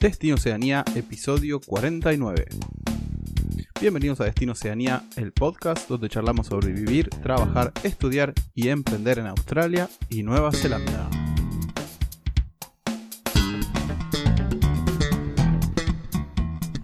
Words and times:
Destino 0.00 0.34
Oceanía, 0.34 0.84
episodio 0.94 1.58
49. 1.58 2.46
Bienvenidos 3.80 4.20
a 4.20 4.24
Destino 4.24 4.52
Oceanía, 4.52 5.02
el 5.16 5.32
podcast 5.32 5.88
donde 5.88 6.10
charlamos 6.10 6.48
sobre 6.48 6.70
vivir, 6.72 7.08
trabajar, 7.08 7.72
estudiar 7.82 8.34
y 8.54 8.68
emprender 8.68 9.18
en 9.18 9.26
Australia 9.26 9.88
y 10.10 10.22
Nueva 10.22 10.52
Zelanda. 10.52 11.08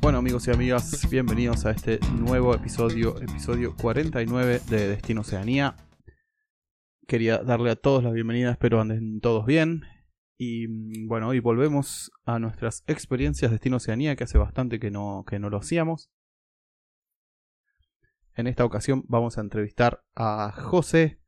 Bueno 0.00 0.18
amigos 0.18 0.48
y 0.48 0.50
amigas, 0.50 1.08
bienvenidos 1.10 1.66
a 1.66 1.72
este 1.72 2.00
nuevo 2.18 2.54
episodio, 2.54 3.20
episodio 3.20 3.76
49 3.76 4.62
de 4.70 4.88
Destino 4.88 5.20
Oceanía. 5.20 5.76
Quería 7.06 7.38
darle 7.38 7.72
a 7.72 7.76
todos 7.76 8.02
la 8.02 8.10
bienvenida, 8.10 8.52
espero 8.52 8.80
anden 8.80 9.20
todos 9.20 9.44
bien. 9.44 9.84
Y 10.36 10.68
mm, 10.68 11.08
bueno, 11.08 11.28
hoy 11.28 11.40
volvemos 11.40 12.10
a 12.24 12.38
nuestras 12.38 12.84
experiencias 12.86 13.50
de 13.50 13.56
Destino 13.56 13.76
Oceanía, 13.76 14.16
que 14.16 14.24
hace 14.24 14.38
bastante 14.38 14.78
que 14.78 14.90
no, 14.90 15.24
que 15.26 15.38
no 15.38 15.50
lo 15.50 15.58
hacíamos. 15.58 16.10
En 18.34 18.46
esta 18.46 18.64
ocasión 18.64 19.04
vamos 19.08 19.36
a 19.36 19.42
entrevistar 19.42 20.02
a 20.14 20.52
José, 20.52 21.20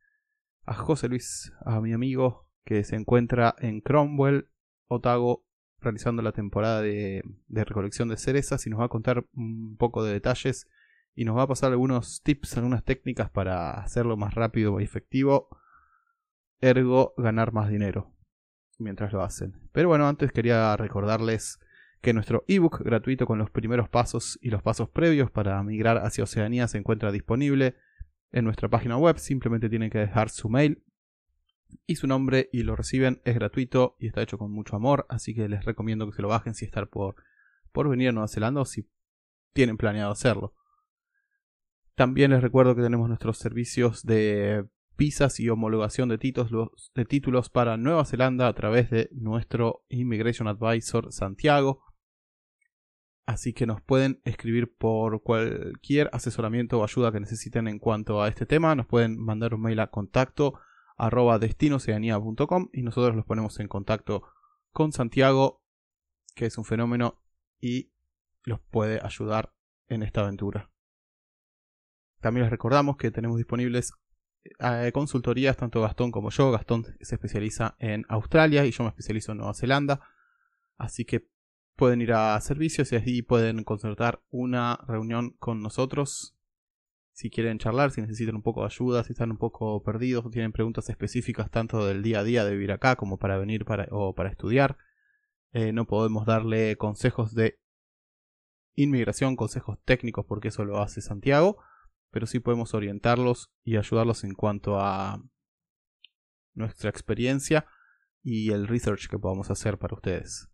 a 0.63 0.73
José 0.73 1.07
Luis, 1.07 1.53
a 1.63 1.79
mi 1.79 1.93
amigo 1.93 2.47
que 2.63 2.83
se 2.83 2.95
encuentra 2.95 3.55
en 3.59 3.81
Cromwell, 3.81 4.49
Otago, 4.87 5.45
realizando 5.79 6.23
la 6.23 6.31
temporada 6.31 6.81
de, 6.81 7.21
de 7.47 7.63
recolección 7.63 8.09
de 8.09 8.17
cerezas 8.17 8.65
y 8.65 8.71
nos 8.71 8.79
va 8.79 8.85
a 8.85 8.89
contar 8.89 9.27
un 9.33 9.77
poco 9.77 10.03
de 10.03 10.13
detalles 10.13 10.67
y 11.13 11.25
nos 11.25 11.37
va 11.37 11.43
a 11.43 11.47
pasar 11.47 11.71
algunos 11.71 12.23
tips, 12.23 12.57
algunas 12.57 12.83
técnicas 12.83 13.29
para 13.29 13.71
hacerlo 13.71 14.17
más 14.17 14.33
rápido 14.33 14.79
y 14.79 14.83
efectivo, 14.83 15.47
ergo 16.59 17.13
ganar 17.17 17.53
más 17.53 17.69
dinero 17.69 18.14
mientras 18.77 19.13
lo 19.13 19.23
hacen. 19.23 19.59
Pero 19.71 19.89
bueno, 19.89 20.07
antes 20.07 20.31
quería 20.31 20.75
recordarles 20.77 21.59
que 22.01 22.13
nuestro 22.13 22.43
ebook 22.47 22.83
gratuito 22.83 23.25
con 23.25 23.39
los 23.39 23.49
primeros 23.49 23.89
pasos 23.89 24.37
y 24.41 24.49
los 24.49 24.61
pasos 24.61 24.89
previos 24.89 25.31
para 25.31 25.61
migrar 25.63 25.97
hacia 25.97 26.23
Oceanía 26.23 26.67
se 26.67 26.77
encuentra 26.77 27.11
disponible 27.11 27.75
en 28.31 28.45
nuestra 28.45 28.69
página 28.69 28.97
web. 28.97 29.17
Simplemente 29.17 29.69
tienen 29.69 29.89
que 29.89 29.97
dejar 29.97 30.29
su 30.29 30.49
mail 30.49 30.83
y 31.87 31.95
su 31.95 32.07
nombre 32.07 32.49
y 32.51 32.63
lo 32.63 32.75
reciben. 32.75 33.21
Es 33.25 33.35
gratuito 33.35 33.95
y 33.99 34.07
está 34.07 34.21
hecho 34.21 34.37
con 34.37 34.51
mucho 34.51 34.75
amor, 34.75 35.05
así 35.09 35.33
que 35.33 35.49
les 35.49 35.65
recomiendo 35.65 36.05
que 36.05 36.15
se 36.15 36.21
lo 36.21 36.27
bajen 36.27 36.53
si 36.53 36.65
están 36.65 36.87
por, 36.87 37.15
por 37.71 37.89
venir 37.89 38.09
a 38.09 38.11
Nueva 38.11 38.27
Zelanda 38.27 38.61
o 38.61 38.65
si 38.65 38.87
tienen 39.53 39.77
planeado 39.77 40.11
hacerlo. 40.11 40.53
También 41.95 42.31
les 42.31 42.41
recuerdo 42.41 42.75
que 42.75 42.81
tenemos 42.81 43.07
nuestros 43.07 43.37
servicios 43.37 44.03
de 44.03 44.67
visas 44.97 45.39
y 45.39 45.49
homologación 45.49 46.09
de 46.09 46.17
títulos, 46.17 47.49
para 47.49 47.77
Nueva 47.77 48.05
Zelanda 48.05 48.47
a 48.47 48.53
través 48.53 48.89
de 48.89 49.09
nuestro 49.11 49.83
Immigration 49.89 50.47
Advisor 50.47 51.11
Santiago. 51.11 51.83
Así 53.25 53.53
que 53.53 53.65
nos 53.65 53.81
pueden 53.81 54.21
escribir 54.23 54.75
por 54.75 55.23
cualquier 55.23 56.09
asesoramiento 56.13 56.79
o 56.79 56.83
ayuda 56.83 57.11
que 57.11 57.19
necesiten 57.19 57.67
en 57.67 57.79
cuanto 57.79 58.21
a 58.21 58.27
este 58.27 58.45
tema. 58.45 58.75
Nos 58.75 58.85
pueden 58.85 59.17
mandar 59.17 59.53
un 59.55 59.61
mail 59.61 59.79
a 59.79 59.87
contacto 59.87 60.59
destinoceanía.com 61.39 62.69
y 62.71 62.83
nosotros 62.83 63.15
los 63.15 63.25
ponemos 63.25 63.59
en 63.59 63.67
contacto 63.67 64.23
con 64.71 64.91
Santiago, 64.91 65.63
que 66.35 66.45
es 66.45 66.57
un 66.57 66.65
fenómeno 66.65 67.21
y 67.59 67.91
los 68.43 68.59
puede 68.59 68.99
ayudar 69.03 69.53
en 69.87 70.03
esta 70.03 70.21
aventura. 70.21 70.71
También 72.21 72.43
les 72.43 72.51
recordamos 72.51 72.97
que 72.97 73.11
tenemos 73.11 73.37
disponibles 73.37 73.93
consultorías, 74.93 75.57
tanto 75.57 75.81
Gastón 75.81 76.11
como 76.11 76.29
yo. 76.29 76.51
Gastón 76.51 76.85
se 77.01 77.15
especializa 77.15 77.75
en 77.79 78.05
Australia 78.09 78.65
y 78.65 78.71
yo 78.71 78.83
me 78.83 78.89
especializo 78.89 79.31
en 79.31 79.39
Nueva 79.39 79.53
Zelanda. 79.53 80.01
Así 80.77 81.05
que 81.05 81.27
pueden 81.75 82.01
ir 82.01 82.13
a 82.13 82.39
servicios 82.41 82.91
y 82.91 82.95
así 82.95 83.21
pueden 83.21 83.63
concertar 83.63 84.21
una 84.29 84.79
reunión 84.87 85.31
con 85.39 85.61
nosotros. 85.61 86.37
Si 87.11 87.29
quieren 87.29 87.59
charlar, 87.59 87.91
si 87.91 88.01
necesitan 88.01 88.35
un 88.35 88.41
poco 88.41 88.61
de 88.61 88.67
ayuda, 88.67 89.03
si 89.03 89.13
están 89.13 89.31
un 89.31 89.37
poco 89.37 89.81
perdidos 89.83 90.25
o 90.25 90.29
tienen 90.29 90.51
preguntas 90.51 90.89
específicas 90.89 91.49
tanto 91.49 91.85
del 91.85 92.03
día 92.03 92.19
a 92.19 92.23
día 92.23 92.43
de 92.43 92.51
vivir 92.51 92.71
acá 92.73 92.97
como 92.97 93.17
para 93.17 93.37
venir 93.37 93.63
para, 93.63 93.87
o 93.91 94.13
para 94.13 94.29
estudiar. 94.29 94.77
Eh, 95.53 95.71
no 95.71 95.85
podemos 95.85 96.25
darle 96.25 96.75
consejos 96.75 97.33
de 97.33 97.57
inmigración, 98.75 99.37
consejos 99.37 99.79
técnicos 99.85 100.25
porque 100.25 100.49
eso 100.49 100.65
lo 100.65 100.81
hace 100.81 101.01
Santiago 101.01 101.57
pero 102.15 102.27
sí 102.27 102.39
podemos 102.39 102.73
orientarlos 102.73 103.51
y 103.65 103.75
ayudarlos 103.75 104.23
en 104.23 104.35
cuanto 104.35 104.79
a 104.79 105.21
nuestra 106.53 106.89
experiencia 106.89 107.67
y 108.23 108.51
el 108.51 108.69
research 108.69 109.09
que 109.09 109.19
podamos 109.19 109.51
hacer 109.51 109.77
para 109.77 109.95
ustedes. 109.95 110.47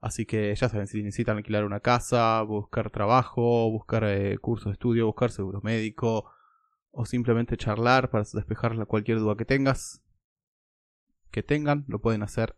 Así 0.00 0.24
que 0.24 0.54
ya 0.54 0.70
saben, 0.70 0.86
si 0.86 1.02
necesitan 1.02 1.36
alquilar 1.36 1.66
una 1.66 1.80
casa, 1.80 2.40
buscar 2.40 2.88
trabajo, 2.90 3.70
buscar 3.70 4.04
eh, 4.04 4.38
cursos 4.38 4.68
de 4.68 4.72
estudio, 4.72 5.04
buscar 5.04 5.30
seguro 5.30 5.60
médico 5.60 6.30
o 6.92 7.04
simplemente 7.04 7.58
charlar 7.58 8.08
para 8.08 8.24
despejar 8.32 8.86
cualquier 8.86 9.18
duda 9.18 9.36
que 9.36 9.44
tengas, 9.44 10.02
que 11.30 11.42
tengan, 11.42 11.84
lo 11.88 12.00
pueden 12.00 12.22
hacer 12.22 12.56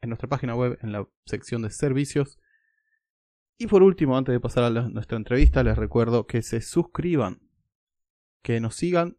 en 0.00 0.08
nuestra 0.08 0.28
página 0.28 0.56
web 0.56 0.76
en 0.82 0.90
la 0.90 1.08
sección 1.24 1.62
de 1.62 1.70
servicios. 1.70 2.40
Y 3.58 3.68
por 3.68 3.84
último, 3.84 4.18
antes 4.18 4.32
de 4.32 4.40
pasar 4.40 4.64
a 4.64 4.70
nuestra 4.70 5.16
entrevista, 5.16 5.62
les 5.62 5.78
recuerdo 5.78 6.26
que 6.26 6.42
se 6.42 6.60
suscriban 6.60 7.45
que 8.46 8.60
nos 8.60 8.76
sigan 8.76 9.16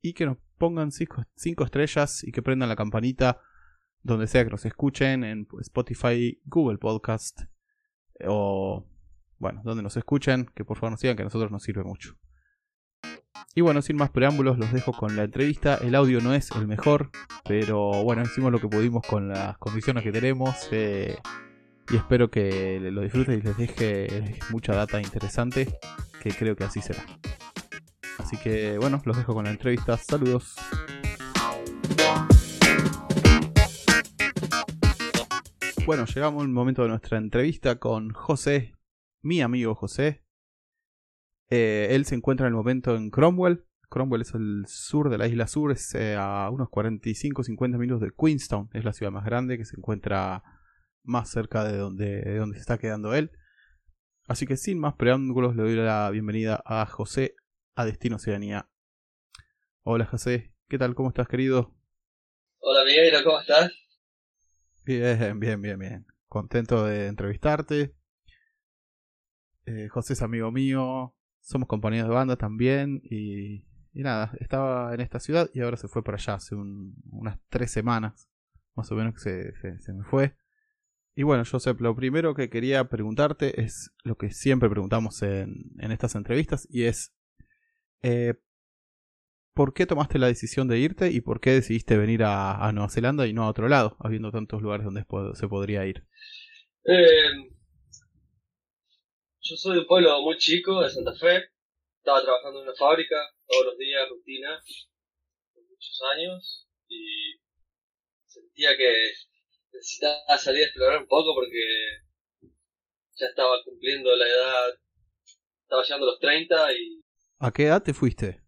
y 0.00 0.12
que 0.12 0.26
nos 0.26 0.38
pongan 0.56 0.92
5 0.92 1.24
estrellas 1.64 2.22
y 2.22 2.30
que 2.30 2.40
prendan 2.40 2.68
la 2.68 2.76
campanita 2.76 3.40
donde 4.02 4.28
sea 4.28 4.44
que 4.44 4.50
nos 4.50 4.64
escuchen, 4.64 5.24
en 5.24 5.48
Spotify, 5.60 6.40
Google 6.44 6.78
Podcast 6.78 7.40
o 8.24 8.86
bueno, 9.38 9.60
donde 9.64 9.82
nos 9.82 9.96
escuchen, 9.96 10.48
que 10.54 10.64
por 10.64 10.76
favor 10.76 10.92
nos 10.92 11.00
sigan, 11.00 11.16
que 11.16 11.22
a 11.22 11.24
nosotros 11.24 11.50
nos 11.50 11.64
sirve 11.64 11.82
mucho. 11.82 12.16
Y 13.56 13.60
bueno, 13.60 13.82
sin 13.82 13.96
más 13.96 14.10
preámbulos, 14.10 14.56
los 14.56 14.72
dejo 14.72 14.92
con 14.92 15.16
la 15.16 15.24
entrevista. 15.24 15.74
El 15.82 15.96
audio 15.96 16.20
no 16.20 16.32
es 16.32 16.52
el 16.52 16.68
mejor, 16.68 17.10
pero 17.44 18.04
bueno, 18.04 18.22
hicimos 18.22 18.52
lo 18.52 18.60
que 18.60 18.68
pudimos 18.68 19.04
con 19.04 19.30
las 19.30 19.58
condiciones 19.58 20.04
que 20.04 20.12
tenemos. 20.12 20.68
Eh, 20.70 21.18
y 21.90 21.96
espero 21.96 22.30
que 22.30 22.78
lo 22.78 23.00
disfruten 23.00 23.40
y 23.40 23.42
les 23.42 23.56
deje 23.56 24.38
mucha 24.50 24.76
data 24.76 25.02
interesante, 25.02 25.76
que 26.22 26.30
creo 26.30 26.54
que 26.54 26.62
así 26.62 26.80
será. 26.80 27.04
Así 28.32 28.42
que 28.42 28.78
bueno, 28.78 28.98
los 29.04 29.14
dejo 29.14 29.34
con 29.34 29.44
la 29.44 29.50
entrevista. 29.50 29.98
Saludos. 29.98 30.56
Bueno, 35.84 36.06
llegamos 36.06 36.42
al 36.42 36.48
momento 36.48 36.82
de 36.82 36.88
nuestra 36.88 37.18
entrevista 37.18 37.78
con 37.78 38.14
José, 38.14 38.74
mi 39.20 39.42
amigo 39.42 39.74
José. 39.74 40.24
Eh, 41.50 41.88
él 41.90 42.06
se 42.06 42.14
encuentra 42.14 42.46
en 42.46 42.52
el 42.52 42.56
momento 42.56 42.96
en 42.96 43.10
Cromwell. 43.10 43.66
Cromwell 43.90 44.22
es 44.22 44.32
el 44.32 44.64
sur 44.66 45.10
de 45.10 45.18
la 45.18 45.26
isla 45.26 45.46
sur, 45.46 45.70
es 45.70 45.94
eh, 45.94 46.16
a 46.18 46.48
unos 46.50 46.68
45-50 46.68 47.76
minutos 47.76 48.00
de 48.00 48.12
Queenstown. 48.18 48.70
Es 48.72 48.86
la 48.86 48.94
ciudad 48.94 49.12
más 49.12 49.26
grande 49.26 49.58
que 49.58 49.66
se 49.66 49.76
encuentra 49.76 50.42
más 51.02 51.28
cerca 51.28 51.64
de 51.64 51.76
donde, 51.76 52.22
de 52.22 52.38
donde 52.38 52.54
se 52.54 52.62
está 52.62 52.78
quedando 52.78 53.12
él. 53.12 53.30
Así 54.26 54.46
que 54.46 54.56
sin 54.56 54.78
más 54.78 54.94
preámbulos 54.94 55.54
le 55.54 55.64
doy 55.64 55.74
la 55.74 56.08
bienvenida 56.08 56.62
a 56.64 56.86
José 56.86 57.34
a 57.74 57.84
Destino 57.84 58.16
Oceanía. 58.16 58.68
Hola 59.82 60.04
José, 60.06 60.52
¿qué 60.68 60.78
tal? 60.78 60.94
¿Cómo 60.94 61.08
estás 61.08 61.28
querido? 61.28 61.74
Hola 62.58 62.84
Miguel, 62.84 63.24
¿cómo 63.24 63.40
estás? 63.40 63.72
Bien, 64.84 65.40
bien, 65.40 65.60
bien, 65.60 65.78
bien. 65.78 66.06
Contento 66.28 66.84
de 66.84 67.06
entrevistarte. 67.06 67.94
Eh, 69.66 69.88
José 69.88 70.14
es 70.14 70.22
amigo 70.22 70.50
mío, 70.50 71.14
somos 71.40 71.68
compañeros 71.68 72.08
de 72.08 72.14
banda 72.14 72.36
también 72.36 73.00
y, 73.04 73.64
y 73.92 74.02
nada, 74.02 74.32
estaba 74.40 74.92
en 74.94 75.00
esta 75.00 75.20
ciudad 75.20 75.48
y 75.54 75.60
ahora 75.60 75.76
se 75.76 75.88
fue 75.88 76.02
para 76.02 76.16
allá 76.16 76.34
hace 76.34 76.54
unas 76.54 77.38
tres 77.48 77.70
semanas, 77.70 78.28
más 78.74 78.90
o 78.90 78.96
menos 78.96 79.14
que 79.14 79.20
se, 79.20 79.78
se, 79.80 79.92
me 79.92 80.04
fue. 80.04 80.36
Y 81.14 81.22
bueno, 81.22 81.44
José, 81.48 81.74
lo 81.78 81.94
primero 81.94 82.34
que 82.34 82.50
quería 82.50 82.88
preguntarte 82.88 83.62
es 83.62 83.92
lo 84.02 84.16
que 84.16 84.30
siempre 84.30 84.68
preguntamos 84.68 85.22
en, 85.22 85.70
en 85.78 85.92
estas 85.92 86.16
entrevistas 86.16 86.66
y 86.70 86.84
es 86.84 87.14
eh, 88.02 88.34
¿Por 89.54 89.74
qué 89.74 89.84
tomaste 89.84 90.18
la 90.18 90.28
decisión 90.28 90.66
de 90.66 90.78
irte 90.78 91.10
y 91.10 91.20
por 91.20 91.40
qué 91.40 91.50
decidiste 91.50 91.98
venir 91.98 92.22
a, 92.24 92.70
Nueva 92.72 92.88
Zelanda 92.88 93.26
y 93.26 93.34
no 93.34 93.44
a 93.44 93.50
otro 93.50 93.68
lado, 93.68 93.96
habiendo 94.00 94.30
tantos 94.30 94.62
lugares 94.62 94.86
donde 94.86 95.04
se 95.34 95.48
podría 95.48 95.84
ir? 95.84 96.06
Eh, 96.86 97.50
yo 99.40 99.56
soy 99.56 99.74
de 99.74 99.80
un 99.80 99.86
pueblo 99.86 100.22
muy 100.22 100.38
chico, 100.38 100.80
de 100.80 100.88
Santa 100.88 101.14
Fe. 101.14 101.50
Estaba 101.98 102.22
trabajando 102.22 102.60
en 102.60 102.68
una 102.68 102.76
fábrica 102.76 103.16
todos 103.46 103.66
los 103.66 103.78
días, 103.78 104.08
rutina, 104.08 104.58
por 105.52 105.62
muchos 105.64 106.00
años. 106.14 106.66
Y 106.88 107.34
sentía 108.24 108.74
que 108.76 109.12
necesitaba 109.72 110.38
salir 110.38 110.62
a 110.62 110.66
explorar 110.66 111.02
un 111.02 111.08
poco 111.08 111.34
porque 111.34 111.62
ya 113.16 113.26
estaba 113.26 113.62
cumpliendo 113.64 114.16
la 114.16 114.26
edad, 114.26 114.80
estaba 115.62 115.82
llegando 115.82 116.06
a 116.06 116.10
los 116.12 116.20
30 116.20 116.72
y 116.72 117.01
¿A 117.42 117.52
qué 117.52 117.64
edad 117.64 117.82
te 117.82 117.92
fuiste? 117.92 118.40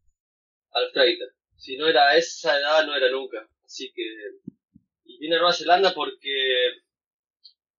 A 0.70 0.80
los 0.80 0.92
30. 0.92 1.24
Si 1.56 1.76
no 1.76 1.88
era 1.88 2.16
esa 2.16 2.56
edad, 2.56 2.86
no 2.86 2.94
era 2.94 3.10
nunca. 3.10 3.48
Así 3.64 3.92
que. 3.92 4.02
Y 5.04 5.18
vine 5.18 5.34
a 5.34 5.38
Nueva 5.38 5.52
Zelanda 5.52 5.92
porque 5.92 6.30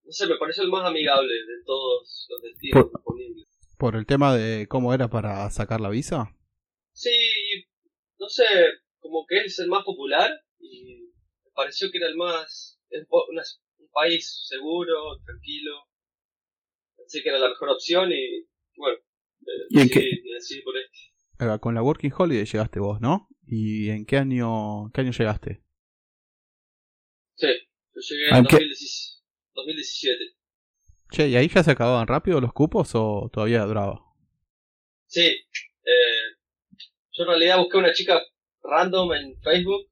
no 0.06 0.12
sé, 0.12 0.28
me 0.28 0.38
pareció 0.38 0.64
el 0.64 0.70
más 0.70 0.86
amigable 0.86 1.34
de 1.34 1.64
todos 1.66 2.28
los 2.30 2.42
destinos 2.42 2.92
disponibles. 2.92 3.48
¿Por 3.78 3.96
el 3.96 4.06
tema 4.06 4.36
de 4.36 4.68
cómo 4.68 4.94
era 4.94 5.10
para 5.10 5.50
sacar 5.50 5.82
la 5.82 5.90
visa? 5.90 6.36
Sí, 6.94 7.12
no 8.20 8.30
sé, 8.30 8.46
como 9.00 9.26
que 9.26 9.46
es 9.46 9.58
el 9.60 9.68
más 9.68 9.84
popular 9.84 10.32
y 10.60 11.12
me 11.44 11.52
pareció 11.56 11.90
que 11.92 11.98
era 11.98 12.08
el 12.08 12.16
más, 12.16 12.80
es 12.90 13.08
un 13.10 13.90
país 13.92 14.46
seguro, 14.48 15.18
tranquilo, 15.26 15.88
así 17.06 17.24
que 17.24 17.30
era 17.30 17.40
la 17.40 17.50
mejor 17.50 17.70
opción 17.70 18.12
y 18.12 18.46
bueno, 18.78 19.00
¿Y 19.70 19.80
en 19.80 19.90
qué? 19.90 20.10
por. 20.64 21.60
Con 21.60 21.76
la 21.76 21.84
Working 21.84 22.14
Holiday 22.18 22.46
llegaste 22.46 22.80
vos, 22.80 23.02
¿no? 23.02 23.28
¿Y 23.48 23.90
en 23.90 24.06
qué 24.06 24.18
año, 24.18 24.92
qué 24.94 25.02
año 25.02 25.12
llegaste? 25.12 25.62
Sí, 27.36 27.48
yo 27.94 28.02
llegué 28.02 28.30
en 28.30 28.44
2017. 29.54 30.36
Che, 31.12 31.28
¿y 31.28 31.36
ahí 31.36 31.48
ya 31.48 31.64
se 31.64 31.72
acababan 31.72 32.08
rápido 32.08 32.42
los 32.42 32.54
cupos 32.54 32.92
o 32.96 33.30
todavía 33.32 33.64
duraba? 33.66 34.02
Sí, 35.08 35.22
eh, 35.22 36.36
yo 37.12 37.24
en 37.24 37.28
realidad 37.30 37.60
busqué 37.60 37.78
una 37.78 37.94
chica 37.94 38.22
random 38.64 39.14
en 39.14 39.42
Facebook 39.42 39.88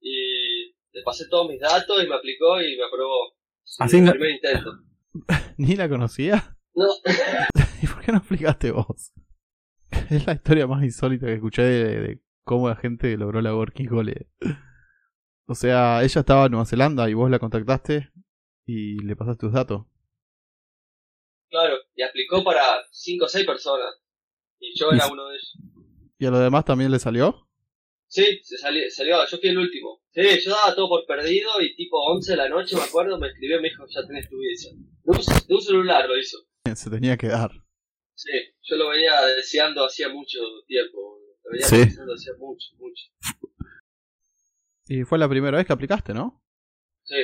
y 0.00 0.74
le 0.92 1.02
pasé 1.04 1.26
todos 1.28 1.48
mis 1.48 1.60
datos 1.60 2.02
y 2.02 2.06
me 2.06 2.14
aplicó 2.14 2.60
y 2.60 2.76
me 2.76 2.84
aprobó. 2.84 3.34
¿Así 3.78 3.98
el 3.98 4.10
primer 4.10 4.30
intento. 4.30 4.72
¿Ni 5.56 5.74
la 5.74 5.88
conocía? 5.88 6.56
No. 6.74 6.88
¿Y 8.04 8.06
por 8.06 8.06
qué 8.06 8.12
no 8.12 8.18
aplicaste 8.18 8.70
vos? 8.70 9.12
Es 10.10 10.26
la 10.26 10.34
historia 10.34 10.66
más 10.66 10.84
insólita 10.84 11.26
que 11.26 11.34
escuché 11.34 11.62
de, 11.62 12.20
cómo 12.44 12.68
la 12.68 12.76
gente 12.76 13.16
logró 13.16 13.40
la 13.40 13.54
Working 13.54 13.90
Holiday. 13.90 14.26
O 15.46 15.54
sea, 15.54 16.02
ella 16.02 16.20
estaba 16.20 16.46
en 16.46 16.52
Nueva 16.52 16.66
Zelanda 16.66 17.08
y 17.08 17.14
vos 17.14 17.30
la 17.30 17.38
contactaste 17.38 18.10
y 18.66 19.02
le 19.02 19.16
pasaste 19.16 19.46
tus 19.46 19.52
datos. 19.52 19.86
Claro, 21.48 21.76
y 21.94 22.02
aplicó 22.02 22.42
para 22.44 22.62
5 22.90 23.24
o 23.24 23.28
6 23.28 23.46
personas. 23.46 23.94
Y 24.58 24.78
yo 24.78 24.90
era 24.90 25.06
uno 25.06 25.28
de 25.28 25.36
ellos. 25.36 25.58
¿Y 26.18 26.26
a 26.26 26.30
los 26.30 26.40
demás 26.40 26.64
también 26.64 26.90
le 26.90 26.98
salió? 26.98 27.48
Sí, 28.06 28.40
se 28.42 28.58
salió, 28.58 28.82
salió, 28.90 29.26
yo 29.26 29.38
fui 29.38 29.48
el 29.48 29.58
último. 29.58 30.02
Sí, 30.12 30.22
yo 30.44 30.50
daba 30.50 30.74
todo 30.74 30.88
por 30.88 31.06
perdido 31.06 31.50
y 31.60 31.74
tipo 31.74 31.98
11 32.12 32.32
de 32.32 32.36
la 32.36 32.48
noche, 32.48 32.76
me 32.76 32.82
acuerdo, 32.82 33.18
me 33.18 33.28
escribió 33.28 33.58
y 33.58 33.62
me 33.62 33.68
dijo, 33.70 33.84
ya 33.88 34.06
tenés 34.06 34.28
tu 34.28 34.38
visa. 34.38 34.70
De 35.04 35.54
un, 35.54 35.62
celular 35.62 36.06
lo 36.08 36.18
hizo. 36.18 36.38
Se 36.74 36.90
tenía 36.90 37.16
que 37.16 37.28
dar. 37.28 37.63
Sí, 38.14 38.30
yo 38.62 38.76
lo 38.76 38.90
venía 38.90 39.20
deseando 39.36 39.84
hacía 39.84 40.08
mucho 40.08 40.38
tiempo. 40.66 41.18
Lo 41.42 41.50
venía 41.50 41.66
deseando 41.66 42.14
hacía 42.14 42.32
mucho, 42.38 42.68
mucho. 42.78 43.04
Y 44.86 45.02
fue 45.04 45.18
la 45.18 45.28
primera 45.28 45.56
vez 45.56 45.66
que 45.66 45.72
aplicaste, 45.72 46.14
¿no? 46.14 46.42
Sí. 47.02 47.22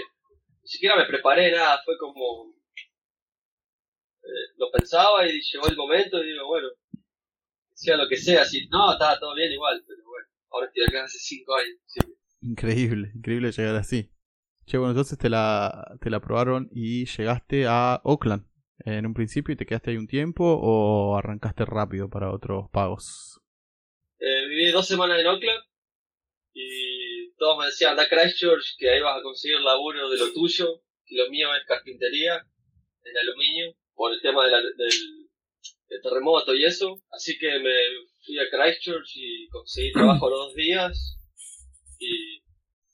Ni 0.62 0.68
siquiera 0.68 0.96
me 0.96 1.06
preparé 1.06 1.52
nada, 1.52 1.80
fue 1.84 1.96
como... 1.98 2.54
Eh, 4.22 4.52
lo 4.56 4.70
pensaba 4.70 5.26
y 5.26 5.40
llegó 5.40 5.68
el 5.68 5.76
momento 5.76 6.22
y 6.22 6.28
digo, 6.28 6.46
bueno, 6.46 6.68
sea 7.74 7.96
lo 7.96 8.08
que 8.08 8.16
sea, 8.16 8.44
si 8.44 8.68
no, 8.68 8.92
estaba 8.92 9.18
todo 9.18 9.34
bien 9.34 9.50
igual, 9.52 9.82
pero 9.86 10.02
bueno, 10.04 10.28
ahora 10.50 10.66
estoy 10.66 10.84
acá 10.84 11.04
hace 11.04 11.18
5 11.18 11.54
años. 11.54 11.78
Increíble, 12.42 13.12
increíble 13.14 13.52
llegar 13.52 13.76
así. 13.76 14.10
Che, 14.66 14.76
bueno, 14.76 14.92
entonces 14.92 15.18
te 15.18 15.30
la, 15.30 15.96
te 16.00 16.10
la 16.10 16.18
aprobaron 16.18 16.68
y 16.72 17.06
llegaste 17.06 17.66
a 17.66 18.00
Oakland 18.04 18.49
en 18.84 19.06
un 19.06 19.14
principio 19.14 19.52
y 19.52 19.56
te 19.56 19.66
quedaste 19.66 19.90
ahí 19.90 19.96
un 19.96 20.06
tiempo 20.06 20.44
o 20.44 21.16
arrancaste 21.16 21.64
rápido 21.64 22.08
para 22.08 22.32
otros 22.32 22.68
pagos? 22.70 23.40
Eh, 24.18 24.46
viví 24.48 24.70
dos 24.70 24.86
semanas 24.86 25.18
en 25.20 25.26
Oakland 25.26 25.62
y 26.52 27.32
todos 27.36 27.58
me 27.58 27.66
decían, 27.66 27.92
anda 27.92 28.08
Christchurch, 28.08 28.76
que 28.78 28.90
ahí 28.90 29.00
vas 29.00 29.18
a 29.18 29.22
conseguir 29.22 29.60
laburo 29.60 30.10
de 30.10 30.18
lo 30.18 30.32
tuyo, 30.32 30.82
y 31.06 31.16
lo 31.16 31.30
mío 31.30 31.48
es 31.54 31.64
carpintería, 31.66 32.34
en 32.34 33.16
aluminio, 33.16 33.74
por 33.94 34.12
el 34.12 34.20
tema 34.20 34.46
del, 34.46 34.74
terremoto 36.02 36.54
y 36.54 36.64
eso. 36.64 37.02
Así 37.10 37.38
que 37.38 37.58
me 37.58 37.72
fui 38.24 38.38
a 38.38 38.48
Christchurch 38.50 39.16
y 39.16 39.48
conseguí 39.48 39.92
trabajo 39.92 40.28
los 40.28 40.38
dos 40.46 40.54
días 40.54 41.16
y 41.98 42.40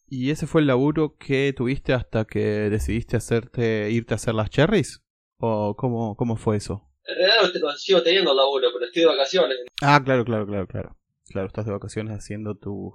¿Y 0.08 0.30
ese 0.30 0.46
fue 0.46 0.60
el 0.60 0.68
laburo 0.68 1.16
que 1.18 1.52
tuviste 1.52 1.92
hasta 1.92 2.26
que 2.26 2.70
decidiste 2.70 3.16
hacerte 3.16 3.90
irte 3.90 4.14
a 4.14 4.16
hacer 4.16 4.34
las 4.34 4.50
cherries? 4.50 5.02
¿O 5.38 5.74
cómo, 5.76 6.16
cómo 6.16 6.36
fue 6.36 6.56
eso? 6.56 6.88
En 7.04 7.16
realidad 7.16 7.52
lo 7.60 7.72
sigo 7.72 8.02
teniendo 8.02 8.34
laburo, 8.34 8.68
pero 8.72 8.86
estoy 8.86 9.02
de 9.02 9.08
vacaciones. 9.08 9.58
Ah, 9.82 10.02
claro, 10.04 10.24
claro, 10.24 10.46
claro, 10.46 10.66
claro. 10.66 10.96
Claro, 11.28 11.46
estás 11.48 11.66
de 11.66 11.72
vacaciones 11.72 12.16
haciendo 12.16 12.56
tu 12.56 12.94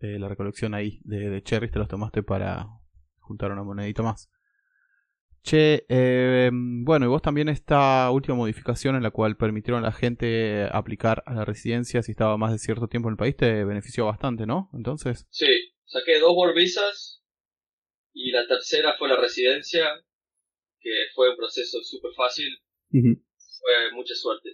eh, 0.00 0.18
la 0.18 0.28
recolección 0.28 0.74
ahí 0.74 1.00
de, 1.04 1.30
de 1.30 1.42
cherries, 1.42 1.72
te 1.72 1.78
los 1.78 1.88
tomaste 1.88 2.22
para 2.22 2.66
juntar 3.18 3.52
una 3.52 3.62
monedita 3.62 4.02
más. 4.02 4.28
Che, 5.42 5.84
eh, 5.88 6.50
bueno, 6.52 7.04
y 7.04 7.08
vos 7.08 7.20
también 7.20 7.50
esta 7.50 8.10
última 8.10 8.34
modificación 8.34 8.96
en 8.96 9.02
la 9.02 9.10
cual 9.10 9.36
permitieron 9.36 9.84
a 9.84 9.88
la 9.88 9.92
gente 9.92 10.68
aplicar 10.72 11.22
a 11.26 11.34
la 11.34 11.44
residencia 11.44 12.02
si 12.02 12.12
estaba 12.12 12.38
más 12.38 12.50
de 12.50 12.58
cierto 12.58 12.88
tiempo 12.88 13.08
en 13.08 13.12
el 13.12 13.18
país 13.18 13.36
te 13.36 13.62
benefició 13.64 14.06
bastante, 14.06 14.46
¿no? 14.46 14.70
Entonces. 14.72 15.26
Sí, 15.28 15.74
saqué 15.84 16.18
dos 16.18 16.34
visas 16.54 17.22
y 18.14 18.30
la 18.30 18.46
tercera 18.46 18.94
fue 18.98 19.08
la 19.08 19.16
residencia 19.16 19.86
que 20.84 20.92
fue 21.14 21.30
un 21.30 21.36
proceso 21.36 21.82
súper 21.82 22.12
fácil. 22.14 22.46
Fue 22.90 23.92
mucha 23.94 24.14
suerte. 24.14 24.50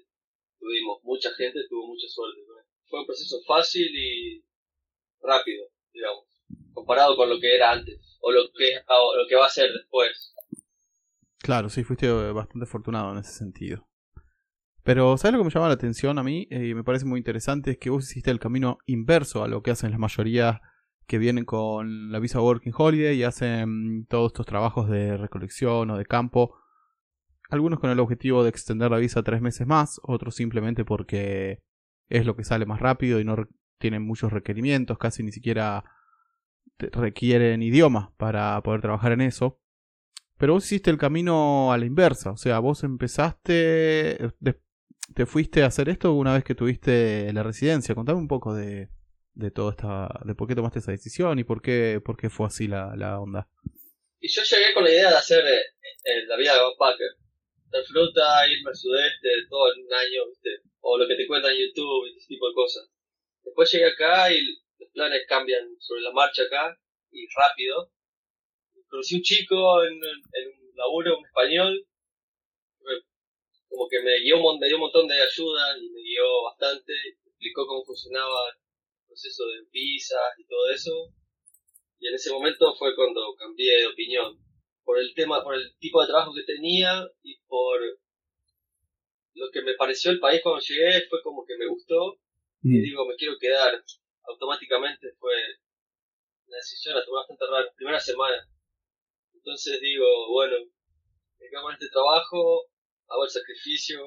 Tuvimos, 0.60 1.02
mucha 1.02 1.30
gente 1.34 1.58
tuvo 1.68 1.88
mucha 1.88 2.06
suerte. 2.06 2.40
Fue 2.88 3.00
un 3.00 3.06
proceso 3.06 3.40
fácil 3.46 3.88
y 3.92 4.44
rápido, 5.20 5.66
digamos, 5.92 6.24
comparado 6.72 7.16
con 7.16 7.28
lo 7.28 7.40
que 7.40 7.54
era 7.54 7.72
antes, 7.72 8.16
o 8.20 8.30
lo 8.30 8.42
que, 8.56 8.76
o 8.88 9.16
lo 9.16 9.28
que 9.28 9.34
va 9.34 9.46
a 9.46 9.50
ser 9.50 9.72
después. 9.72 10.34
Claro, 11.38 11.68
sí, 11.68 11.82
fuiste 11.82 12.08
bastante 12.32 12.64
afortunado 12.64 13.12
en 13.12 13.18
ese 13.18 13.32
sentido. 13.32 13.88
Pero, 14.82 15.16
¿sabes 15.18 15.32
lo 15.32 15.40
que 15.40 15.44
me 15.44 15.50
llama 15.50 15.68
la 15.68 15.74
atención 15.74 16.18
a 16.18 16.22
mí? 16.22 16.46
Eh, 16.50 16.68
y 16.68 16.74
me 16.74 16.84
parece 16.84 17.04
muy 17.04 17.18
interesante, 17.18 17.72
es 17.72 17.78
que 17.78 17.90
vos 17.90 18.04
hiciste 18.04 18.30
el 18.30 18.38
camino 18.38 18.78
inverso 18.86 19.42
a 19.42 19.48
lo 19.48 19.62
que 19.62 19.72
hacen 19.72 19.90
la 19.90 19.98
mayoría 19.98 20.60
que 21.10 21.18
vienen 21.18 21.44
con 21.44 22.12
la 22.12 22.20
visa 22.20 22.40
Working 22.40 22.72
Holiday 22.72 23.16
y 23.16 23.24
hacen 23.24 24.06
todos 24.06 24.28
estos 24.28 24.46
trabajos 24.46 24.88
de 24.88 25.16
recolección 25.16 25.90
o 25.90 25.98
de 25.98 26.06
campo. 26.06 26.54
Algunos 27.48 27.80
con 27.80 27.90
el 27.90 27.98
objetivo 27.98 28.44
de 28.44 28.50
extender 28.50 28.92
la 28.92 28.98
visa 28.98 29.24
tres 29.24 29.42
meses 29.42 29.66
más, 29.66 30.00
otros 30.04 30.36
simplemente 30.36 30.84
porque 30.84 31.64
es 32.08 32.24
lo 32.24 32.36
que 32.36 32.44
sale 32.44 32.64
más 32.64 32.78
rápido 32.78 33.18
y 33.18 33.24
no 33.24 33.48
tienen 33.78 34.06
muchos 34.06 34.32
requerimientos, 34.32 34.98
casi 34.98 35.24
ni 35.24 35.32
siquiera 35.32 35.82
requieren 36.78 37.60
idioma 37.60 38.14
para 38.16 38.62
poder 38.62 38.80
trabajar 38.80 39.10
en 39.10 39.22
eso. 39.22 39.60
Pero 40.38 40.52
vos 40.52 40.64
hiciste 40.64 40.92
el 40.92 40.98
camino 40.98 41.72
a 41.72 41.78
la 41.78 41.86
inversa, 41.86 42.30
o 42.30 42.36
sea, 42.36 42.60
vos 42.60 42.84
empezaste, 42.84 44.30
te 45.12 45.26
fuiste 45.26 45.64
a 45.64 45.66
hacer 45.66 45.88
esto 45.88 46.12
una 46.14 46.34
vez 46.34 46.44
que 46.44 46.54
tuviste 46.54 47.32
la 47.32 47.42
residencia. 47.42 47.96
Contame 47.96 48.20
un 48.20 48.28
poco 48.28 48.54
de, 48.54 48.90
de 49.34 49.50
todo 49.50 49.70
esta, 49.70 50.08
de 50.24 50.34
por 50.34 50.48
qué 50.48 50.54
tomaste 50.54 50.80
esa 50.80 50.92
decisión 50.92 51.38
y 51.38 51.44
por 51.44 51.62
qué, 51.62 52.00
por 52.04 52.16
qué 52.16 52.30
fue 52.30 52.46
así 52.46 52.66
la, 52.66 52.94
la 52.96 53.20
onda. 53.20 53.48
Y 54.20 54.28
yo 54.28 54.42
llegué 54.42 54.74
con 54.74 54.84
la 54.84 54.90
idea 54.90 55.10
de 55.10 55.16
hacer 55.16 55.44
eh, 55.46 55.60
eh, 56.04 56.26
la 56.26 56.36
vida 56.36 56.54
de 56.54 56.60
backpacker. 56.60 57.10
Dar 57.70 57.84
fruta, 57.84 58.48
irme 58.48 58.70
al 58.70 58.76
sudeste, 58.76 59.28
todo 59.48 59.72
en 59.72 59.84
un 59.84 59.92
año, 59.94 60.28
¿viste? 60.28 60.50
o 60.80 60.98
lo 60.98 61.06
que 61.06 61.14
te 61.14 61.26
cuentan 61.26 61.52
en 61.52 61.68
YouTube, 61.68 62.08
ese 62.08 62.26
tipo 62.26 62.48
de 62.48 62.54
cosas. 62.54 62.90
Después 63.44 63.70
llegué 63.70 63.86
acá 63.86 64.32
y 64.32 64.40
los 64.78 64.90
planes 64.92 65.22
cambian 65.28 65.76
sobre 65.78 66.02
la 66.02 66.12
marcha 66.12 66.42
acá 66.42 66.76
y 67.12 67.26
rápido. 67.36 67.92
Conocí 68.88 69.16
un 69.16 69.22
chico 69.22 69.84
en, 69.84 69.94
en 69.94 70.48
un 70.48 70.76
laburo, 70.76 71.18
un 71.18 71.26
español, 71.26 71.86
como 73.68 73.88
que 73.88 74.02
me, 74.02 74.18
guió, 74.20 74.36
me 74.58 74.66
dio 74.66 74.76
un 74.76 74.82
montón 74.82 75.06
de 75.06 75.14
ayuda 75.14 75.78
y 75.78 75.88
me 75.90 76.00
guió 76.02 76.42
bastante, 76.44 76.92
explicó 77.24 77.66
cómo 77.66 77.84
funcionaba 77.84 78.56
proceso 79.10 79.44
de 79.46 79.66
visas 79.72 80.38
y 80.38 80.46
todo 80.46 80.70
eso. 80.70 81.12
Y 81.98 82.08
en 82.08 82.14
ese 82.14 82.30
momento 82.30 82.74
fue 82.78 82.94
cuando 82.94 83.34
cambié 83.34 83.82
de 83.82 83.86
opinión. 83.88 84.38
Por 84.84 84.98
el 84.98 85.12
tema, 85.14 85.42
por 85.42 85.54
el 85.54 85.76
tipo 85.78 86.00
de 86.00 86.06
trabajo 86.06 86.32
que 86.32 86.44
tenía 86.44 87.06
y 87.22 87.38
por 87.46 87.80
lo 89.34 89.50
que 89.50 89.62
me 89.62 89.74
pareció 89.74 90.10
el 90.10 90.20
país 90.20 90.40
cuando 90.42 90.60
llegué, 90.60 91.06
fue 91.08 91.22
como 91.22 91.44
que 91.44 91.56
me 91.58 91.66
gustó. 91.66 92.18
Y 92.62 92.78
mm. 92.78 92.82
digo, 92.82 93.06
me 93.06 93.16
quiero 93.16 93.34
quedar. 93.38 93.84
Automáticamente 94.24 95.12
fue 95.18 95.34
una 96.46 96.56
decisión, 96.56 96.94
la 96.94 97.04
tomé 97.04 97.16
bastante 97.16 97.44
rara, 97.46 97.72
primera 97.76 98.00
semana. 98.00 98.48
Entonces 99.34 99.80
digo, 99.80 100.06
bueno, 100.30 100.56
me 101.38 101.48
quedo 101.48 101.62
con 101.62 101.72
este 101.72 101.88
trabajo, 101.88 102.66
hago 103.08 103.24
el 103.24 103.30
sacrificio, 103.30 104.00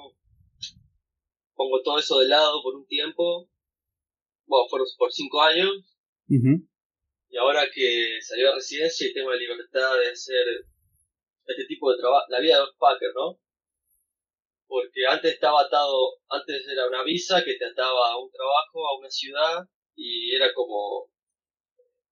pongo 1.55 1.81
todo 1.81 1.99
eso 1.99 2.19
de 2.19 2.27
lado 2.27 2.61
por 2.61 2.75
un 2.75 2.85
tiempo 2.87 3.49
bueno, 4.45 4.67
fueron 4.69 4.87
por 4.97 5.11
cinco 5.11 5.41
años. 5.41 5.69
Y 6.27 7.37
ahora 7.37 7.65
que 7.73 8.19
salió 8.21 8.51
a 8.51 8.55
residencia 8.55 9.07
y 9.07 9.13
tengo 9.13 9.31
la 9.31 9.37
libertad 9.37 9.97
de 9.97 10.11
hacer 10.11 10.45
este 11.45 11.65
tipo 11.65 11.91
de 11.91 11.97
trabajo, 11.97 12.25
la 12.29 12.39
vida 12.39 12.55
de 12.55 12.61
backpacker, 12.61 13.11
¿no? 13.15 13.39
Porque 14.67 15.05
antes 15.09 15.33
estaba 15.33 15.61
atado, 15.61 16.19
antes 16.29 16.67
era 16.67 16.87
una 16.87 17.03
visa 17.03 17.43
que 17.43 17.55
te 17.55 17.65
ataba 17.65 18.11
a 18.11 18.17
un 18.17 18.31
trabajo, 18.31 18.87
a 18.87 18.97
una 18.99 19.09
ciudad, 19.09 19.67
y 19.95 20.35
era 20.35 20.53
como, 20.53 21.09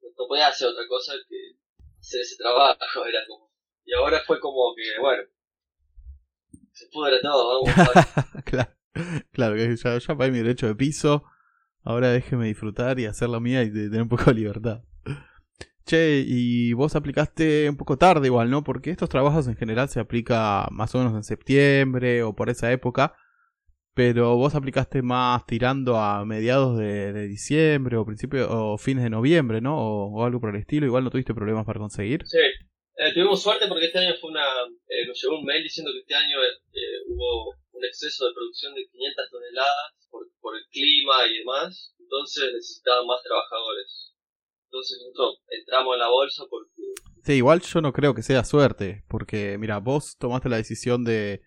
no 0.02 0.28
podías 0.28 0.50
hacer 0.50 0.68
otra 0.68 0.88
cosa 0.88 1.14
que 1.28 1.56
hacer 2.00 2.22
ese 2.22 2.36
trabajo, 2.38 2.78
era 3.08 3.20
como, 3.28 3.52
Y 3.86 3.94
ahora 3.94 4.22
fue 4.26 4.40
como 4.40 4.74
que, 4.76 5.00
bueno, 5.00 5.24
se 6.74 6.88
pudre 6.92 7.20
todo, 7.22 7.64
vamos 7.64 7.78
a 8.36 8.42
claro, 8.44 8.76
claro, 9.32 9.56
que 9.56 9.76
ya, 9.76 9.98
ya 9.98 10.18
pagué 10.18 10.32
mi 10.32 10.40
derecho 10.40 10.68
de 10.68 10.76
piso, 10.76 11.24
ahora 11.84 12.12
déjeme 12.12 12.48
disfrutar 12.48 13.00
y 13.00 13.06
hacer 13.06 13.30
la 13.30 13.40
mía 13.40 13.64
y 13.64 13.72
tener 13.72 14.02
un 14.02 14.10
poco 14.10 14.26
de 14.26 14.36
libertad. 14.36 14.82
Che, 15.86 16.24
y 16.26 16.74
vos 16.74 16.96
aplicaste 16.96 17.68
un 17.70 17.76
poco 17.76 17.98
tarde 17.98 18.28
igual, 18.28 18.50
¿no? 18.52 18.64
Porque 18.64 18.92
estos 18.92 19.10
trabajos 19.10 19.48
en 19.48 19.56
general 19.56 19.90
se 19.90 20.00
aplica 20.00 20.68
más 20.72 20.94
o 20.94 21.00
menos 21.00 21.14
en 21.16 21.24
septiembre 21.24 22.22
o 22.24 22.36
por 22.36 22.50
esa 22.50 22.72
época, 22.72 23.16
pero 23.94 24.36
vos 24.38 24.54
aplicaste 24.56 25.02
más 25.02 25.46
tirando 25.48 25.98
a 25.98 26.24
mediados 26.24 26.78
de, 26.78 27.28
diciembre 27.28 27.98
o 27.98 28.06
principios 28.06 28.48
o 28.50 28.78
fines 28.78 29.04
de 29.04 29.10
noviembre, 29.10 29.60
¿no? 29.60 29.76
O, 29.78 30.22
o 30.22 30.24
algo 30.26 30.40
por 30.40 30.52
el 30.56 30.62
estilo, 30.62 30.86
igual 30.86 31.04
no 31.04 31.10
tuviste 31.10 31.34
problemas 31.34 31.66
para 31.66 31.80
conseguir. 31.80 32.22
Sí, 32.26 32.38
Eh, 32.98 33.14
tuvimos 33.14 33.42
suerte 33.42 33.68
porque 33.68 33.86
este 33.86 33.98
año 34.00 34.14
fue 34.22 34.30
una. 34.30 34.46
eh, 34.88 35.08
nos 35.08 35.20
llegó 35.20 35.40
un 35.40 35.46
mail 35.46 35.64
diciendo 35.64 35.92
que 35.92 36.00
este 36.02 36.14
año 36.14 36.38
eh, 36.44 37.02
hubo 37.08 37.56
un 37.72 37.84
exceso 37.84 38.28
de 38.28 38.34
producción 38.34 38.76
de 38.76 38.86
500 38.86 39.30
toneladas 39.32 40.01
por, 40.42 40.56
el 40.56 40.64
clima 40.72 41.28
y 41.30 41.40
demás, 41.40 41.96
entonces 42.00 42.44
necesitaban 42.54 43.08
más 43.08 43.22
trabajadores. 43.24 44.14
Entonces 44.66 45.00
nosotros 45.00 45.44
entramos 45.50 45.94
en 45.96 46.00
la 46.00 46.10
bolsa 46.10 46.44
porque. 46.50 46.82
Sí, 47.24 47.34
igual 47.34 47.62
yo 47.62 47.82
no 47.82 47.94
creo 47.94 48.16
que 48.16 48.24
sea 48.24 48.44
suerte, 48.44 49.04
porque 49.08 49.58
mira, 49.58 49.80
vos 49.80 50.18
tomaste 50.18 50.50
la 50.50 50.58
decisión 50.58 51.04
de, 51.04 51.42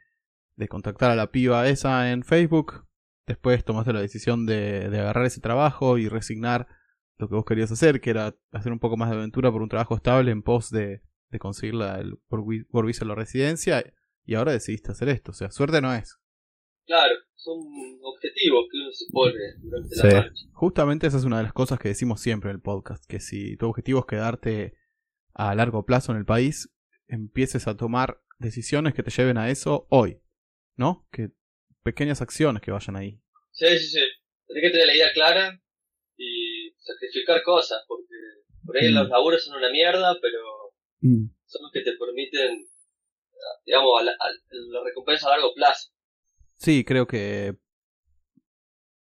de 0.57 0.69
contactar 0.69 1.11
a 1.11 1.17
la 1.17 1.31
piba 1.31 1.69
esa 1.69 2.13
en 2.13 2.23
Facebook, 2.23 2.87
después 3.27 3.65
tomaste 3.65 3.93
la 3.93 4.01
decisión 4.01 4.47
de, 4.47 4.89
de 4.91 5.01
agarrar 5.01 5.27
ese 5.27 5.41
trabajo 5.41 5.99
y 5.99 6.09
resignar 6.09 6.69
lo 7.17 7.29
que 7.29 7.35
vos 7.35 7.45
querías 7.45 7.73
hacer, 7.73 8.01
que 8.01 8.11
era 8.11 8.37
hacer 8.53 8.73
un 8.73 8.81
poco 8.81 8.97
más 8.97 9.11
de 9.11 9.17
aventura 9.17 9.51
por 9.51 9.63
un 9.63 9.69
trabajo 9.69 9.97
estable 9.97 10.31
en 10.31 10.43
pos 10.43 10.71
de, 10.71 11.03
de 11.31 11.39
conseguir 11.39 11.75
la, 11.75 11.99
el, 11.99 12.19
por, 12.29 12.45
por 12.71 12.87
visa 12.87 13.05
la 13.05 13.15
residencia, 13.15 13.85
y 14.25 14.35
ahora 14.35 14.53
decidiste 14.53 14.93
hacer 14.93 15.09
esto, 15.09 15.33
o 15.33 15.35
sea, 15.35 15.51
suerte 15.51 15.81
no 15.81 15.95
es. 15.95 16.19
Claro, 16.87 17.15
son 17.35 17.59
objetivos 18.03 18.67
que 18.71 18.79
uno 18.79 18.93
se 18.93 19.05
pone 19.11 19.39
durante 19.63 19.95
Sí. 19.95 20.07
la 20.07 20.15
marcha. 20.15 20.45
Justamente 20.53 21.07
esa 21.07 21.17
es 21.17 21.25
una 21.25 21.39
de 21.39 21.45
las 21.45 21.53
cosas 21.53 21.79
que 21.79 21.89
decimos 21.89 22.21
siempre 22.21 22.51
en 22.51 22.57
el 22.57 22.63
podcast, 22.63 23.05
que 23.09 23.21
si 23.21 23.57
tu 23.57 23.69
objetivo 23.69 24.01
es 24.01 24.07
quedarte 24.07 24.75
a 25.35 25.55
largo 25.55 25.85
plazo 25.87 26.13
en 26.13 26.19
el 26.19 26.25
país, 26.27 26.71
empieces 27.09 27.67
a 27.67 27.77
tomar 27.77 28.21
decisiones 28.39 28.95
que 28.95 29.03
te 29.03 29.11
lleven 29.11 29.39
a 29.39 29.51
eso 29.51 29.87
hoy, 29.91 30.21
¿no? 30.77 31.07
Que 31.11 31.31
pequeñas 31.83 32.21
acciones 32.23 32.61
que 32.63 32.71
vayan 32.71 32.97
ahí. 32.97 33.21
Sí, 33.53 33.67
sí, 33.79 33.87
sí. 33.89 34.01
Tenés 34.47 34.63
que 34.65 34.71
tener 34.71 34.87
la 34.87 34.95
idea 34.97 35.13
clara 35.13 35.61
y 36.17 36.71
sacrificar 36.79 37.43
cosas, 37.43 37.83
porque 37.89 38.15
por 38.65 38.77
ahí 38.77 38.91
Mm. 38.91 38.95
los 38.95 39.09
laburos 39.09 39.45
son 39.45 39.57
una 39.57 39.71
mierda, 39.71 40.17
pero 40.21 40.39
son 41.01 41.63
los 41.63 41.73
que 41.73 41.81
te 41.83 41.93
permiten, 41.97 42.65
digamos, 43.67 44.01
a 44.01 44.05
la, 44.05 44.13
a 44.13 44.29
la 44.51 44.85
recompensa 44.85 45.27
a 45.29 45.31
largo 45.33 45.53
plazo. 45.55 45.91
Sí, 46.65 46.83
creo 46.83 47.07
que 47.07 47.59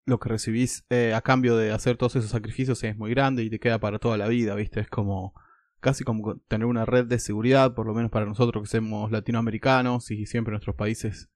lo 0.07 0.21
que 0.21 0.29
recibís 0.29 0.87
eh, 0.91 1.13
a 1.13 1.23
cambio 1.23 1.57
de 1.57 1.73
hacer 1.73 1.97
todos 1.97 2.15
esos 2.15 2.31
sacrificios 2.31 2.85
es 2.85 2.97
muy 2.97 3.11
grande 3.11 3.43
y 3.43 3.51
te 3.51 3.59
queda 3.59 3.81
para 3.81 3.99
toda 3.99 4.17
la 4.17 4.29
vida, 4.29 4.55
¿viste? 4.55 4.79
Es 4.79 4.89
como 4.89 5.35
casi 5.81 6.05
como 6.05 6.39
tener 6.47 6.67
una 6.67 6.87
red 6.87 7.07
de 7.07 7.19
seguridad, 7.19 7.75
por 7.75 7.89
lo 7.89 7.95
menos 7.95 8.13
para 8.13 8.27
nosotros 8.27 8.63
que 8.63 8.77
somos 8.77 9.11
latinoamericanos 9.11 10.09
y 10.13 10.27
siempre 10.27 10.53
nuestros 10.53 10.77
países 10.77 11.31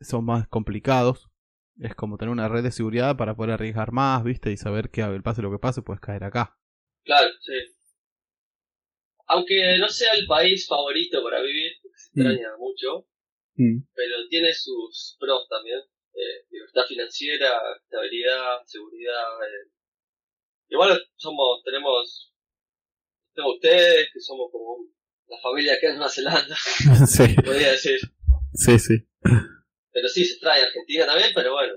son 0.00 0.24
más 0.24 0.48
complicados. 0.48 1.30
Es 1.78 1.94
como 1.94 2.18
tener 2.18 2.32
una 2.32 2.48
red 2.48 2.64
de 2.64 2.72
seguridad 2.72 3.16
para 3.16 3.36
poder 3.36 3.52
arriesgar 3.52 3.92
más, 3.92 4.24
¿viste? 4.24 4.50
Y 4.50 4.56
saber 4.56 4.90
que 4.90 5.04
pase 5.22 5.40
lo 5.40 5.52
que 5.52 5.60
pase, 5.60 5.82
puedes 5.82 6.00
caer 6.00 6.24
acá. 6.24 6.58
Claro, 7.04 7.28
sí. 7.42 7.52
Aunque 9.28 9.78
no 9.78 9.88
sea 9.88 10.14
el 10.14 10.26
país 10.26 10.66
favorito 10.66 11.22
para 11.22 11.40
vivir, 11.40 11.70
se 11.94 12.20
Mm. 12.20 12.26
extraña 12.26 12.48
mucho, 13.60 13.86
pero 13.94 14.28
tiene 14.28 14.52
sus 14.54 15.16
pros 15.18 15.46
también. 15.48 15.80
Eh, 16.12 16.46
libertad 16.50 16.82
financiera, 16.88 17.52
estabilidad, 17.82 18.58
seguridad. 18.66 19.42
eh. 19.46 19.70
Igual 20.68 21.00
somos, 21.16 21.62
tenemos, 21.64 22.32
tenemos 23.34 23.56
ustedes, 23.56 24.08
que 24.12 24.20
somos 24.20 24.50
como 24.50 24.86
la 25.28 25.38
familia 25.40 25.78
que 25.80 25.86
en 25.86 25.94
Nueva 25.94 26.10
Zelanda, 26.10 26.56
sí, 27.06 27.34
podría 27.44 27.72
decir. 27.72 28.00
sí, 28.54 28.78
sí. 28.78 28.94
Pero 29.92 30.08
sí, 30.08 30.24
se 30.24 30.32
extraña 30.32 30.64
Argentina 30.64 31.06
también, 31.06 31.30
pero 31.34 31.52
bueno, 31.52 31.74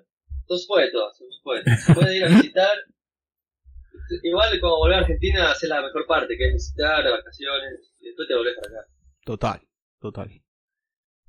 no 0.50 0.58
se 0.58 0.68
puede 0.68 0.92
todo, 0.92 1.12
se 1.14 1.26
puede. 1.44 1.64
Se 1.78 1.94
puede 1.94 2.18
ir 2.18 2.24
a 2.26 2.30
visitar. 2.30 2.78
Igual 4.24 4.60
como 4.60 4.78
volver 4.78 4.98
a 4.98 5.02
Argentina, 5.02 5.52
hacer 5.52 5.70
la 5.70 5.82
mejor 5.82 6.06
parte, 6.06 6.38
que 6.38 6.48
es 6.48 6.54
visitar, 6.54 7.04
vacaciones, 7.04 7.94
y 8.00 8.08
después 8.08 8.28
te 8.28 8.36
volvés 8.36 8.56
para 8.56 8.80
acá. 8.82 8.90
Total, 9.26 9.68
total. 10.00 10.43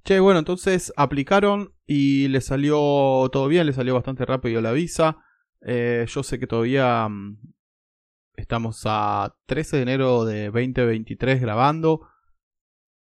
Che, 0.04 0.20
bueno, 0.20 0.38
entonces 0.38 0.92
aplicaron 0.96 1.72
y 1.86 2.28
le 2.28 2.40
salió 2.42 2.76
todo 3.32 3.48
bien, 3.48 3.66
le 3.66 3.72
salió 3.72 3.94
bastante 3.94 4.26
rápido 4.26 4.60
la 4.60 4.72
visa. 4.72 5.16
Eh, 5.62 6.04
yo 6.08 6.22
sé 6.22 6.38
que 6.38 6.46
todavía 6.46 7.08
mm, 7.08 7.38
estamos 8.36 8.82
a 8.84 9.34
13 9.46 9.76
de 9.76 9.82
enero 9.82 10.24
de 10.24 10.46
2023 10.50 11.40
grabando 11.40 12.06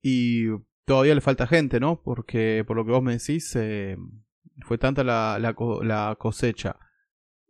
y 0.03 0.47
todavía 0.85 1.15
le 1.15 1.21
falta 1.21 1.47
gente, 1.47 1.81
¿no? 1.81 2.03
Porque 2.03 2.65
por 2.67 2.77
lo 2.77 2.85
que 2.85 2.93
vos 2.93 3.03
me 3.03 3.13
decís, 3.19 3.55
eh, 3.57 3.97
fue 4.67 4.79
tanta 4.79 5.03
la, 5.05 5.39
la, 5.41 5.55
co- 5.55 5.83
la 5.83 6.17
cosecha 6.19 6.79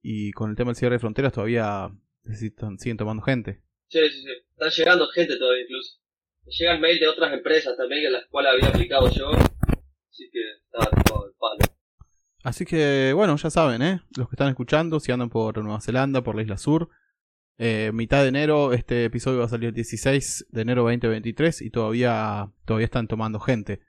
y 0.03 0.33
con 0.33 0.51
el 0.51 0.57
tema 0.57 0.71
del 0.71 0.77
cierre 0.77 0.95
de 0.97 1.01
fronteras 1.01 1.33
todavía 1.33 1.91
necesitan, 2.25 2.79
siguen 2.79 2.97
tomando 2.97 3.23
gente. 3.23 3.63
Sí, 3.89 3.99
sí, 4.11 4.23
sí. 4.23 4.29
Están 4.53 4.71
llegando 4.71 5.09
gente 5.09 5.37
todavía 5.37 5.63
incluso. 5.65 5.99
Me 6.45 6.53
llegan 6.53 6.81
mail 6.81 6.99
de 6.99 7.09
otras 7.09 7.33
empresas 7.33 7.77
también 7.77 8.07
en 8.07 8.13
las 8.13 8.27
cuales 8.27 8.53
había 8.53 8.69
aplicado 8.69 9.11
yo. 9.11 9.31
Así 9.31 10.29
que 10.31 10.41
estaba 10.65 10.91
todo 11.05 11.27
el 11.27 11.33
palo. 11.39 11.75
Así 12.45 12.65
que, 12.65 13.13
bueno, 13.15 13.37
ya 13.37 13.51
saben, 13.51 13.83
¿eh? 13.83 14.01
Los 14.17 14.29
que 14.29 14.35
están 14.35 14.49
escuchando, 14.49 14.99
si 14.99 15.13
andan 15.13 15.31
por 15.31 15.63
Nueva 15.63 15.81
Zelanda, 15.81 16.23
por 16.23 16.35
la 16.35 16.43
isla 16.43 16.59
sur, 16.59 16.91
eh, 17.59 17.93
mitad 17.93 18.23
de 18.23 18.29
enero, 18.29 18.73
este 18.73 19.05
episodio 19.05 19.39
va 19.39 19.45
a 19.45 19.49
salir 19.49 19.69
el 19.69 19.75
16 19.75 20.47
de 20.49 20.63
enero 20.63 20.83
2023 20.83 21.63
y 21.63 21.71
todavía, 21.71 22.51
todavía 22.65 22.87
están 22.87 23.07
tomando 23.07 23.39
gente 23.39 23.81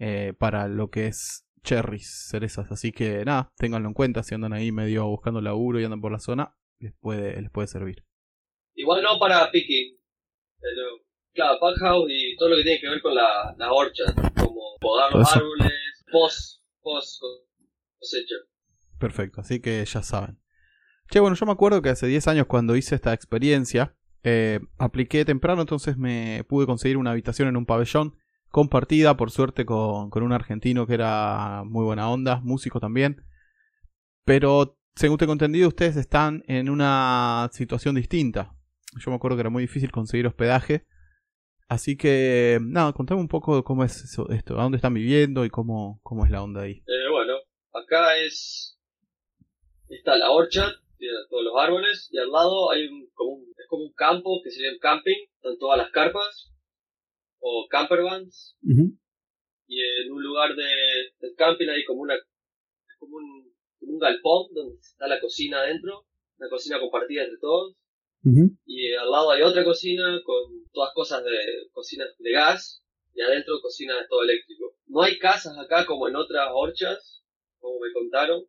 eh, 0.00 0.32
para 0.36 0.66
lo 0.66 0.90
que 0.90 1.06
es 1.06 1.46
cherries, 1.62 2.28
cerezas. 2.30 2.72
Así 2.72 2.90
que, 2.90 3.24
nada, 3.24 3.52
ténganlo 3.56 3.88
en 3.88 3.94
cuenta 3.94 4.24
si 4.24 4.34
andan 4.34 4.52
ahí 4.52 4.72
medio 4.72 5.06
buscando 5.06 5.40
laburo 5.40 5.78
y 5.78 5.84
andan 5.84 6.00
por 6.00 6.10
la 6.10 6.18
zona, 6.18 6.56
les 6.80 6.92
puede, 6.98 7.40
les 7.40 7.50
puede 7.50 7.68
servir. 7.68 8.04
Igual 8.74 9.02
no 9.02 9.18
para 9.20 9.50
picking. 9.50 9.96
Pero, 10.58 11.04
claro, 11.40 11.58
pack 11.60 11.78
house 11.78 12.10
y 12.10 12.36
todo 12.36 12.50
lo 12.50 12.56
que 12.56 12.62
tiene 12.62 12.80
que 12.80 12.88
ver 12.88 13.00
con 13.00 13.14
la, 13.14 13.54
la 13.56 13.72
orchard. 13.72 14.14
Como 14.34 14.76
podar 14.80 15.12
los 15.14 15.28
Eso. 15.28 15.38
árboles, 15.38 15.72
post, 16.12 16.62
post 16.82 17.22
cosecha. 17.98 18.34
Perfecto, 18.98 19.40
así 19.40 19.60
que 19.60 19.84
ya 19.84 20.02
saben. 20.02 20.38
Che, 21.10 21.20
bueno, 21.20 21.34
yo 21.36 21.46
me 21.46 21.52
acuerdo 21.52 21.82
que 21.82 21.88
hace 21.88 22.06
10 22.06 22.28
años 22.28 22.46
cuando 22.46 22.76
hice 22.76 22.94
esta 22.94 23.12
experiencia, 23.12 23.96
eh, 24.22 24.60
apliqué 24.78 25.24
temprano, 25.24 25.62
entonces 25.62 25.96
me 25.96 26.44
pude 26.48 26.66
conseguir 26.66 26.98
una 26.98 27.10
habitación 27.12 27.48
en 27.48 27.56
un 27.56 27.66
pabellón 27.66 28.16
compartida, 28.50 29.16
por 29.16 29.30
suerte, 29.30 29.64
con, 29.64 30.10
con 30.10 30.22
un 30.22 30.32
argentino 30.32 30.86
que 30.86 30.94
era 30.94 31.62
muy 31.64 31.84
buena 31.84 32.10
onda, 32.10 32.40
músico 32.42 32.80
también. 32.80 33.24
Pero, 34.24 34.78
según 34.94 35.18
tengo 35.18 35.32
entendido, 35.32 35.68
ustedes 35.68 35.96
están 35.96 36.44
en 36.46 36.68
una 36.68 37.48
situación 37.52 37.94
distinta. 37.94 38.54
Yo 38.98 39.10
me 39.10 39.16
acuerdo 39.16 39.36
que 39.36 39.42
era 39.42 39.50
muy 39.50 39.62
difícil 39.62 39.90
conseguir 39.90 40.26
hospedaje. 40.26 40.84
Así 41.70 41.96
que, 41.96 42.58
nada, 42.60 42.92
contame 42.92 43.20
un 43.20 43.28
poco 43.28 43.62
cómo 43.62 43.84
es 43.84 44.02
eso, 44.02 44.28
esto, 44.30 44.58
a 44.58 44.64
dónde 44.64 44.74
están 44.74 44.92
viviendo 44.92 45.44
y 45.44 45.50
cómo, 45.50 46.00
cómo 46.02 46.24
es 46.24 46.30
la 46.32 46.42
onda 46.42 46.62
ahí. 46.62 46.82
Eh, 46.84 47.08
bueno, 47.12 47.34
acá 47.72 48.18
es. 48.18 48.76
Está 49.88 50.16
la 50.16 50.32
orchard, 50.32 50.72
tiene 50.98 51.14
todos 51.30 51.44
los 51.44 51.54
árboles, 51.56 52.08
y 52.10 52.18
al 52.18 52.28
lado 52.28 52.72
hay 52.72 52.88
un, 52.88 53.08
como 53.14 53.34
un, 53.34 53.54
es 53.56 53.68
como 53.68 53.84
un 53.84 53.92
campo 53.92 54.40
que 54.42 54.50
sería 54.50 54.72
un 54.72 54.80
camping, 54.80 55.14
están 55.36 55.58
todas 55.58 55.78
las 55.78 55.92
carpas, 55.92 56.50
o 57.38 57.68
campervans, 57.70 58.56
y 59.68 59.80
en 59.80 60.12
un 60.12 60.24
lugar 60.24 60.56
de, 60.56 60.70
del 61.20 61.36
camping 61.36 61.68
hay 61.68 61.84
como 61.84 62.00
una 62.00 62.16
es 62.16 62.96
como 62.98 63.14
un, 63.14 63.54
como 63.78 63.92
un 63.92 63.98
galpón 64.00 64.52
donde 64.52 64.74
está 64.74 65.06
la 65.06 65.20
cocina 65.20 65.60
adentro, 65.60 66.04
una 66.36 66.48
cocina 66.48 66.80
compartida 66.80 67.22
entre 67.22 67.38
todos, 67.38 67.76
y 68.66 68.94
al 68.94 69.10
lado 69.10 69.30
hay 69.30 69.42
otra 69.42 69.64
cocina 69.64 70.20
con 70.24 70.64
todas 70.72 70.92
cosas 70.94 71.24
de 71.24 71.30
cocinas 71.72 72.08
de 72.18 72.32
gas, 72.32 72.84
y 73.14 73.20
adentro 73.22 73.60
cocina 73.62 73.94
de 73.96 74.06
todo 74.08 74.22
eléctrico. 74.22 74.76
No 74.86 75.02
hay 75.02 75.18
casas 75.18 75.56
acá 75.58 75.86
como 75.86 76.06
en 76.08 76.16
otras 76.16 76.48
orchas, 76.52 77.22
como 77.58 77.80
me 77.80 77.92
contaron, 77.92 78.42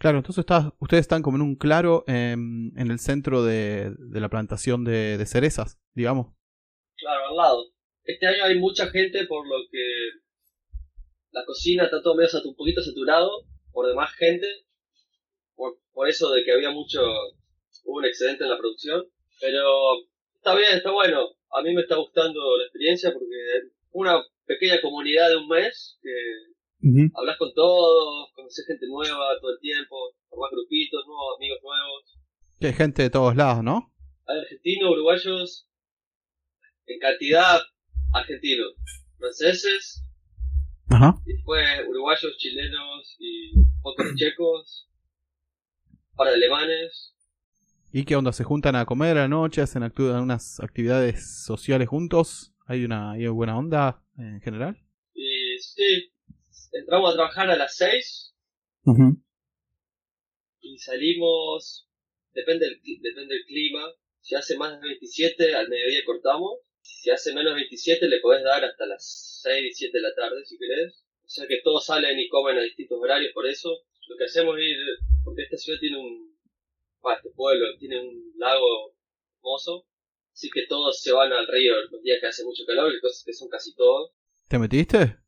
Claro, 0.00 0.18
entonces 0.18 0.42
está- 0.42 0.72
ustedes 0.78 1.00
están 1.00 1.22
como 1.22 1.38
en 1.38 1.42
un 1.42 1.56
claro 1.56 2.04
em, 2.06 2.70
en 2.78 2.90
el 2.92 3.00
centro 3.00 3.42
de, 3.42 3.90
de 3.98 4.20
la 4.20 4.28
plantación 4.28 4.84
de, 4.84 5.18
de 5.18 5.26
cerezas, 5.26 5.76
digamos. 5.92 6.36
Claro, 6.96 7.28
al 7.30 7.36
lado. 7.36 7.64
Este 8.04 8.24
año 8.26 8.44
hay 8.44 8.58
mucha 8.60 8.86
gente 8.90 9.26
por 9.26 9.44
lo 9.48 9.56
que 9.72 9.82
la 11.32 11.44
cocina 11.44 11.84
está 11.84 12.00
todo 12.00 12.14
medio 12.14 12.30
un 12.44 12.54
poquito 12.54 12.80
saturado 12.80 13.28
por 13.72 13.88
demás 13.88 14.12
gente. 14.16 14.46
Por, 15.56 15.80
por 15.92 16.08
eso 16.08 16.30
de 16.30 16.44
que 16.44 16.52
había 16.52 16.70
mucho, 16.70 17.00
hubo 17.88 17.98
un 17.98 18.04
excedente 18.04 18.44
en 18.44 18.50
la 18.50 18.58
producción. 18.58 19.04
Pero 19.40 19.64
está 20.36 20.54
bien, 20.54 20.76
está 20.76 20.92
bueno. 20.92 21.26
A 21.50 21.62
mí 21.62 21.74
me 21.74 21.82
está 21.82 21.96
gustando 21.96 22.56
la 22.58 22.64
experiencia 22.64 23.12
porque 23.12 23.72
una 23.92 24.22
pequeña 24.44 24.80
comunidad 24.82 25.30
de 25.30 25.36
un 25.36 25.48
mes 25.48 25.98
que 26.02 27.10
hablas 27.14 27.38
con 27.38 27.52
todos, 27.54 28.30
conoces 28.34 28.66
gente 28.66 28.86
nueva 28.86 29.38
todo 29.40 29.52
el 29.52 29.60
tiempo, 29.60 30.14
formás 30.28 30.50
grupitos 30.52 31.06
nuevos, 31.06 31.36
amigos 31.38 31.58
nuevos. 31.62 32.18
Que 32.60 32.66
hay 32.68 32.72
gente 32.74 33.02
de 33.02 33.10
todos 33.10 33.34
lados, 33.34 33.64
¿no? 33.64 33.92
Hay 34.26 34.38
argentinos, 34.40 34.90
uruguayos, 34.90 35.68
en 36.86 36.98
cantidad 36.98 37.60
argentinos, 38.12 38.74
franceses, 39.18 40.04
Ajá. 40.90 41.14
y 41.26 41.32
después 41.34 41.64
uruguayos, 41.88 42.36
chilenos 42.38 43.16
y 43.18 43.52
pocos 43.82 44.06
checos, 44.16 44.88
un 45.90 46.16
par 46.16 46.28
de 46.28 46.34
alemanes. 46.34 47.14
¿Y 47.92 48.04
qué 48.04 48.16
onda? 48.16 48.32
¿Se 48.32 48.44
juntan 48.44 48.76
a 48.76 48.84
comer 48.84 49.16
a 49.16 49.22
la 49.22 49.28
noche? 49.28 49.62
¿Hacen 49.62 49.82
actu- 49.82 50.22
unas 50.22 50.60
actividades 50.60 51.42
sociales 51.44 51.88
juntos? 51.88 52.52
¿Hay 52.66 52.84
una 52.84 53.12
hay 53.12 53.26
buena 53.28 53.56
onda 53.56 54.02
en 54.18 54.40
general? 54.42 54.76
Y 55.14 55.58
sí, 55.58 56.12
entramos 56.72 57.10
a 57.12 57.14
trabajar 57.14 57.50
a 57.50 57.56
las 57.56 57.76
6 57.76 58.34
y 60.60 60.78
salimos, 60.78 61.88
depende 62.32 62.66
del, 62.66 62.80
depende 63.00 63.34
del 63.34 63.44
clima, 63.46 63.82
si 64.20 64.34
hace 64.34 64.56
más 64.58 64.80
de 64.80 64.86
27 64.86 65.54
al 65.54 65.68
mediodía 65.68 66.04
cortamos, 66.04 66.58
si 66.82 67.10
hace 67.10 67.34
menos 67.34 67.52
de 67.52 67.56
27 67.56 68.06
le 68.08 68.20
podés 68.20 68.44
dar 68.44 68.64
hasta 68.64 68.86
las 68.86 69.40
6, 69.42 69.76
7 69.76 69.96
de 69.98 70.02
la 70.02 70.14
tarde 70.14 70.44
si 70.44 70.58
querés, 70.58 71.04
o 71.24 71.28
sea 71.28 71.46
que 71.46 71.60
todos 71.64 71.86
salen 71.86 72.18
y 72.18 72.28
comen 72.28 72.58
a 72.58 72.62
distintos 72.62 72.98
horarios 73.00 73.32
por 73.32 73.46
eso, 73.46 73.70
lo 74.08 74.16
que 74.16 74.24
hacemos 74.24 74.56
es 74.58 74.64
ir, 74.64 74.76
porque 75.24 75.42
esta 75.42 75.56
ciudad 75.56 75.78
tiene 75.80 75.98
un, 75.98 76.37
este 77.16 77.30
pueblo 77.30 77.66
tiene 77.78 78.00
un 78.00 78.32
lago 78.36 78.94
hermoso, 79.36 79.86
así 80.32 80.50
que 80.50 80.66
todos 80.68 81.00
se 81.00 81.12
van 81.12 81.32
al 81.32 81.46
río 81.46 81.74
los 81.90 82.02
días 82.02 82.18
que 82.20 82.26
hace 82.26 82.44
mucho 82.44 82.64
calor, 82.66 82.92
y 82.92 83.00
cosas 83.00 83.22
que 83.24 83.32
son 83.32 83.48
casi 83.48 83.74
todos, 83.74 84.12
¿Te 84.48 84.58
metiste? 84.58 85.18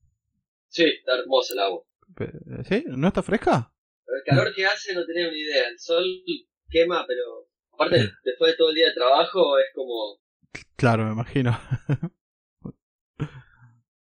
sí, 0.68 0.84
está 0.84 1.18
hermosa 1.18 1.52
el 1.54 1.60
agua. 1.60 1.82
¿Sí? 2.68 2.84
¿No 2.86 3.08
está 3.08 3.22
fresca? 3.22 3.72
Pero 4.04 4.16
el 4.18 4.24
calor 4.24 4.54
que 4.54 4.66
hace 4.66 4.94
no 4.94 5.04
tenía 5.06 5.30
ni 5.30 5.38
idea. 5.38 5.68
El 5.68 5.78
sol 5.78 6.04
quema, 6.68 7.04
pero 7.06 7.48
aparte 7.72 8.10
después 8.24 8.52
de 8.52 8.56
todo 8.56 8.70
el 8.70 8.74
día 8.76 8.88
de 8.88 8.94
trabajo 8.94 9.58
es 9.58 9.66
como 9.74 10.20
Claro, 10.76 11.04
me 11.06 11.12
imagino. 11.12 11.56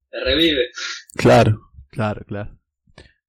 te 0.10 0.20
revive. 0.24 0.70
Claro. 1.16 1.60
Claro, 1.90 2.26
claro. 2.26 2.58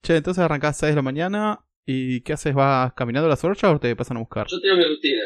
Che, 0.02 0.16
entonces 0.16 0.42
arrancás 0.42 0.78
6 0.78 0.92
de 0.92 0.96
la 0.96 1.02
mañana 1.02 1.63
y 1.86 2.22
¿qué 2.22 2.32
haces? 2.32 2.54
¿Vas 2.54 2.92
caminando 2.94 3.26
a 3.26 3.30
las 3.30 3.44
ocho 3.44 3.70
o 3.70 3.78
te 3.80 3.94
pasan 3.96 4.16
a 4.16 4.20
buscar? 4.20 4.46
Yo 4.48 4.60
tengo 4.60 4.76
mi 4.76 4.84
rutina. 4.84 5.22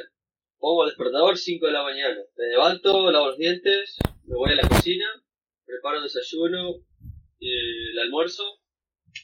Pongo 0.58 0.84
el 0.84 0.90
despertador 0.90 1.36
5 1.38 1.66
de 1.66 1.72
la 1.72 1.82
mañana. 1.84 2.16
Me 2.36 2.46
levanto, 2.48 3.10
lavo 3.12 3.28
los 3.28 3.38
dientes, 3.38 3.96
me 4.24 4.34
voy 4.34 4.50
a 4.52 4.56
la 4.56 4.68
cocina, 4.68 5.06
preparo 5.64 5.98
el 5.98 6.02
desayuno, 6.04 6.74
y 7.38 7.48
el 7.92 7.98
almuerzo, 8.00 8.42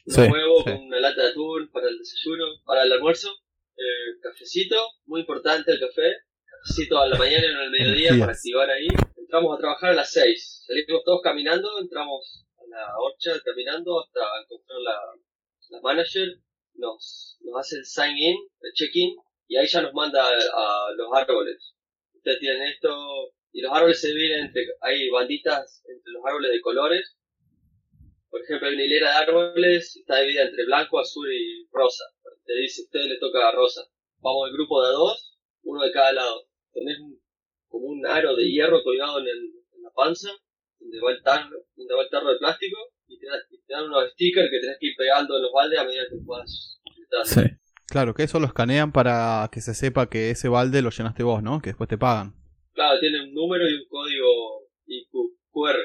un 0.05 0.13
Sí, 0.13 0.21
huevo 0.21 0.59
sí. 0.59 0.63
con 0.71 0.77
una 0.85 0.99
lata 0.99 1.23
de 1.23 1.29
atún 1.31 1.69
para 1.71 1.89
el 1.89 1.97
desayuno, 1.97 2.45
para 2.65 2.83
el 2.83 2.91
almuerzo, 2.93 3.29
eh, 3.75 4.19
cafecito, 4.21 4.77
muy 5.05 5.21
importante 5.21 5.71
el 5.73 5.79
café, 5.79 6.13
cafecito 6.45 6.97
a 6.97 7.07
la 7.09 7.17
mañana 7.17 7.45
y 7.45 7.49
uno 7.49 7.59
al 7.59 7.71
mediodía 7.71 8.11
para 8.17 8.31
activar 8.31 8.69
ahí. 8.69 8.87
Entramos 9.17 9.55
a 9.57 9.59
trabajar 9.59 9.91
a 9.91 9.95
las 9.95 10.11
6, 10.13 10.63
salimos 10.67 11.03
todos 11.03 11.19
caminando, 11.21 11.69
entramos 11.81 12.45
a 12.57 12.63
la 12.69 12.97
orcha 12.97 13.31
caminando 13.43 13.99
hasta 14.01 14.21
encontrar 14.43 14.79
la, 14.79 14.97
la 15.71 15.81
manager, 15.81 16.29
nos, 16.77 17.37
nos 17.41 17.59
hace 17.59 17.77
el 17.77 17.85
sign 17.85 18.17
in, 18.17 18.37
el 18.61 18.73
check-in, 18.73 19.15
y 19.47 19.57
ahí 19.57 19.67
ya 19.67 19.81
nos 19.81 19.93
manda 19.93 20.25
a, 20.27 20.91
los 20.95 21.07
árboles. 21.13 21.75
Ustedes 22.13 22.39
tienen 22.39 22.63
esto, 22.63 23.33
y 23.51 23.61
los 23.61 23.71
árboles 23.71 24.01
se 24.01 24.09
dividen 24.09 24.45
entre, 24.45 24.63
hay 24.81 25.09
banditas 25.09 25.83
entre 25.87 26.11
los 26.11 26.25
árboles 26.25 26.51
de 26.51 26.61
colores, 26.61 27.15
por 28.35 28.43
ejemplo, 28.43 28.67
hay 28.67 28.73
una 28.73 28.83
hilera 28.83 29.11
de 29.11 29.15
árboles, 29.15 29.95
está 29.95 30.19
dividida 30.19 30.43
entre 30.43 30.65
blanco, 30.65 30.99
azul 30.99 31.25
y 31.31 31.69
rosa. 31.71 32.03
Te 32.43 32.53
dice, 32.53 32.81
a 32.81 32.83
usted 32.83 33.05
le 33.05 33.17
toca 33.17 33.51
rosa. 33.53 33.87
Vamos 34.19 34.49
el 34.49 34.55
grupo 34.55 34.81
de 34.81 34.89
a 34.89 34.91
dos, 34.91 35.37
uno 35.63 35.81
de 35.81 35.91
cada 35.93 36.11
lado. 36.11 36.45
Tenés 36.73 36.97
como 37.69 37.85
un 37.85 38.05
aro 38.05 38.35
de 38.35 38.43
hierro 38.43 38.83
colgado 38.83 39.19
en, 39.19 39.27
en 39.27 39.81
la 39.81 39.89
panza, 39.91 40.29
donde 40.79 40.99
va 40.99 41.11
el 41.11 41.23
tarro, 41.23 41.63
donde 41.77 41.93
va 41.95 42.03
el 42.03 42.09
tarro 42.09 42.33
de 42.33 42.39
plástico, 42.39 42.77
y 43.07 43.19
te, 43.19 43.27
da- 43.27 43.37
y 43.49 43.57
te 43.65 43.73
dan 43.73 43.85
unos 43.85 44.11
stickers 44.11 44.49
que 44.49 44.59
tenés 44.59 44.77
que 44.79 44.87
ir 44.87 44.95
pegando 44.97 45.35
en 45.35 45.41
los 45.43 45.51
baldes 45.53 45.79
a 45.79 45.83
medida 45.83 46.03
que 46.09 46.15
vas 46.25 46.79
gritando. 46.95 47.55
Claro, 47.87 48.13
que 48.15 48.23
eso 48.23 48.39
lo 48.39 48.47
escanean 48.47 48.91
para 48.91 49.47
que 49.51 49.61
se 49.61 49.73
sepa 49.75 50.09
que 50.09 50.31
ese 50.31 50.49
balde 50.49 50.81
lo 50.81 50.89
llenaste 50.89 51.23
vos, 51.23 51.43
¿no? 51.43 51.61
Que 51.61 51.69
después 51.69 51.87
te 51.87 51.97
pagan. 51.97 52.33
Claro, 52.73 52.99
tiene 52.99 53.21
un 53.23 53.33
número 53.33 53.69
y 53.69 53.73
un 53.75 53.87
código 53.87 54.67
IQ, 54.87 55.11
QR. 55.51 55.77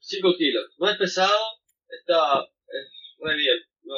5 0.00 0.34
kilos. 0.36 0.64
No 0.78 0.88
es 0.88 0.96
pesado, 0.98 1.34
está 1.88 2.42
es 2.42 3.18
muy 3.18 3.34
bien. 3.36 3.56
No, 3.82 3.94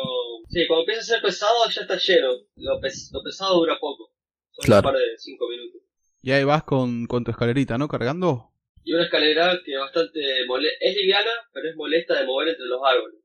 sí, 0.49 0.65
cuando 0.67 0.83
empieza 0.83 1.01
a 1.01 1.05
ser 1.05 1.23
pesado 1.23 1.69
ya 1.69 1.83
está 1.83 1.97
lleno. 1.99 2.29
Lo, 2.57 2.81
pes- 2.81 3.11
lo 3.13 3.23
pesado 3.23 3.57
dura 3.59 3.77
poco. 3.81 4.13
Son 4.53 4.65
Claro. 4.65 4.89
un 4.89 4.95
par 4.95 5.01
de 5.01 5.19
5 5.19 5.49
minutos. 5.49 5.83
Y 6.23 6.31
ahí 6.33 6.45
vas 6.45 6.63
con, 6.65 7.07
con 7.07 7.25
tu 7.25 7.31
escalerita, 7.33 7.79
¿no? 7.79 7.89
Cargando. 7.89 8.50
Y 8.83 8.95
una 8.95 9.05
escalera 9.05 9.59
que 9.65 9.77
bastante 9.77 10.21
mole 10.47 10.69
es 10.81 10.97
liviana, 10.97 11.31
pero 11.53 11.69
es 11.69 11.77
molesta 11.77 12.19
de 12.19 12.27
mover 12.27 12.49
entre 12.49 12.67
los 12.67 12.81
árboles. 12.85 13.21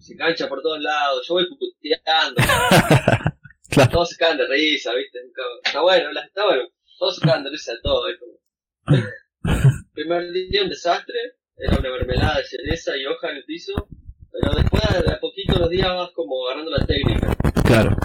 Se, 0.00 0.12
engancha 0.12 0.48
por 0.48 0.62
todos 0.62 0.80
lados. 0.80 1.26
Yo 1.26 1.34
voy 1.34 1.46
puteando. 1.48 2.42
Claro. 3.68 3.90
Todos 3.90 4.10
se 4.10 4.16
cagan 4.16 4.38
de 4.38 4.46
risa, 4.46 4.94
¿viste? 4.94 5.18
Está 5.62 5.82
bueno, 5.82 6.08
está 6.08 6.46
bueno. 6.46 6.62
Todos 6.98 7.16
se 7.16 7.26
cagan 7.26 7.44
de 7.44 7.50
risa 7.50 7.72
de 7.72 7.80
todo. 7.82 8.06
Como... 8.18 9.02
Primer 9.92 10.32
día 10.32 10.62
un 10.62 10.70
desastre. 10.70 11.34
Era 11.58 11.78
una 11.78 11.90
mermelada 11.90 12.38
de 12.38 12.44
cereza 12.44 12.96
y 12.96 13.04
hoja 13.04 13.30
en 13.30 13.36
el 13.36 13.44
piso. 13.44 13.88
Pero 14.30 14.54
después, 14.54 14.82
de 15.04 15.12
a 15.12 15.20
poquito, 15.20 15.58
los 15.58 15.68
días 15.68 15.88
vas 15.88 16.10
como 16.12 16.46
agarrando 16.46 16.70
la 16.70 16.86
técnica. 16.86 17.36
Claro. 17.66 17.96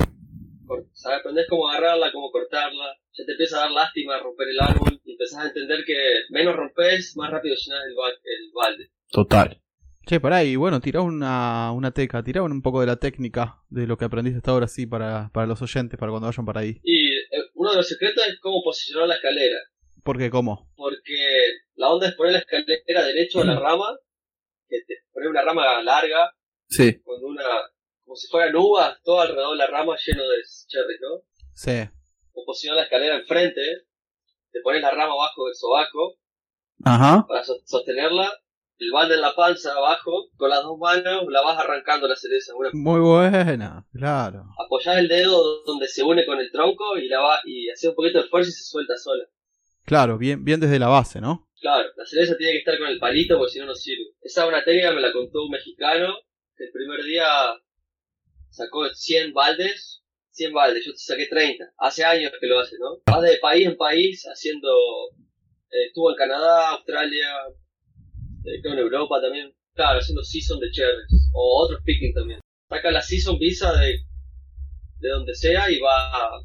¿Sabes? 0.93 1.19
Aprendés 1.19 1.47
cómo 1.49 1.69
agarrarla, 1.69 2.11
cómo 2.11 2.31
cortarla. 2.31 2.97
Ya 3.13 3.25
te 3.25 3.31
empieza 3.33 3.57
a 3.57 3.61
dar 3.61 3.71
lástima 3.71 4.17
romper 4.19 4.47
el 4.49 4.59
árbol. 4.59 4.99
Y 5.03 5.11
empezás 5.13 5.39
a 5.45 5.47
entender 5.47 5.83
que 5.85 5.95
menos 6.29 6.55
rompes, 6.55 7.15
más 7.17 7.29
rápido 7.31 7.55
llenas 7.55 7.83
el, 7.87 7.95
ba- 7.95 8.09
el 8.09 8.51
balde. 8.53 8.91
Total. 9.11 9.61
Che, 10.07 10.19
pará, 10.19 10.43
y 10.43 10.55
bueno, 10.55 10.79
tirá 10.81 11.01
una, 11.01 11.71
una 11.73 11.91
teca, 11.91 12.23
tirá 12.23 12.41
un 12.41 12.61
poco 12.63 12.81
de 12.81 12.87
la 12.87 12.95
técnica 12.95 13.57
de 13.69 13.85
lo 13.85 13.97
que 13.97 14.05
aprendiste 14.05 14.37
hasta 14.37 14.51
ahora, 14.51 14.67
sí, 14.67 14.87
para, 14.87 15.29
para 15.31 15.45
los 15.45 15.61
oyentes, 15.61 15.99
para 15.99 16.09
cuando 16.11 16.27
vayan 16.27 16.45
para 16.45 16.61
ahí. 16.61 16.79
Y 16.83 17.11
eh, 17.17 17.49
uno 17.53 17.69
de 17.71 17.77
los 17.77 17.87
secretos 17.87 18.23
es 18.27 18.39
cómo 18.39 18.63
posicionar 18.63 19.07
la 19.07 19.15
escalera. 19.15 19.57
¿Por 20.03 20.17
qué? 20.17 20.31
¿Cómo? 20.31 20.71
porque 20.75 21.13
la 21.75 21.89
onda 21.89 22.07
es 22.07 22.15
poner 22.15 22.33
la 22.33 22.39
escalera 22.39 23.05
derecho 23.05 23.41
a 23.41 23.45
la 23.45 23.59
rama, 23.59 23.95
que 24.67 24.77
te 24.87 24.95
poner 25.13 25.29
una 25.29 25.43
rama 25.43 25.81
larga, 25.83 26.33
Sí. 26.67 26.99
con 27.03 27.23
una, 27.23 27.43
como 28.03 28.15
si 28.15 28.27
fueran 28.27 28.55
uvas, 28.55 28.97
todo 29.03 29.21
alrededor 29.21 29.51
de 29.51 29.57
la 29.57 29.67
rama 29.67 29.95
lleno 30.03 30.23
de 30.23 30.37
cherries, 30.67 30.99
¿no? 31.01 31.21
Sí. 31.53 31.89
O 32.33 32.45
posicionar 32.45 32.77
la 32.77 32.83
escalera 32.83 33.15
enfrente, 33.17 33.61
te 34.51 34.61
pones 34.61 34.81
la 34.81 34.91
rama 34.91 35.13
abajo 35.13 35.45
del 35.45 35.55
sobaco 35.55 36.15
Ajá. 36.83 37.25
para 37.27 37.43
so- 37.43 37.59
sostenerla, 37.65 38.31
el 38.79 38.91
balde 38.91 39.15
en 39.15 39.21
la 39.21 39.35
panza 39.35 39.73
abajo, 39.73 40.29
con 40.37 40.49
las 40.49 40.63
dos 40.63 40.77
manos 40.79 41.25
la 41.29 41.41
vas 41.41 41.57
arrancando 41.59 42.07
la 42.07 42.15
cereza, 42.15 42.55
una, 42.55 42.69
Muy 42.73 42.99
buena, 42.99 43.85
claro. 43.93 44.45
apoyás 44.57 44.97
el 44.97 45.07
dedo 45.07 45.63
donde 45.63 45.87
se 45.87 46.03
une 46.03 46.25
con 46.25 46.39
el 46.39 46.51
tronco 46.51 46.97
y 46.97 47.07
la 47.07 47.19
va, 47.19 47.39
y 47.45 47.69
haces 47.69 47.89
un 47.89 47.95
poquito 47.95 48.21
de 48.21 48.27
fuerza 48.29 48.49
y 48.49 48.53
se 48.53 48.63
suelta 48.63 48.97
sola. 48.97 49.23
Claro, 49.85 50.17
bien, 50.17 50.43
bien 50.43 50.59
desde 50.59 50.79
la 50.79 50.87
base, 50.87 51.21
¿no? 51.21 51.47
Claro, 51.59 51.89
la 51.95 52.05
cereza 52.05 52.35
tiene 52.37 52.53
que 52.53 52.57
estar 52.59 52.77
con 52.79 52.87
el 52.87 52.97
palito 52.97 53.37
porque 53.37 53.51
si 53.53 53.59
no 53.59 53.67
no 53.67 53.75
sirve. 53.75 54.05
Esa 54.21 54.43
es 54.43 54.47
una 54.49 54.63
técnica 54.63 54.91
me 54.93 55.01
la 55.01 55.11
contó 55.11 55.43
un 55.43 55.51
mexicano 55.51 56.15
que 56.57 56.63
el 56.65 56.71
primer 56.71 57.03
día 57.03 57.25
sacó 58.49 58.87
100 58.89 59.33
baldes, 59.33 60.00
100 60.31 60.53
baldes, 60.53 60.85
yo 60.85 60.91
te 60.93 60.99
saqué 60.99 61.27
30. 61.27 61.73
Hace 61.77 62.03
años 62.03 62.31
que 62.39 62.47
lo 62.47 62.59
hace, 62.59 62.77
¿no? 62.79 63.01
Va 63.11 63.21
de 63.21 63.37
país 63.37 63.67
en 63.67 63.77
país 63.77 64.25
haciendo, 64.25 64.69
eh, 65.69 65.87
estuvo 65.87 66.11
en 66.11 66.17
Canadá, 66.17 66.69
Australia, 66.71 67.27
eh, 68.45 68.61
creo 68.61 68.73
en 68.73 68.79
Europa 68.79 69.21
también. 69.21 69.53
Claro, 69.73 69.99
haciendo 69.99 70.23
season 70.23 70.59
de 70.59 70.69
cherries 70.71 71.29
o 71.33 71.63
otros 71.63 71.81
picking 71.83 72.13
también. 72.13 72.39
Saca 72.69 72.91
la 72.91 73.01
season 73.01 73.37
visa 73.37 73.73
de, 73.73 73.99
de 74.99 75.09
donde 75.09 75.35
sea 75.35 75.69
y 75.69 75.79
va 75.79 76.41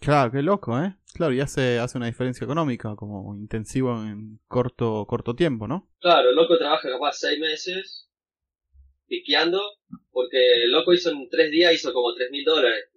Claro, 0.00 0.30
qué 0.30 0.42
loco, 0.42 0.78
¿eh? 0.78 0.94
Claro, 1.14 1.32
y 1.32 1.40
hace, 1.40 1.78
hace 1.78 1.98
una 1.98 2.06
diferencia 2.06 2.44
económica, 2.44 2.94
como 2.94 3.36
intensivo 3.36 3.92
en 4.04 4.38
corto, 4.46 5.04
corto 5.06 5.34
tiempo, 5.34 5.66
¿no? 5.66 5.90
Claro, 6.00 6.30
el 6.30 6.36
loco 6.36 6.56
trabaja 6.56 6.88
capaz 6.88 7.14
seis 7.14 7.38
meses 7.40 8.08
piqueando, 9.06 9.60
porque 10.12 10.64
el 10.64 10.70
loco 10.70 10.92
hizo 10.92 11.10
en 11.10 11.28
tres 11.28 11.50
días, 11.50 11.74
hizo 11.74 11.92
como 11.92 12.14
tres 12.14 12.30
mil 12.30 12.44
dólares, 12.44 12.90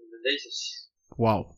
Wow. 1.17 1.57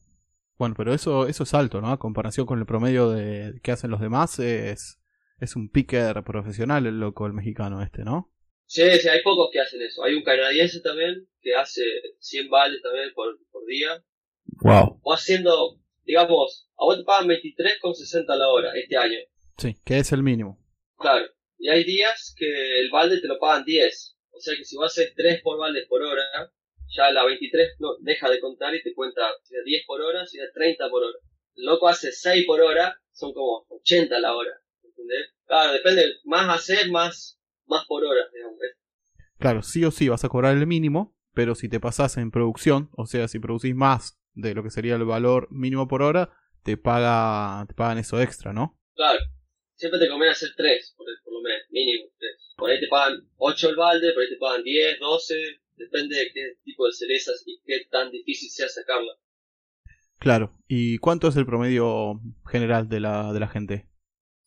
Bueno, 0.58 0.76
pero 0.78 0.94
eso, 0.94 1.28
eso 1.28 1.44
es 1.44 1.54
alto, 1.54 1.82
¿no? 1.82 1.92
A 1.92 2.00
comparación 2.00 2.46
con 2.46 2.60
el 2.60 2.66
promedio 2.66 3.10
de 3.10 3.60
que 3.64 3.72
hacen 3.72 3.92
los 3.92 4.00
demás, 4.00 4.40
es, 4.40 5.00
es 5.40 5.56
un 5.56 5.70
picker 5.70 6.24
profesional 6.24 6.86
el 6.86 7.00
loco, 7.00 7.26
el 7.26 7.34
mexicano 7.34 7.82
este, 7.82 8.04
¿no? 8.04 8.34
Sí, 8.66 8.82
sí, 9.00 9.08
hay 9.08 9.22
pocos 9.22 9.50
que 9.52 9.60
hacen 9.60 9.82
eso. 9.82 10.04
Hay 10.04 10.16
un 10.16 10.24
canadiense 10.24 10.80
también 10.82 11.28
que 11.42 11.56
hace 11.56 11.82
100 12.20 12.50
baldes 12.50 12.82
también 12.82 13.14
por, 13.14 13.38
por 13.52 13.66
día. 13.66 14.04
Wow. 14.62 15.00
O 15.04 15.14
haciendo, 15.14 15.80
digamos, 16.04 16.70
a 16.78 16.86
vos 16.86 16.98
te 16.98 17.04
pagan 17.04 17.28
23,60 17.28 18.36
la 18.36 18.48
hora 18.50 18.72
este 18.76 18.98
año. 18.98 19.20
Sí, 19.58 19.76
que 19.86 20.00
es 20.00 20.12
el 20.12 20.24
mínimo. 20.24 20.60
Claro. 20.98 21.26
Y 21.58 21.70
hay 21.70 21.84
días 21.84 22.34
que 22.38 22.80
el 22.80 22.90
balde 22.90 23.22
te 23.22 23.28
lo 23.28 23.38
pagan 23.40 23.64
10. 23.66 24.18
O 24.32 24.40
sea 24.40 24.56
que 24.56 24.66
si 24.66 24.76
vos 24.76 24.86
haces 24.88 25.14
3 25.16 25.42
por 25.44 25.60
balde 25.60 25.86
por 25.88 26.02
hora, 26.02 26.24
ya 26.94 27.12
la 27.12 27.26
23 27.26 27.76
no, 27.80 27.96
deja 28.00 28.30
de 28.30 28.40
contar 28.40 28.74
y 28.76 28.84
te 28.84 28.94
cuenta 28.94 29.22
si 29.44 29.56
10 29.64 29.84
por 29.86 30.02
hora, 30.02 30.26
si 30.26 30.38
30 30.54 30.90
por 30.90 31.04
hora. 31.04 31.18
El 31.56 31.66
loco 31.66 31.88
hace 31.88 32.12
6 32.12 32.46
por 32.46 32.62
hora, 32.62 32.96
son 33.12 33.34
como 33.34 33.66
80 33.70 34.20
la 34.20 34.36
hora. 34.36 34.52
¿Entendés? 34.84 35.34
Claro, 35.46 35.74
depende, 35.74 36.06
más 36.24 36.50
hacer, 36.50 36.90
más, 36.90 37.40
más 37.66 37.86
por 37.86 38.04
hora, 38.04 38.22
digamos. 38.34 38.60
Claro, 39.40 39.62
sí 39.62 39.84
o 39.84 39.92
sí 39.92 40.08
vas 40.08 40.24
a 40.24 40.30
cobrar 40.30 40.56
el 40.56 40.68
mínimo, 40.68 41.18
pero 41.34 41.56
si 41.56 41.68
te 41.68 41.80
pasas 41.80 42.18
en 42.18 42.32
producción, 42.32 42.90
o 42.96 43.06
sea, 43.06 43.28
si 43.28 43.40
producís 43.40 43.76
más 43.76 44.18
de 44.34 44.54
lo 44.54 44.64
que 44.64 44.70
sería 44.70 44.96
el 44.96 45.06
valor 45.06 45.48
mínimo 45.52 45.88
por 45.88 46.02
hora, 46.02 46.32
te 46.64 46.78
paga 46.78 47.66
te 47.68 47.74
pagan 47.74 47.98
eso 47.98 48.22
extra, 48.22 48.54
¿no? 48.54 48.80
Claro. 48.96 49.20
Siempre 49.76 50.00
te 50.00 50.08
conviene 50.08 50.32
hacer 50.32 50.50
3, 50.56 50.94
por, 50.96 51.06
por, 51.24 51.34
lo 51.34 51.42
menos, 51.42 51.64
mínimo 51.72 52.06
3. 52.18 52.54
Por 52.56 52.70
ahí 52.70 52.80
te 52.80 52.88
pagan 52.88 53.28
8 53.38 53.70
el 53.70 53.76
balde, 53.76 54.14
por 54.14 54.24
ahí 54.24 54.30
te 54.30 54.38
pagan 54.38 54.64
10, 54.64 55.00
12, 55.00 55.62
depende 55.76 56.16
de 56.16 56.32
qué 56.34 56.54
tipo 56.64 56.86
de 56.86 56.94
cerezas 56.94 57.44
y 57.46 57.62
qué 57.66 57.86
tan 57.90 58.12
difícil 58.12 58.50
sea 58.50 58.68
sacarla. 58.68 59.14
Claro. 60.20 60.58
¿Y 60.68 61.00
cuánto 61.00 61.28
es 61.28 61.36
el 61.36 61.46
promedio 61.46 62.22
general 62.50 62.88
de 62.88 63.00
la, 63.00 63.34
de 63.34 63.40
la 63.40 63.48
gente? 63.48 63.88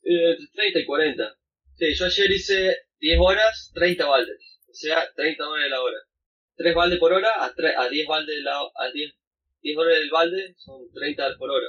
Eh, 0.03 0.31
entre 0.31 0.47
30 0.55 0.79
y 0.81 0.87
40. 0.87 1.37
Sí, 1.75 1.95
yo 1.95 2.07
ayer 2.07 2.31
hice 2.31 2.77
10 3.01 3.19
horas, 3.21 3.73
30 3.75 4.07
baldes. 4.07 4.61
O 4.69 4.75
sea, 4.75 5.05
30 5.15 5.45
dólares 5.45 5.71
la 5.71 5.83
hora. 5.83 5.99
3 6.57 6.75
baldes 6.75 6.99
por 6.99 7.13
hora 7.13 7.45
a, 7.45 7.53
3, 7.55 7.73
a 7.77 7.89
10 7.89 8.07
baldes 8.09 8.43
la, 8.43 8.59
a 8.59 8.91
10, 8.93 9.13
10 9.63 9.77
dólares 9.77 10.01
el 10.03 10.11
balde 10.11 10.55
son 10.57 10.91
30 10.93 11.37
por 11.39 11.51
hora. 11.51 11.67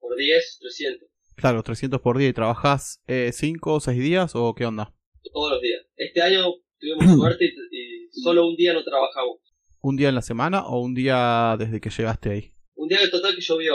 Por 0.00 0.16
10, 0.16 0.58
300. 0.60 1.08
Claro, 1.36 1.62
300 1.62 2.00
por 2.00 2.18
día. 2.18 2.28
¿Y 2.28 2.32
trabajás 2.32 3.00
5 3.06 3.70
eh, 3.70 3.72
o 3.72 3.80
6 3.80 3.98
días 3.98 4.32
o 4.34 4.54
qué 4.54 4.66
onda? 4.66 4.94
Todos 5.32 5.52
los 5.52 5.60
días. 5.60 5.86
Este 5.96 6.20
año 6.22 6.54
tuvimos 6.80 7.16
suerte 7.18 7.44
y, 7.44 7.48
y, 7.48 7.91
solo 8.22 8.46
un 8.46 8.56
día 8.56 8.72
no 8.72 8.84
trabajamos. 8.84 9.38
¿Un 9.80 9.96
día 9.96 10.08
en 10.08 10.14
la 10.14 10.22
semana 10.22 10.64
o 10.66 10.80
un 10.80 10.94
día 10.94 11.56
desde 11.58 11.80
que 11.80 11.90
llegaste 11.90 12.30
ahí? 12.30 12.54
Un 12.74 12.88
día 12.88 12.98
en 13.02 13.10
total 13.10 13.34
que 13.34 13.40
llovió. 13.40 13.74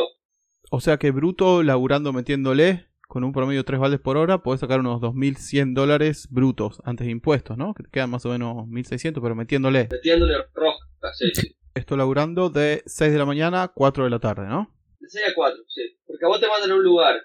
O 0.72 0.80
sea 0.80 0.98
que 0.98 1.12
bruto, 1.12 1.64
laburando, 1.64 2.14
metiéndole, 2.14 2.88
con 3.08 3.24
un 3.24 3.32
promedio 3.32 3.62
de 3.62 3.66
3 3.66 3.80
baldes 3.80 4.00
por 4.00 4.18
hora, 4.18 4.44
podés 4.44 4.60
sacar 4.60 4.80
unos 4.80 5.02
2.100 5.02 5.74
dólares 5.74 6.28
brutos 6.30 6.82
antes 6.84 7.08
de 7.08 7.12
impuestos, 7.12 7.58
¿no? 7.58 7.74
Que 7.74 7.84
te 7.84 7.90
quedan 7.90 8.10
más 8.10 8.26
o 8.26 8.30
menos 8.30 8.68
1.600, 8.68 9.22
pero 9.22 9.36
metiéndole. 9.36 9.88
Metiéndole 9.92 10.36
roja, 10.54 10.86
sí, 11.14 11.30
sí. 11.34 11.56
Esto 11.74 11.96
laburando 11.96 12.50
de 12.50 12.84
6 12.86 13.12
de 13.12 13.18
la 13.18 13.26
mañana 13.26 13.64
a 13.64 13.68
4 13.70 14.06
de 14.06 14.10
la 14.10 14.20
tarde, 14.20 14.48
¿no? 14.48 14.74
De 15.00 15.10
6 15.10 15.26
a 15.30 15.34
4, 15.36 15.58
sí. 15.68 15.82
Porque 16.06 16.26
a 16.26 16.28
vos 16.28 16.40
te 16.40 16.48
mandan 16.48 16.72
a 16.72 16.76
un 16.76 16.84
lugar, 16.84 17.16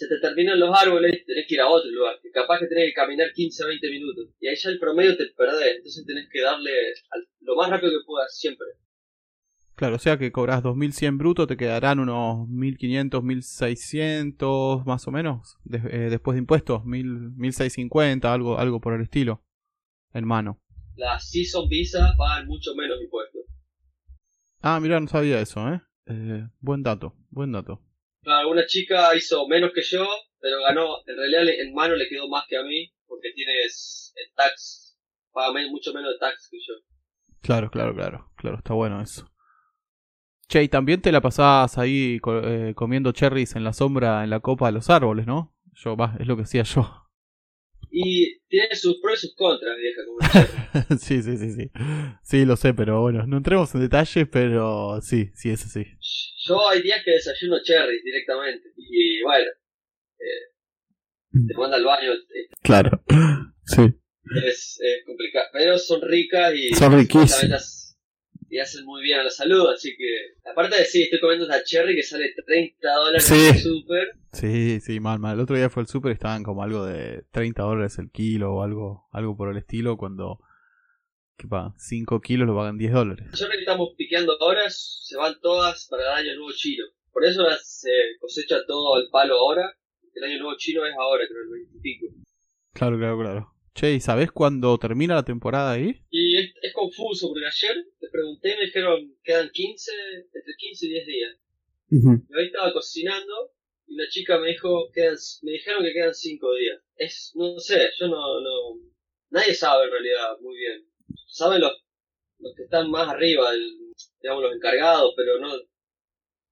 se 0.00 0.08
te 0.08 0.18
terminan 0.18 0.58
los 0.58 0.74
árboles, 0.74 1.24
tenés 1.26 1.46
que 1.46 1.56
ir 1.56 1.60
a 1.60 1.68
otro 1.68 1.90
lugar, 1.90 2.18
que 2.22 2.30
capaz 2.30 2.58
que 2.58 2.66
tenés 2.68 2.86
que 2.88 2.94
caminar 2.94 3.32
15 3.34 3.64
o 3.64 3.66
20 3.66 3.90
minutos. 3.90 4.28
Y 4.40 4.48
ahí 4.48 4.56
ya 4.56 4.70
el 4.70 4.78
promedio 4.78 5.14
te 5.14 5.26
perdés, 5.36 5.76
entonces 5.76 6.06
tenés 6.06 6.26
que 6.30 6.40
darle 6.40 6.70
lo 7.40 7.54
más 7.54 7.68
rápido 7.68 7.92
que 7.92 8.06
puedas 8.06 8.34
siempre. 8.34 8.66
Claro, 9.74 9.96
o 9.96 9.98
sea 9.98 10.16
que 10.16 10.32
cobras 10.32 10.62
2100 10.62 11.18
bruto, 11.18 11.46
te 11.46 11.58
quedarán 11.58 12.00
unos 12.00 12.48
1500, 12.48 13.22
1600 13.22 14.86
más 14.86 15.06
o 15.06 15.10
menos 15.10 15.58
de, 15.64 15.78
eh, 15.78 16.10
después 16.10 16.34
de 16.34 16.40
impuestos, 16.40 16.84
1000, 16.86 17.32
1650, 17.36 18.32
algo, 18.32 18.58
algo 18.58 18.80
por 18.80 18.94
el 18.94 19.02
estilo, 19.02 19.42
en 20.14 20.26
mano. 20.26 20.62
Las 20.96 21.30
Season 21.30 21.68
Visa 21.68 22.14
pagan 22.16 22.46
mucho 22.46 22.74
menos 22.74 23.00
impuestos. 23.02 23.42
Ah, 24.62 24.80
mira, 24.80 24.98
no 24.98 25.08
sabía 25.08 25.40
eso, 25.40 25.66
¿eh? 25.68 25.80
¿eh? 26.06 26.46
Buen 26.60 26.82
dato, 26.82 27.14
buen 27.30 27.52
dato. 27.52 27.82
Claro, 28.22 28.50
una 28.50 28.66
chica 28.66 29.14
hizo 29.16 29.46
menos 29.48 29.72
que 29.74 29.82
yo, 29.82 30.06
pero 30.40 30.60
ganó, 30.62 30.98
en 31.06 31.16
realidad 31.16 31.48
en 31.60 31.74
mano 31.74 31.96
le 31.96 32.08
quedó 32.08 32.28
más 32.28 32.44
que 32.48 32.56
a 32.56 32.62
mí, 32.62 32.92
porque 33.06 33.32
tienes 33.34 34.12
el 34.16 34.34
tax, 34.34 34.98
paga 35.32 35.58
mucho 35.70 35.92
menos 35.92 36.12
de 36.12 36.18
tax 36.18 36.48
que 36.50 36.58
yo. 36.58 36.74
Claro, 37.42 37.70
claro, 37.70 37.94
claro, 37.94 38.30
claro, 38.36 38.58
está 38.58 38.74
bueno 38.74 39.00
eso. 39.00 39.26
Che, 40.48 40.62
y 40.62 40.68
también 40.68 41.00
te 41.00 41.12
la 41.12 41.20
pasabas 41.20 41.78
ahí 41.78 42.20
eh, 42.26 42.72
comiendo 42.74 43.12
cherries 43.12 43.54
en 43.54 43.64
la 43.64 43.72
sombra, 43.72 44.24
en 44.24 44.30
la 44.30 44.40
copa 44.40 44.66
de 44.66 44.72
los 44.72 44.90
árboles, 44.90 45.26
¿no? 45.26 45.54
Yo, 45.74 45.96
va, 45.96 46.16
es 46.18 46.26
lo 46.26 46.36
que 46.36 46.42
hacía 46.42 46.64
yo. 46.64 47.09
Y 47.90 48.38
tiene 48.48 48.74
sus 48.76 49.00
pros 49.00 49.18
y 49.18 49.26
sus 49.26 49.34
contras, 49.34 49.76
vieja, 49.76 50.00
como 50.06 50.98
Sí, 50.98 51.22
sí, 51.22 51.36
sí, 51.36 51.50
sí. 51.50 51.70
Sí, 52.22 52.44
lo 52.44 52.56
sé, 52.56 52.72
pero 52.74 53.00
bueno, 53.00 53.26
no 53.26 53.38
entremos 53.38 53.74
en 53.74 53.80
detalles, 53.80 54.28
pero 54.30 55.00
sí, 55.02 55.30
sí, 55.34 55.50
es 55.50 55.64
así. 55.64 55.84
Yo 56.46 56.68
hay 56.68 56.82
días 56.82 57.02
que 57.04 57.12
desayuno 57.12 57.62
cherries 57.62 58.02
directamente. 58.04 58.68
Y 58.76 59.22
bueno, 59.22 59.50
eh, 60.18 61.46
te 61.48 61.54
manda 61.54 61.76
al 61.76 61.84
baño. 61.84 62.12
Eh, 62.12 62.48
claro, 62.62 63.02
sí. 63.64 63.82
Es, 64.46 64.78
es 64.80 65.04
complicado, 65.04 65.46
pero 65.52 65.78
son 65.78 66.00
ricas 66.02 66.54
y... 66.54 66.72
Son 66.74 66.96
riquísimas 66.96 67.79
y 68.50 68.58
hacen 68.58 68.84
muy 68.84 69.00
bien 69.02 69.20
a 69.20 69.22
la 69.22 69.30
salud, 69.30 69.70
así 69.72 69.96
que 69.96 70.50
aparte 70.50 70.76
de 70.76 70.84
sí, 70.84 71.02
estoy 71.04 71.20
comiendo 71.20 71.44
esta 71.44 71.62
cherry 71.62 71.94
que 71.94 72.02
sale 72.02 72.34
30 72.44 72.92
dólares 72.92 73.30
en 73.30 73.54
el 73.54 73.58
super. 73.58 74.08
Sí, 74.32 74.80
sí, 74.80 74.98
mal, 74.98 75.20
mal. 75.20 75.34
El 75.34 75.40
otro 75.40 75.56
día 75.56 75.70
fue 75.70 75.82
el 75.82 75.88
super 75.88 76.10
y 76.10 76.14
estaban 76.14 76.42
como 76.42 76.62
algo 76.64 76.84
de 76.84 77.22
30 77.30 77.62
dólares 77.62 77.98
el 77.98 78.10
kilo 78.10 78.54
o 78.54 78.62
algo, 78.62 79.08
algo 79.12 79.36
por 79.36 79.50
el 79.50 79.56
estilo 79.56 79.96
cuando 79.96 80.40
que 81.38 81.46
pa, 81.46 81.72
5 81.78 82.20
kilos 82.20 82.46
lo 82.46 82.56
pagan 82.56 82.76
10 82.76 82.92
dólares. 82.92 83.26
Las 83.30 83.38
cherry 83.38 83.54
que 83.54 83.60
estamos 83.60 83.90
piqueando 83.96 84.36
ahora 84.40 84.62
se 84.68 85.16
van 85.16 85.40
todas 85.40 85.86
para 85.88 86.02
el 86.02 86.26
año 86.26 86.36
nuevo 86.36 86.52
chino. 86.52 86.84
Por 87.12 87.24
eso 87.24 87.44
se 87.62 87.90
cosecha 88.20 88.56
todo 88.66 89.00
el 89.00 89.08
palo 89.10 89.36
ahora. 89.36 89.74
El 90.12 90.24
año 90.24 90.38
nuevo 90.40 90.56
chino 90.58 90.84
es 90.84 90.94
ahora, 90.98 91.24
creo, 91.28 91.42
el 91.42 91.50
20 91.50 91.78
y 91.78 91.80
pico. 91.80 92.06
Claro, 92.72 92.98
claro, 92.98 93.18
claro. 93.18 93.59
Che, 93.74 93.94
¿y 93.94 94.00
sabés 94.00 94.32
cuándo 94.32 94.78
termina 94.78 95.14
la 95.14 95.24
temporada 95.24 95.72
ahí? 95.72 96.02
Y 96.10 96.36
es, 96.36 96.52
es 96.60 96.72
confuso, 96.72 97.28
porque 97.28 97.46
ayer 97.46 97.84
te 97.98 98.08
pregunté 98.08 98.52
y 98.52 98.56
me 98.56 98.64
dijeron 98.66 99.14
quedan 99.22 99.50
15, 99.50 99.90
entre 100.34 100.54
15 100.58 100.86
y 100.86 100.88
10 100.90 101.06
días. 101.06 101.36
Y 101.90 102.38
ahí 102.38 102.46
estaba 102.46 102.72
cocinando 102.72 103.52
y 103.86 103.94
una 103.94 104.08
chica 104.08 104.38
me 104.38 104.48
dijo, 104.48 104.90
quedan, 104.92 105.16
me 105.42 105.52
dijeron 105.52 105.82
que 105.82 105.92
quedan 105.92 106.14
5 106.14 106.54
días. 106.54 106.80
Es, 106.96 107.32
no 107.34 107.58
sé, 107.58 107.90
yo 107.98 108.08
no, 108.08 108.40
no, 108.40 108.80
nadie 109.30 109.54
sabe 109.54 109.84
en 109.86 109.90
realidad 109.90 110.36
muy 110.40 110.56
bien. 110.56 110.86
Saben 111.28 111.60
los, 111.60 111.72
los 112.38 112.54
que 112.54 112.64
están 112.64 112.90
más 112.90 113.08
arriba, 113.08 113.52
el, 113.52 113.92
digamos 114.20 114.42
los 114.42 114.54
encargados, 114.54 115.12
pero 115.16 115.38
no, 115.40 115.48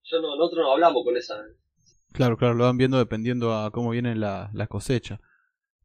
yo 0.04 0.20
no, 0.20 0.36
nosotros 0.36 0.64
no 0.64 0.72
hablamos 0.72 1.04
con 1.04 1.16
esa. 1.16 1.44
Claro, 2.12 2.36
claro, 2.36 2.54
lo 2.54 2.64
van 2.64 2.78
viendo 2.78 2.98
dependiendo 2.98 3.52
a 3.54 3.70
cómo 3.70 3.90
viene 3.90 4.16
la, 4.16 4.50
la 4.54 4.66
cosecha. 4.66 5.20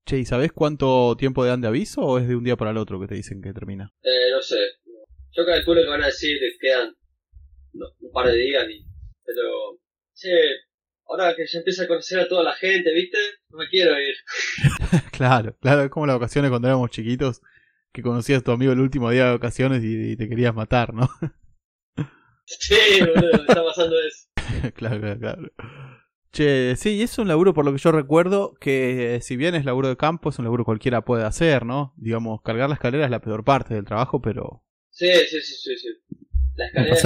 Che, 0.06 0.18
¿y 0.18 0.26
sabés 0.26 0.52
cuánto 0.52 1.16
tiempo 1.18 1.46
dan 1.46 1.62
de 1.62 1.68
aviso 1.68 2.02
o 2.02 2.20
es 2.20 2.28
de 2.28 2.36
un 2.36 2.44
día 2.44 2.58
para 2.58 2.72
el 2.72 2.78
otro 2.78 3.00
que 3.00 3.08
te 3.08 3.16
dicen 3.16 3.42
que 3.42 3.54
termina? 3.54 3.89
Eh, 4.04 4.32
no 4.32 4.42
sé. 4.42 4.58
Yo 5.32 5.46
calculo 5.46 5.82
que 5.82 5.89
van 5.89 6.04
a 6.04 6.08
decir 6.08 6.38
que 6.39 6.58
quedan 6.60 6.94
un 7.74 8.12
par 8.12 8.28
de 8.28 8.38
días, 8.38 8.70
y, 8.70 8.86
pero... 9.26 9.80
Che, 10.13 10.30
ahora 11.08 11.36
que 11.36 11.48
ya 11.48 11.60
empieza 11.60 11.84
a 11.84 11.88
conocer 11.88 12.20
a 12.20 12.28
toda 12.28 12.44
la 12.44 12.54
gente, 12.54 12.94
¿viste? 12.94 13.18
No 13.50 13.58
me 13.58 13.68
quiero 13.70 14.00
ir. 14.00 14.16
claro, 15.12 15.56
claro, 15.60 15.84
es 15.84 15.89
como 15.89 16.06
las 16.06 16.18
vacaciones 16.18 16.50
cuando 16.50 16.68
éramos 16.68 16.92
chiquitos, 16.92 17.42
que 17.92 18.02
conocías 18.02 18.42
a 18.42 18.44
tu 18.44 18.52
amigo 18.52 18.74
el 18.74 18.80
último 18.80 19.10
día 19.10 19.26
de 19.26 19.32
vacaciones 19.32 19.84
y, 19.84 20.16
te 20.18 20.28
querías 20.28 20.54
matar, 20.54 20.94
¿no? 20.94 21.10
sí, 22.46 22.76
boludo, 23.00 23.38
me 23.38 23.44
está 23.48 23.63
pasando 23.63 23.96
eso. 24.02 24.28
claro, 24.76 25.00
claro, 25.00 25.20
claro. 25.20 25.52
Che, 26.34 26.76
sí, 26.78 27.04
es 27.04 27.19
un 27.19 27.28
laburo 27.28 27.54
por 27.54 27.63
lo 27.63 27.72
que 27.72 27.78
yo 27.78 27.91
recuerdo 27.91 28.56
que 28.60 29.19
si 29.22 29.38
bien 29.38 29.54
es 29.54 29.65
laburo 29.65 29.88
de 29.88 29.98
campo, 29.98 30.32
es 30.32 30.39
un 30.39 30.46
laburo 30.46 30.65
cualquiera 30.65 31.06
puede 31.06 31.26
hacer, 31.26 31.63
¿no? 31.63 31.93
Digamos, 31.96 32.41
cargar 32.41 32.69
la 32.69 32.74
escalera 32.74 33.06
es 33.06 33.12
la 33.12 33.22
peor 33.22 33.46
parte 33.46 33.76
del 33.76 33.86
trabajo, 33.86 34.19
pero... 34.19 34.63
Sí, 34.89 35.12
sí, 35.28 35.39
sí, 35.41 35.54
sí, 35.54 35.78
sí. 35.78 35.89
La 36.56 36.65
escalera 36.65 36.96
es, 36.96 37.04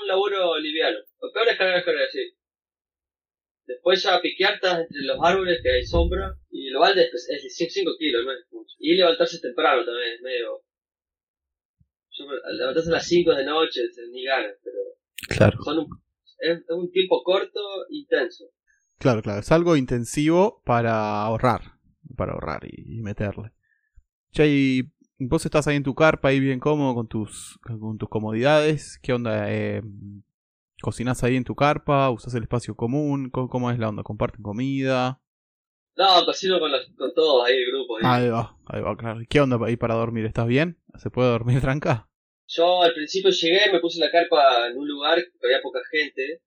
un 0.00 0.06
laburo 0.06 0.58
liviano. 0.58 0.98
Lo 1.20 1.30
peor 1.34 1.48
es 1.48 1.58
cargar 1.58 1.74
la 1.74 1.80
escalera, 1.80 2.06
sí. 2.10 2.34
Después 3.66 4.02
ya 4.02 4.18
piquear 4.22 4.54
entre 4.54 5.02
los 5.02 5.18
árboles 5.22 5.60
que 5.62 5.70
hay 5.70 5.84
sombra 5.84 6.34
y 6.50 6.70
lo 6.70 6.80
balde 6.80 7.10
es, 7.12 7.42
de 7.42 7.68
5 7.68 7.90
kilos, 7.98 8.24
no 8.24 8.32
es 8.32 8.38
mucho. 8.50 8.74
Y 8.78 8.94
levantarse 8.94 9.38
temprano 9.38 9.84
también, 9.84 10.14
es 10.14 10.22
medio... 10.22 10.62
Yo, 12.12 12.24
levantarse 12.56 12.88
a 12.88 12.92
las 12.92 13.06
5 13.06 13.34
de 13.34 13.44
noche, 13.44 13.82
ni 14.12 14.24
ganas, 14.24 14.56
pero... 14.64 14.78
Claro. 15.28 15.62
Son 15.62 15.78
un, 15.78 15.88
es 16.38 16.58
un 16.70 16.90
tiempo 16.90 17.22
corto, 17.22 17.60
intenso. 17.90 18.46
Claro, 19.02 19.20
claro, 19.20 19.40
es 19.40 19.50
algo 19.50 19.74
intensivo 19.74 20.62
para 20.64 21.22
ahorrar, 21.22 21.72
para 22.16 22.34
ahorrar 22.34 22.60
y, 22.70 23.02
meterle. 23.02 23.50
Ya 24.30 24.46
y 24.46 24.92
vos 25.18 25.44
estás 25.44 25.66
ahí 25.66 25.74
en 25.74 25.82
tu 25.82 25.96
carpa, 25.96 26.28
ahí 26.28 26.38
bien 26.38 26.60
cómodo 26.60 26.94
con 26.94 27.08
tus, 27.08 27.58
con 27.64 27.98
tus 27.98 28.08
comodidades. 28.08 29.00
¿Qué 29.02 29.12
onda? 29.12 29.52
Eh, 29.52 29.82
¿Cocinas 30.80 31.24
ahí 31.24 31.34
en 31.34 31.42
tu 31.42 31.56
carpa? 31.56 32.10
¿Usas 32.10 32.32
el 32.36 32.44
espacio 32.44 32.76
común? 32.76 33.30
¿Cómo, 33.30 33.72
es 33.72 33.78
la 33.80 33.88
onda? 33.88 34.04
¿Comparten 34.04 34.40
comida? 34.44 35.20
No, 35.96 36.24
cocino 36.24 36.60
con, 36.60 36.70
con 36.96 37.12
todos 37.12 37.44
ahí, 37.44 37.56
el 37.56 37.72
grupo. 37.72 37.96
Ahí. 38.04 38.28
va, 38.28 38.56
ahí 38.66 38.82
va, 38.82 38.96
claro. 38.96 39.18
¿Qué 39.28 39.40
onda 39.40 39.58
ahí 39.66 39.76
para 39.76 39.96
dormir? 39.96 40.26
¿Estás 40.26 40.46
bien? 40.46 40.78
¿Se 40.94 41.10
puede 41.10 41.28
dormir 41.28 41.60
tranca? 41.60 42.08
Yo 42.46 42.82
al 42.82 42.94
principio 42.94 43.32
llegué, 43.32 43.72
me 43.72 43.80
puse 43.80 43.98
la 43.98 44.12
carpa 44.12 44.68
en 44.68 44.78
un 44.78 44.86
lugar 44.86 45.18
que 45.18 45.44
había 45.44 45.60
poca 45.60 45.80
gente 45.90 46.40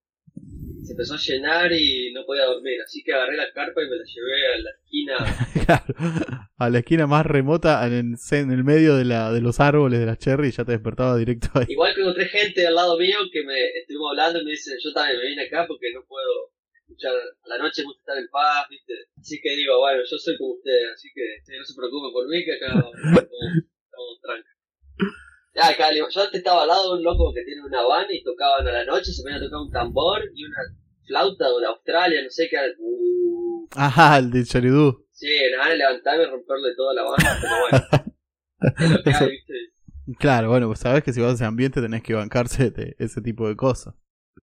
se 0.85 0.93
empezó 0.93 1.15
a 1.15 1.17
llenar 1.17 1.71
y 1.71 2.11
no 2.13 2.25
podía 2.25 2.45
dormir. 2.45 2.79
Así 2.83 3.03
que 3.03 3.13
agarré 3.13 3.37
la 3.37 3.51
carpa 3.51 3.81
y 3.83 3.89
me 3.89 3.95
la 3.95 4.03
llevé 4.03 4.47
a 4.53 4.57
la 4.59 4.69
esquina. 4.71 5.15
claro, 5.65 6.49
a 6.57 6.69
la 6.69 6.79
esquina 6.79 7.07
más 7.07 7.25
remota, 7.25 7.85
en, 7.87 8.15
en 8.15 8.51
el 8.51 8.63
medio 8.63 8.95
de, 8.95 9.05
la, 9.05 9.31
de 9.31 9.41
los 9.41 9.59
árboles 9.59 9.99
de 9.99 10.05
la 10.05 10.17
cherry, 10.17 10.49
y 10.49 10.51
ya 10.51 10.65
te 10.65 10.73
despertaba 10.73 11.17
directo 11.17 11.49
ahí. 11.55 11.65
Igual 11.69 11.95
que 11.95 12.01
encontré 12.01 12.25
gente 12.25 12.67
al 12.67 12.75
lado 12.75 12.97
mío 12.97 13.17
que 13.31 13.43
me 13.43 13.59
estuvimos 13.79 14.11
hablando 14.11 14.41
y 14.41 14.45
me 14.45 14.51
dicen, 14.51 14.77
yo 14.83 14.93
también 14.93 15.19
me 15.19 15.27
vine 15.27 15.43
acá 15.43 15.65
porque 15.67 15.91
no 15.93 16.05
puedo 16.05 16.51
escuchar 16.73 17.13
a 17.15 17.47
la 17.49 17.57
noche, 17.57 17.81
me 17.81 17.87
gusta 17.87 18.01
estar 18.01 18.17
en 18.17 18.29
paz, 18.29 18.67
¿viste? 18.69 18.93
Así 19.19 19.41
que 19.41 19.55
digo, 19.55 19.79
bueno, 19.79 20.01
yo 20.09 20.17
soy 20.17 20.37
como 20.37 20.53
ustedes, 20.53 20.91
así 20.93 21.09
que 21.13 21.41
no 21.57 21.65
se 21.65 21.75
preocupen 21.75 22.13
por 22.13 22.27
mí, 22.27 22.45
que 22.45 22.53
acá 22.53 22.67
estamos, 22.77 24.21
tranquilos. 24.21 24.54
Ya, 25.55 25.69
acá, 25.69 25.93
yo 25.93 26.05
antes 26.05 26.33
estaba 26.33 26.63
al 26.63 26.67
lado 26.67 26.91
de 26.91 26.97
un 26.97 27.03
loco 27.03 27.33
que 27.33 27.43
tiene 27.45 27.61
una 27.63 27.81
van 27.83 28.07
y 28.09 28.21
tocaban 28.23 28.67
a 28.67 28.71
la 28.71 28.85
noche, 28.85 29.13
se 29.13 29.23
ponían 29.23 29.41
a 29.41 29.45
tocar 29.45 29.59
un 29.61 29.71
tambor 29.71 30.21
y 30.33 30.43
una 30.43 30.57
flauta 31.07 31.45
de 31.45 31.65
Australia, 31.67 32.21
no 32.23 32.29
sé 32.29 32.49
qué. 32.49 32.57
Uh. 32.77 33.65
Ajá, 33.75 34.17
el 34.17 34.31
de 34.31 34.43
Charidú. 34.43 35.07
Sí, 35.11 35.29
nada, 35.57 35.73
levantarme 35.73 36.23
y 36.23 36.27
romperle 36.27 36.75
toda 36.75 36.93
la 36.93 37.03
banda, 37.03 37.39
pero 37.41 37.53
bueno. 37.69 38.05
Claro, 40.19 40.49
bueno, 40.49 40.67
pues 40.67 40.79
sabes 40.79 41.03
que 41.03 41.11
si 41.11 41.19
vas 41.19 41.31
a 41.31 41.33
ese 41.33 41.45
ambiente 41.45 41.81
tenés 41.81 42.03
que 42.03 42.13
bancarse 42.13 42.69
de 42.69 42.95
ese 42.99 43.21
tipo 43.21 43.47
de 43.47 43.55
cosas. 43.55 43.95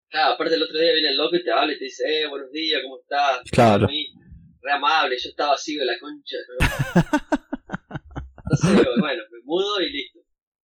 Claro, 0.10 0.36
aparte 0.36 0.56
el 0.56 0.64
otro 0.64 0.80
día 0.80 0.94
viene 0.94 1.10
el 1.10 1.18
loco 1.18 1.36
y 1.36 1.44
te 1.44 1.52
habla 1.52 1.74
y 1.74 1.78
te 1.78 1.84
dice, 1.84 2.04
eh, 2.08 2.28
buenos 2.28 2.50
días, 2.52 2.82
¿cómo 2.82 2.98
estás? 3.00 3.42
Claro. 3.52 3.88
Re 3.88 4.72
amable, 4.72 5.18
yo 5.22 5.30
estaba 5.30 5.56
así 5.56 5.76
de 5.76 5.86
la 5.86 6.00
concha. 6.00 6.38
Entonces, 8.36 8.86
bueno, 9.00 9.22
me 9.32 9.40
mudo 9.44 9.82
y 9.82 9.92
listo. 9.92 10.09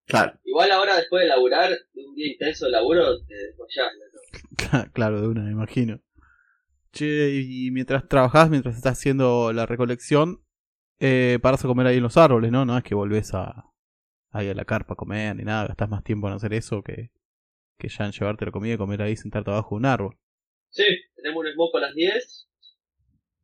Claro. 0.06 0.40
Igual 0.44 0.72
ahora 0.72 0.98
después 0.98 1.24
de 1.24 1.30
laburar, 1.30 1.70
de 1.70 2.06
un 2.06 2.16
día 2.16 2.32
intenso 2.32 2.66
de 2.66 2.72
laburo, 2.72 3.26
te 3.26 3.36
desmayás. 3.36 3.92
¿no? 3.98 4.86
Claro, 4.94 5.22
de 5.22 5.28
una, 5.28 5.44
me 5.44 5.52
imagino. 5.52 6.02
Che, 6.92 7.30
y 7.44 7.72
mientras 7.72 8.08
trabajás, 8.08 8.50
mientras 8.50 8.76
estás 8.76 8.94
haciendo 8.94 9.52
la 9.52 9.66
recolección, 9.66 10.46
eh, 11.00 11.40
paras 11.42 11.64
a 11.66 11.68
comer 11.68 11.88
ahí 11.88 11.98
en 11.98 12.04
los 12.04 12.18
árboles, 12.18 12.52
¿no? 12.52 12.66
No 12.66 12.78
es 12.78 12.84
que 12.84 12.96
volvés 12.96 13.34
a, 13.34 13.66
ahí 14.32 14.50
a 14.50 14.54
la 14.54 14.66
carpa 14.66 14.94
a 14.94 14.98
comer 14.98 15.36
ni 15.36 15.44
nada, 15.44 15.68
gastás 15.68 15.90
más 15.90 16.04
tiempo 16.04 16.28
en 16.28 16.36
hacer 16.36 16.54
eso 16.54 16.84
que, 16.84 17.12
que 17.78 17.90
ya 17.90 18.06
en 18.06 18.12
llevarte 18.12 18.46
la 18.46 18.52
comida 18.52 18.76
y 18.76 18.78
comer 18.78 19.02
ahí 19.02 19.16
sentarte 19.16 19.52
abajo 19.52 19.76
de 19.76 19.80
un 19.80 19.86
árbol. 19.86 20.18
Sí, 20.70 20.86
tenemos 21.16 21.44
un 21.46 21.52
smoke 21.52 21.76
a 21.76 21.80
las 21.82 21.96
10, 21.96 22.50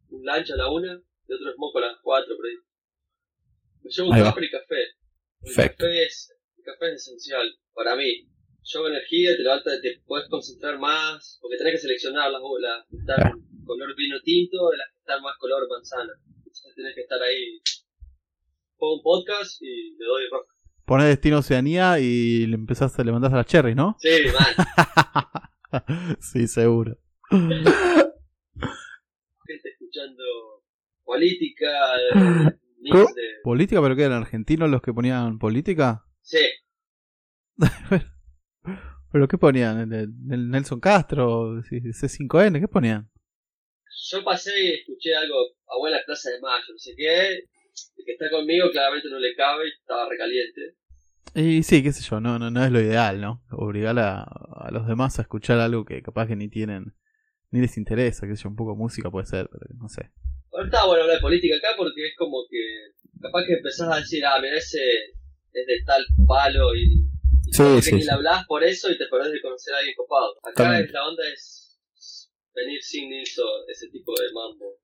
un 0.10 0.26
lunch 0.26 0.52
a 0.52 0.56
la 0.56 0.69
1 0.69 0.88
y 1.28 1.34
otro 1.34 1.54
smoke 1.56 1.78
a 1.78 1.88
las 1.88 1.97
4 2.02 2.36
por 2.36 2.45
ahí. 2.45 2.56
Me 3.84 3.89
llevo 3.89 4.10
un 4.10 4.15
café 4.15 4.45
y 4.45 4.52
café. 4.52 4.76
El 5.41 5.56
café 5.56 6.06
es 6.06 6.40
el 6.62 6.74
café 6.74 6.93
es 6.93 7.08
esencial 7.08 7.58
para 7.74 7.95
mí. 7.95 8.28
Lleva 8.63 8.89
energía, 8.89 9.36
te 9.36 9.41
levantas, 9.41 9.82
te 9.82 10.00
puedes 10.06 10.30
concentrar 10.30 10.78
más, 10.78 11.39
porque 11.41 11.58
tenés 11.58 11.74
que 11.74 11.80
seleccionar 11.80 12.30
las 12.32 12.41
bolas 12.41 12.86
que 12.89 12.97
están 12.97 13.41
color 13.65 13.95
vino 13.95 14.21
tinto 14.21 14.69
de 14.69 14.78
las 14.78 14.91
que 14.91 15.00
están 15.00 15.24
más 15.24 15.36
color 15.38 15.67
manzana. 15.69 16.13
Entonces 16.38 16.76
tenés 16.76 16.93
que 16.93 17.02
estar 17.02 17.19
ahí. 17.21 17.60
Pongo 18.78 18.97
un 18.97 19.02
podcast 19.02 19.60
y 19.62 19.95
le 19.97 20.06
doy 20.06 20.28
rock. 20.32 20.54
Pones 20.86 21.08
Destino 21.08 21.39
Oceanía 21.39 22.00
y 22.00 22.45
le 22.45 22.54
empezás 22.56 22.97
a 23.00 23.04
levantar 23.04 23.34
a 23.34 23.38
las 23.38 23.47
cherries, 23.47 23.76
¿no? 23.76 23.97
Sí, 24.00 24.10
man. 24.34 24.45
sí, 26.19 26.47
seguro. 26.47 27.00
Gente 27.32 27.71
escuchando 29.69 30.24
política, 31.04 31.71
de... 32.78 33.08
¿Política? 33.43 33.82
¿Pero 33.82 33.95
qué 33.95 34.04
eran 34.04 34.21
argentinos 34.21 34.69
los 34.69 34.82
que 34.82 34.93
ponían 34.93 35.39
política? 35.39 36.06
Sí. 36.31 36.47
¿Pero 39.11 39.27
qué 39.27 39.37
ponían? 39.37 39.91
¿El, 39.91 40.49
Nelson 40.49 40.79
Castro? 40.79 41.61
¿C5N? 41.61 42.61
¿Qué 42.61 42.67
ponían? 42.69 43.11
Yo 44.09 44.23
pasé 44.23 44.51
y 44.57 44.73
escuché 44.75 45.13
algo, 45.13 45.35
abuela 45.67 45.99
Plaza 46.05 46.29
de 46.29 46.39
Mayo, 46.39 46.63
no 46.71 46.77
sé 46.77 46.93
qué. 46.95 47.31
El 47.31 48.05
que 48.05 48.13
está 48.13 48.29
conmigo 48.29 48.69
claramente 48.71 49.09
no 49.09 49.19
le 49.19 49.35
cabe 49.35 49.67
y 49.67 49.71
estaba 49.71 50.07
recaliente. 50.07 50.77
Y 51.35 51.63
sí, 51.63 51.83
qué 51.83 51.91
sé 51.91 52.01
yo, 52.09 52.21
no, 52.21 52.39
no, 52.39 52.49
no 52.49 52.63
es 52.63 52.71
lo 52.71 52.79
ideal, 52.79 53.19
¿no? 53.19 53.43
Obligar 53.51 53.99
a, 53.99 54.21
a 54.23 54.71
los 54.71 54.87
demás 54.87 55.19
a 55.19 55.23
escuchar 55.23 55.59
algo 55.59 55.83
que 55.83 56.01
capaz 56.01 56.27
que 56.27 56.37
ni 56.37 56.47
tienen, 56.47 56.93
ni 57.51 57.59
les 57.59 57.77
interesa, 57.77 58.25
que 58.25 58.37
sé 58.37 58.43
yo, 58.43 58.49
un 58.49 58.55
poco 58.55 58.71
de 58.71 58.77
música 58.77 59.11
puede 59.11 59.25
ser, 59.25 59.49
pero 59.51 59.65
no 59.77 59.89
sé. 59.89 60.11
Ahora 60.53 60.65
está 60.65 60.85
bueno 60.85 61.03
hablar 61.03 61.17
de 61.17 61.21
política 61.21 61.57
acá 61.57 61.75
porque 61.75 62.07
es 62.07 62.15
como 62.17 62.45
que 62.49 63.19
capaz 63.21 63.45
que 63.45 63.53
empezás 63.55 63.89
a 63.89 63.99
decir, 63.99 64.25
ah, 64.25 64.39
mira, 64.41 64.57
ese 64.57 64.79
es 65.53 65.65
de 65.65 65.83
tal 65.85 66.03
palo 66.27 66.75
y, 66.75 67.07
y 67.45 67.53
sí, 67.53 67.95
ni 67.95 68.03
le 68.03 68.11
hablas 68.11 68.45
por 68.45 68.63
eso 68.63 68.91
y 68.91 68.97
te 68.97 69.05
perdés 69.07 69.31
de 69.31 69.41
conocer 69.41 69.73
a 69.73 69.77
alguien 69.77 69.95
copado. 69.95 70.35
Acá 70.43 70.79
es, 70.79 70.91
la 70.91 71.07
onda 71.07 71.23
es 71.31 71.79
venir 72.53 72.81
sin 72.81 73.13
eso, 73.13 73.43
ese 73.67 73.89
tipo 73.89 74.13
de 74.13 74.31
mambo. 74.33 74.77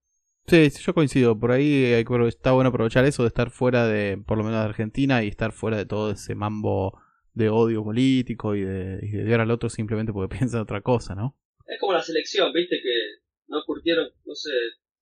Sí, 0.48 0.70
yo 0.82 0.94
coincido. 0.94 1.38
Por 1.38 1.52
ahí 1.52 1.94
hay, 1.94 2.06
está 2.28 2.54
bueno 2.54 2.70
aprovechar 2.70 3.06
eso 3.06 3.24
de 3.24 3.28
estar 3.28 3.52
fuera 3.52 3.88
de, 3.88 4.18
por 4.18 4.38
lo 4.38 4.44
menos 4.44 4.60
de 4.62 4.66
Argentina, 4.66 5.24
y 5.24 5.28
estar 5.28 5.52
fuera 5.52 5.78
de 5.78 5.86
todo 5.86 6.12
ese 6.12 6.36
mambo 6.36 7.00
de 7.34 7.50
odio 7.50 7.84
político 7.84 8.56
y 8.56 8.62
de, 8.62 9.00
y 9.04 9.12
de 9.12 9.24
odiar 9.24 9.42
al 9.42 9.52
otro 9.52 9.70
simplemente 9.70 10.14
porque 10.14 10.36
piensa 10.38 10.62
otra 10.62 10.82
cosa, 10.82 11.16
¿no? 11.16 11.38
Es 11.66 11.80
como 11.80 11.94
la 11.94 12.02
selección, 12.02 12.52
viste, 12.54 12.80
que 12.82 13.22
no 13.48 13.64
curtieron, 13.66 14.10
no 14.26 14.36
sé, 14.36 14.52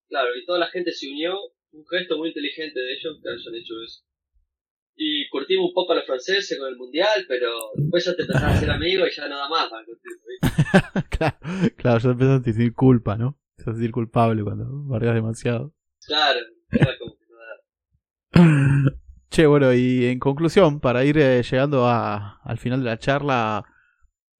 claro, 0.09 0.35
y 0.35 0.45
toda 0.45 0.59
la 0.59 0.67
gente 0.67 0.91
se 0.91 1.07
unió, 1.07 1.35
un 1.71 1.85
gesto 1.87 2.17
muy 2.17 2.29
inteligente 2.29 2.79
de 2.79 2.93
ellos 2.93 3.19
que 3.21 3.29
hayan 3.29 3.55
hecho 3.55 3.73
eso 3.83 4.03
y 4.95 5.27
curtimos 5.29 5.67
un 5.67 5.73
poco 5.73 5.93
a 5.93 5.95
los 5.95 6.05
franceses 6.05 6.57
con 6.57 6.69
el 6.69 6.77
mundial, 6.77 7.25
pero 7.27 7.49
después 7.75 8.05
ya 8.05 8.15
te 8.15 8.21
empezás 8.21 8.43
a 8.43 8.57
ser 8.57 8.71
amigo 8.71 9.05
y 9.05 9.11
ya 9.11 9.27
nada 9.27 9.49
más 9.49 9.69
claro, 11.09 11.37
claro, 11.75 11.99
ya 11.99 12.09
empezás 12.11 12.41
a 12.41 12.43
sentir 12.43 12.73
culpa, 12.73 13.17
¿no? 13.17 13.37
A 13.59 13.63
sentir 13.63 13.91
culpable 13.91 14.43
cuando 14.43 14.65
bardeas 14.85 15.15
demasiado. 15.15 15.73
Claro, 16.05 16.39
era 16.71 16.97
como 16.97 17.17
que 17.17 17.25
nada. 18.41 18.91
Che, 19.29 19.47
bueno, 19.47 19.73
y 19.73 20.05
en 20.05 20.19
conclusión, 20.19 20.79
para 20.79 21.03
ir 21.03 21.17
eh, 21.17 21.43
llegando 21.43 21.87
a, 21.87 22.39
al 22.43 22.57
final 22.57 22.79
de 22.79 22.85
la 22.85 22.97
charla, 22.97 23.65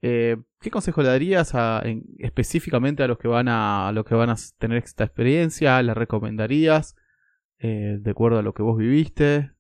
eh, 0.02 0.38
¿qué 0.62 0.72
consejo 0.72 1.02
le 1.02 1.10
darías 1.10 1.54
a, 1.54 1.84
específicamente 2.20 3.04
a 3.04 3.08
los 3.08 3.18
que 3.18 3.28
van 3.28 3.50
a, 3.50 3.90
a 3.90 3.92
los 3.92 4.06
que 4.06 4.16
van 4.16 4.30
a 4.30 4.36
tener 4.58 4.78
esta 4.78 5.04
experiencia? 5.04 5.82
¿Le 5.82 5.94
recomendarías 5.94 6.96
eh, 7.60 7.98
de 8.00 8.12
acuerdo 8.12 8.40
a 8.40 8.42
lo 8.42 8.54
que 8.54 8.64
vos 8.64 8.78
viviste? 8.78 9.55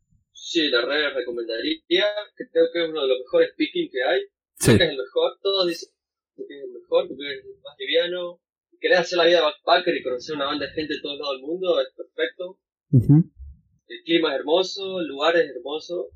Sí, 0.48 0.70
la 0.70 0.86
red 0.86 1.12
recomendaría, 1.16 2.06
que 2.38 2.48
creo 2.52 2.68
que 2.72 2.84
es 2.84 2.90
uno 2.90 3.02
de 3.02 3.08
los 3.08 3.18
mejores 3.18 3.50
speaking 3.54 3.90
que 3.90 4.04
hay. 4.04 4.22
Creo 4.60 4.78
que 4.78 4.84
es 4.84 4.90
el 4.92 4.98
mejor, 4.98 5.40
todos 5.42 5.68
dicen 5.68 5.90
que 6.36 6.44
es 6.44 6.64
el 6.66 6.70
mejor, 6.70 7.08
porque 7.08 7.34
es 7.34 7.46
el 7.46 7.62
más 7.64 7.76
liviano. 7.80 8.40
Querés 8.80 9.00
hacer 9.00 9.18
la 9.18 9.26
vida 9.26 9.42
backpacker 9.42 9.98
y 9.98 10.04
conocer 10.04 10.36
una 10.36 10.46
banda 10.46 10.68
de 10.68 10.74
gente 10.74 10.94
de 10.94 11.02
todo 11.02 11.18
lado 11.18 11.34
del 11.34 11.42
mundo, 11.42 11.82
es 11.82 11.88
perfecto. 11.98 12.60
El 12.92 14.04
clima 14.04 14.36
es 14.36 14.40
hermoso, 14.40 15.00
el 15.00 15.08
lugar 15.08 15.36
es 15.36 15.50
hermoso. 15.50 16.12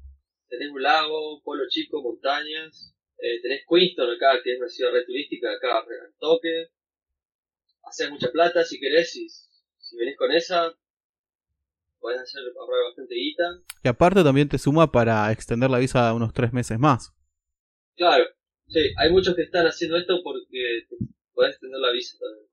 Tenés 0.47 0.69
un 0.69 0.83
lago, 0.83 1.37
un 1.37 1.41
pueblo 1.41 1.65
chico, 1.67 2.03
montañas. 2.03 2.93
Eh, 3.17 3.41
tenés 3.41 3.63
Queenstown 3.67 4.11
acá, 4.11 4.39
que 4.43 4.53
es 4.53 4.59
una 4.59 4.69
ciudad 4.69 4.91
re 4.91 5.05
turística, 5.05 5.51
acá 5.51 5.79
al 5.79 6.13
toque. 6.19 6.67
Haces 7.81 8.11
mucha 8.11 8.29
plata 8.31 8.63
si 8.63 8.79
querés, 8.79 9.15
y 9.15 9.27
si 9.27 9.97
venís 9.97 10.15
con 10.15 10.31
esa, 10.31 10.71
podés 11.99 12.21
hacer 12.21 12.41
ahorrar 12.59 12.85
bastante 12.89 13.15
guita. 13.15 13.43
Y 13.83 13.87
aparte 13.87 14.23
también 14.23 14.49
te 14.49 14.57
suma 14.57 14.91
para 14.91 15.31
extender 15.31 15.69
la 15.69 15.79
visa 15.79 16.13
unos 16.13 16.33
tres 16.33 16.53
meses 16.53 16.79
más. 16.79 17.13
Claro, 17.95 18.25
sí, 18.67 18.79
hay 18.97 19.11
muchos 19.11 19.35
que 19.35 19.43
están 19.43 19.65
haciendo 19.65 19.97
esto 19.97 20.21
porque 20.23 20.87
podés 21.33 21.51
extender 21.51 21.79
la 21.79 21.91
visa 21.91 22.17
también. 22.19 22.49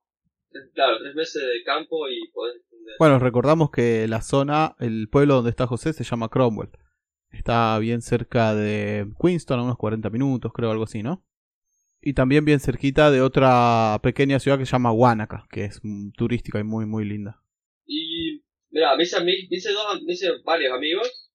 Claro, 0.74 0.98
tres 0.98 1.14
meses 1.14 1.42
de 1.42 1.62
campo 1.64 2.08
y 2.08 2.30
podés 2.32 2.56
extender. 2.56 2.94
Bueno, 2.98 3.18
recordamos 3.18 3.70
que 3.70 4.08
la 4.08 4.22
zona, 4.22 4.74
el 4.80 5.08
pueblo 5.10 5.34
donde 5.34 5.50
está 5.50 5.66
José 5.66 5.92
se 5.92 6.04
llama 6.04 6.28
Cromwell. 6.28 6.70
Está 7.30 7.78
bien 7.78 8.00
cerca 8.00 8.54
de 8.54 9.06
Queenstown, 9.20 9.60
a 9.60 9.64
unos 9.64 9.76
40 9.76 10.08
minutos, 10.10 10.52
creo, 10.54 10.70
algo 10.70 10.84
así, 10.84 11.02
¿no? 11.02 11.24
Y 12.00 12.14
también 12.14 12.44
bien 12.44 12.60
cerquita 12.60 13.10
de 13.10 13.20
otra 13.20 13.98
pequeña 14.02 14.38
ciudad 14.38 14.58
que 14.58 14.66
se 14.66 14.72
llama 14.72 14.92
Wanaka, 14.92 15.46
que 15.50 15.64
es 15.64 15.80
turística 16.16 16.58
y 16.58 16.64
muy, 16.64 16.86
muy 16.86 17.04
linda. 17.04 17.42
Y 17.84 18.44
Mira, 18.70 18.96
me 18.96 19.04
hice, 19.04 19.20
me 19.22 19.32
hice, 19.50 19.72
dos, 19.72 20.02
me 20.02 20.12
hice 20.12 20.30
varios 20.44 20.72
amigos 20.72 21.30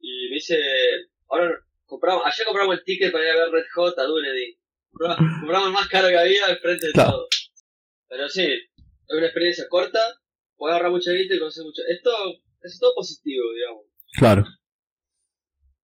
y 0.00 0.28
me 0.30 0.36
hice. 0.36 0.56
Ahora 1.28 1.50
compramos, 1.84 2.22
ayer 2.26 2.46
compramos 2.46 2.78
el 2.78 2.84
ticket 2.84 3.12
para 3.12 3.24
ir 3.24 3.30
a 3.30 3.36
ver 3.36 3.50
Red 3.50 3.64
Hot 3.74 3.98
a 3.98 4.04
Dunedin. 4.04 4.56
Compramos, 4.90 5.72
más 5.72 5.88
caro 5.88 6.08
que 6.08 6.16
había 6.16 6.46
al 6.46 6.58
frente 6.58 6.86
de 6.86 6.92
todo. 6.92 7.28
Pero 8.08 8.28
sí, 8.28 8.44
es 8.44 9.16
una 9.16 9.26
experiencia 9.26 9.66
corta, 9.68 10.00
puedes 10.56 10.74
ahorrar 10.74 10.92
mucha 10.92 11.12
guita 11.12 11.34
y 11.34 11.38
conocer 11.38 11.64
mucho. 11.64 11.82
Esto 11.88 12.10
es 12.62 12.78
todo 12.78 12.94
positivo, 12.94 13.52
digamos. 13.52 13.84
Claro. 14.18 14.44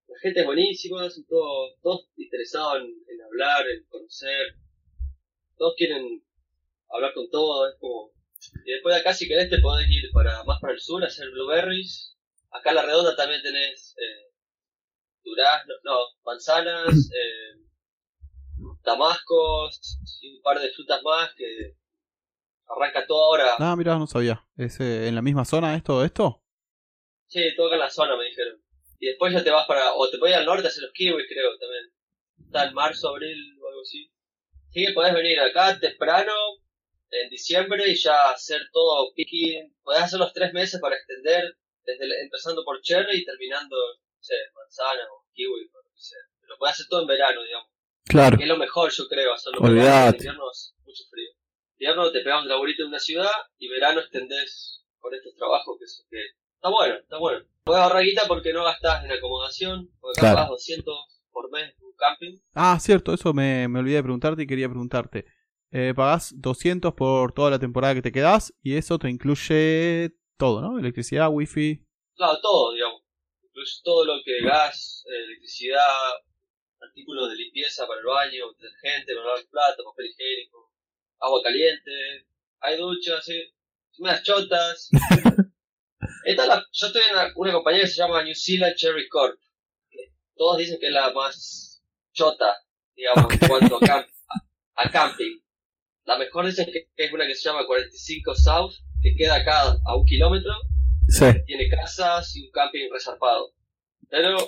La 0.09 0.19
gente 0.21 0.41
es 0.41 0.47
buenísima, 0.47 1.11
son 1.11 1.27
todos, 1.27 1.75
todos 1.83 2.09
interesados 2.17 2.83
en, 2.83 2.87
en 2.87 3.23
hablar, 3.23 3.69
en 3.69 3.85
conocer. 3.87 4.57
Todos 5.57 5.75
quieren 5.77 6.23
hablar 6.89 7.13
con 7.15 7.29
todos, 7.31 7.73
es 7.73 7.81
como 7.81 8.12
y 8.65 8.73
después 8.73 8.95
de 8.95 9.01
acá, 9.01 9.15
si 9.15 9.29
querés, 9.29 9.51
te 9.51 9.61
podés 9.61 9.89
ir 9.89 10.11
para 10.13 10.43
más 10.45 10.61
para 10.61 10.73
el 10.73 10.81
sur, 10.81 11.05
hacer 11.05 11.31
blueberries. 11.31 12.17
Acá 12.51 12.71
en 12.71 12.77
la 12.77 12.83
redonda 12.83 13.17
también 13.17 13.43
tenés 13.43 13.95
eh, 13.99 14.33
durazno, 15.25 15.75
no, 15.85 15.99
manzanas, 16.25 16.89
eh, 17.17 17.61
damascos 18.85 19.99
y 20.21 20.37
un 20.37 20.43
par 20.43 20.61
de 20.61 20.71
frutas 20.71 21.03
más 21.03 21.33
que 21.35 21.77
Arranca 22.75 23.07
todo 23.07 23.25
ahora. 23.25 23.57
Ah, 23.59 23.77
mira, 23.77 23.99
no 23.99 24.07
sabía. 24.07 24.45
¿Es 24.57 24.81
eh, 24.81 25.09
en 25.09 25.15
la 25.15 25.23
misma 25.23 25.45
zona 25.45 25.77
esto 25.77 26.05
esto? 26.05 26.43
Sí, 27.27 27.43
todo 27.57 27.67
acá 27.67 27.77
en 27.77 27.81
la 27.81 27.91
zona, 27.91 28.17
me 28.17 28.25
dijeron. 28.25 28.63
Y 28.99 29.07
después 29.07 29.33
ya 29.33 29.43
te 29.43 29.51
vas 29.51 29.67
para. 29.67 29.95
O 29.95 30.09
te 30.09 30.19
puedes 30.19 30.35
ir 30.35 30.41
al 30.41 30.47
norte 30.47 30.67
a 30.67 30.69
hacer 30.69 30.85
los 30.85 30.93
kiwis, 30.93 31.27
creo, 31.29 31.59
también. 31.59 31.93
Está 32.47 32.67
en 32.67 32.75
marzo, 32.75 33.09
abril 33.09 33.59
o 33.61 33.69
algo 33.69 33.81
así. 33.83 34.11
Así 34.71 34.87
que 34.87 34.93
podés 34.93 35.15
venir 35.15 35.39
acá 35.41 35.79
temprano, 35.79 36.33
en 37.13 37.31
diciembre, 37.31 37.89
y 37.89 37.95
ya 37.95 38.31
hacer 38.31 38.63
todo 38.73 39.13
picking. 39.15 39.75
Podés 39.83 40.03
hacer 40.03 40.19
los 40.19 40.33
tres 40.33 40.53
meses 40.53 40.81
para 40.81 40.97
extender, 40.97 41.57
desde 41.85 42.23
empezando 42.23 42.65
por 42.65 42.81
cherry 42.81 43.19
y 43.19 43.25
terminando, 43.25 43.77
no 43.77 44.23
sé, 44.23 44.35
manzana 44.55 45.03
o 45.13 45.25
kiwi, 45.35 45.49
o 45.73 45.77
lo 45.79 45.83
que 45.95 46.01
sea. 46.01 46.19
Pero 46.41 46.57
podés 46.59 46.75
hacer 46.75 46.87
todo 46.89 47.03
en 47.03 47.07
verano, 47.09 47.43
digamos. 47.43 47.69
Claro. 48.05 48.37
Que 48.37 48.43
es 48.45 48.49
lo 48.49 48.57
mejor, 48.57 48.91
yo 48.91 49.07
creo, 49.09 49.33
hacerlo 49.35 49.61
en 49.61 49.67
Olvidate. 49.67 50.09
En 50.09 50.15
invierno 50.17 50.51
es 50.51 50.75
mucho 50.85 51.05
frío. 51.11 51.31
Invierno 51.79 52.11
te 52.13 52.21
pegamos 52.21 52.45
un 52.45 52.49
laburito 52.49 52.83
en 52.83 52.89
una 52.89 52.99
ciudad 52.99 53.31
y 53.59 53.69
verano 53.69 54.01
extendés 54.01 54.85
con 54.99 55.15
estos 55.15 55.35
trabajos 55.37 55.77
que, 55.79 55.85
es- 55.85 56.07
que 56.11 56.19
está 56.55 56.69
bueno, 56.71 56.95
está 56.97 57.19
bueno. 57.19 57.45
Puedes 57.65 57.83
ahorrar 57.83 58.05
guita 58.05 58.23
porque 58.29 58.53
no 58.53 58.65
gastás 58.65 59.05
en 59.05 59.13
acomodación, 59.13 59.91
porque 60.01 60.21
Claro. 60.21 60.37
capaz 60.37 60.49
200 60.51 60.95
por 61.31 61.51
mes 61.51 61.75
en 61.79 61.85
un 61.85 61.95
camping. 61.97 62.39
Ah, 62.55 62.79
cierto, 62.81 63.13
eso 63.15 63.33
me, 63.33 63.69
me 63.69 63.81
olvidé 63.81 63.97
de 63.97 64.03
preguntarte 64.03 64.43
y 64.43 64.47
quería 64.47 64.69
preguntarte. 64.69 65.27
Eh, 65.75 65.95
pagás 65.97 66.35
200 66.37 66.93
por 66.95 67.33
toda 67.33 67.51
la 67.51 67.59
temporada 67.59 67.95
que 67.95 68.03
te 68.03 68.13
quedás 68.13 68.53
y 68.63 68.77
eso 68.77 68.99
te 68.99 69.09
incluye 69.09 70.11
todo, 70.37 70.61
¿no? 70.61 70.79
Electricidad, 70.79 71.29
wifi. 71.31 71.83
Claro, 72.15 72.39
todo, 72.43 72.73
digamos. 72.75 73.03
Incluye 73.43 73.73
todo 73.83 74.05
lo 74.05 74.15
que 74.25 74.43
gas, 74.43 75.03
electricidad, 75.07 76.13
artículos 76.81 77.31
de 77.31 77.37
limpieza 77.37 77.87
para 77.87 78.01
el 78.01 78.07
baño, 78.07 78.53
detergente, 78.53 79.15
para 79.15 79.25
lavar 79.27 79.41
el 79.41 79.49
plato, 79.49 79.85
papel 79.85 80.07
higiénico, 80.11 80.73
agua 81.21 81.41
caliente, 81.43 81.91
hay 82.61 82.77
duchas, 82.77 83.25
sí. 83.25 83.43
unas 83.99 84.23
chotas. 84.23 84.91
Esta 86.25 86.43
es 86.43 86.49
la- 86.49 86.67
yo 86.73 86.87
estoy 86.87 87.03
en 87.11 87.17
una, 87.17 87.33
una 87.37 87.53
compañía 87.53 87.81
que 87.83 87.87
se 87.89 87.97
llama 87.97 88.23
New 88.23 88.35
Zealand 88.35 88.75
Cherry 88.77 89.09
Corp. 89.09 89.39
Todos 90.37 90.59
dicen 90.59 90.79
que 90.81 90.87
es 90.87 90.93
la 90.93 91.13
más 91.13 91.83
chota, 92.13 92.57
digamos, 92.95 93.33
en 93.33 93.49
cuanto 93.49 93.77
a, 93.77 93.81
camp- 93.81 94.09
a- 94.77 94.83
a 94.85 94.91
camping. 94.91 95.39
La 96.05 96.19
mejor 96.19 96.47
dicen 96.47 96.67
que 96.73 96.89
es 96.97 97.13
una 97.13 97.27
que 97.27 97.35
se 97.35 97.49
llama 97.49 97.67
45 97.67 98.35
South, 98.35 98.73
que 99.01 99.15
queda 99.17 99.37
acá 99.37 99.77
a 99.85 99.97
un 99.97 100.05
kilómetro 100.05 100.53
Sí. 101.09 101.27
tiene 101.47 101.69
casas 101.69 102.35
y 102.37 102.45
un 102.47 102.51
camping 102.53 102.89
resarpado. 102.93 103.53
Pero, 104.09 104.39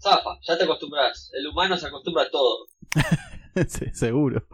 zafa, 0.00 0.38
ya 0.42 0.56
te 0.56 0.64
acostumbras. 0.64 1.30
El 1.34 1.46
humano 1.48 1.76
se 1.76 1.86
acostumbra 1.86 2.24
a 2.24 2.30
todo. 2.30 2.66
Sí, 3.68 3.86
seguro, 3.94 4.46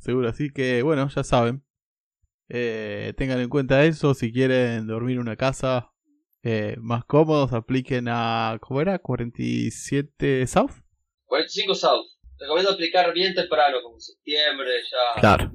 seguro. 0.00 0.28
Así 0.30 0.50
que, 0.50 0.82
bueno, 0.82 1.08
ya 1.14 1.22
saben. 1.22 1.64
Eh, 2.48 3.14
tengan 3.16 3.38
en 3.38 3.48
cuenta 3.48 3.84
eso. 3.84 4.14
Si 4.14 4.32
quieren 4.32 4.88
dormir 4.88 5.14
en 5.14 5.20
una 5.20 5.36
casa 5.36 5.92
eh, 6.42 6.74
más 6.80 7.04
cómodos, 7.04 7.52
apliquen 7.52 8.06
a. 8.08 8.58
¿Cómo 8.60 8.80
era? 8.80 8.98
47 8.98 10.44
South. 10.48 10.72
45 11.26 11.74
South. 11.76 12.06
Recomiendo 12.40 12.72
aplicar 12.72 13.12
bien 13.14 13.32
temprano, 13.32 13.76
como 13.82 14.00
septiembre, 14.00 14.70
ya, 14.90 15.20
Claro. 15.20 15.52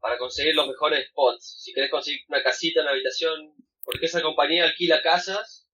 Para 0.00 0.18
conseguir 0.18 0.54
los 0.54 0.66
mejores 0.66 1.08
spots. 1.08 1.62
Si 1.62 1.72
querés 1.72 1.90
conseguir 1.90 2.20
una 2.28 2.42
casita, 2.42 2.82
una 2.82 2.90
habitación, 2.90 3.54
porque 3.84 4.06
esa 4.06 4.22
compañía 4.22 4.64
alquila 4.64 5.02
casas 5.02 5.68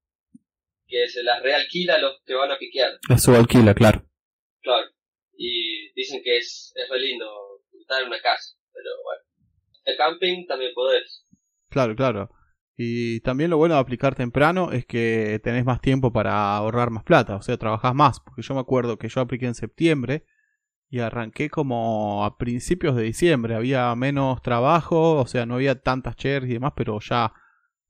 que 0.86 1.08
se 1.08 1.22
las 1.22 1.42
realquila 1.42 1.94
a 1.94 1.98
los 1.98 2.22
que 2.24 2.34
van 2.34 2.50
a 2.50 2.58
piquear. 2.58 2.98
La 3.08 3.18
subalquila, 3.18 3.74
claro. 3.74 4.08
Claro. 4.60 4.88
Y 5.36 5.92
dicen 5.94 6.22
que 6.22 6.38
es, 6.38 6.72
es 6.74 6.88
re 6.88 7.00
lindo 7.00 7.26
estar 7.80 8.02
en 8.02 8.08
una 8.08 8.20
casa. 8.20 8.56
Pero 8.72 8.90
bueno. 9.04 9.22
El 9.84 9.96
camping 9.96 10.46
también 10.46 10.72
podés. 10.74 11.24
Claro, 11.68 11.94
claro. 11.94 12.30
Y 12.76 13.20
también 13.20 13.50
lo 13.50 13.56
bueno 13.56 13.74
de 13.74 13.80
aplicar 13.80 14.14
temprano 14.14 14.72
es 14.72 14.84
que 14.84 15.40
tenés 15.42 15.64
más 15.64 15.80
tiempo 15.80 16.12
para 16.12 16.56
ahorrar 16.56 16.90
más 16.90 17.04
plata, 17.04 17.36
o 17.36 17.42
sea, 17.42 17.56
trabajás 17.56 17.94
más. 17.94 18.20
Porque 18.20 18.42
yo 18.42 18.54
me 18.54 18.60
acuerdo 18.60 18.98
que 18.98 19.08
yo 19.08 19.20
apliqué 19.20 19.46
en 19.46 19.54
septiembre 19.54 20.24
y 20.88 21.00
arranqué 21.00 21.50
como 21.50 22.24
a 22.24 22.36
principios 22.38 22.96
de 22.96 23.02
diciembre. 23.02 23.54
Había 23.54 23.94
menos 23.94 24.40
trabajo, 24.42 25.18
o 25.20 25.26
sea, 25.26 25.46
no 25.46 25.56
había 25.56 25.80
tantas 25.80 26.16
shares 26.16 26.48
y 26.48 26.54
demás, 26.54 26.72
pero 26.76 26.98
ya 27.00 27.32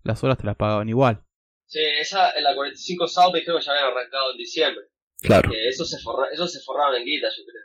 las 0.02 0.22
horas 0.24 0.38
te 0.38 0.44
las 0.46 0.56
pagaban 0.56 0.88
igual. 0.88 1.22
Sí, 1.66 1.80
esa 2.00 2.30
en 2.32 2.44
la 2.44 2.54
45 2.54 3.09
South 3.09 3.32
me 3.32 3.40
dijeron 3.40 3.61
que 3.61 3.66
ya 3.66 3.72
habían 3.72 3.90
arrancado 3.90 4.30
en 4.32 4.38
diciembre. 4.38 4.85
Claro. 5.20 5.50
Que 5.50 5.68
eso 5.68 5.85
se, 5.85 5.98
forra, 5.98 6.28
eso 6.32 6.46
se 6.46 6.61
forraron 6.61 6.96
en 6.96 7.04
guita, 7.04 7.28
yo 7.28 7.42
creo. 7.44 7.62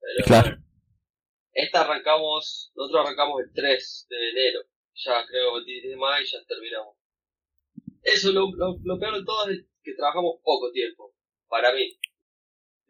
Pero, 0.00 0.26
Claro. 0.26 0.48
bueno, 0.50 0.64
esta 1.52 1.80
arrancamos, 1.82 2.72
nosotros 2.76 3.06
arrancamos 3.06 3.42
el 3.42 3.52
3 3.52 4.06
de 4.08 4.30
enero. 4.30 4.60
Ya 4.94 5.26
creo 5.26 5.58
el 5.58 5.64
10 5.64 5.82
de 5.90 5.96
mayo 5.96 6.24
ya 6.24 6.38
terminamos. 6.46 6.96
Eso, 8.02 8.32
lo, 8.32 8.50
lo, 8.54 8.78
lo 8.82 8.98
peor 8.98 9.18
de 9.18 9.24
todo 9.24 9.48
es 9.50 9.64
que 9.82 9.94
trabajamos 9.94 10.36
poco 10.42 10.70
tiempo, 10.72 11.12
para 11.48 11.72
mí. 11.72 11.98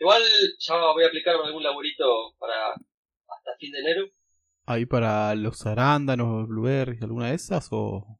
Igual 0.00 0.22
ya 0.58 0.76
voy 0.92 1.04
a 1.04 1.08
aplicar 1.08 1.36
algún 1.36 1.62
laburito 1.62 2.34
para 2.38 2.72
hasta 2.72 3.56
fin 3.58 3.70
de 3.70 3.80
enero. 3.80 4.06
Ahí 4.64 4.86
para 4.86 5.34
los 5.34 5.66
arándanos, 5.66 6.48
blueberries, 6.48 7.02
alguna 7.02 7.28
de 7.28 7.34
esas 7.34 7.68
o... 7.70 8.18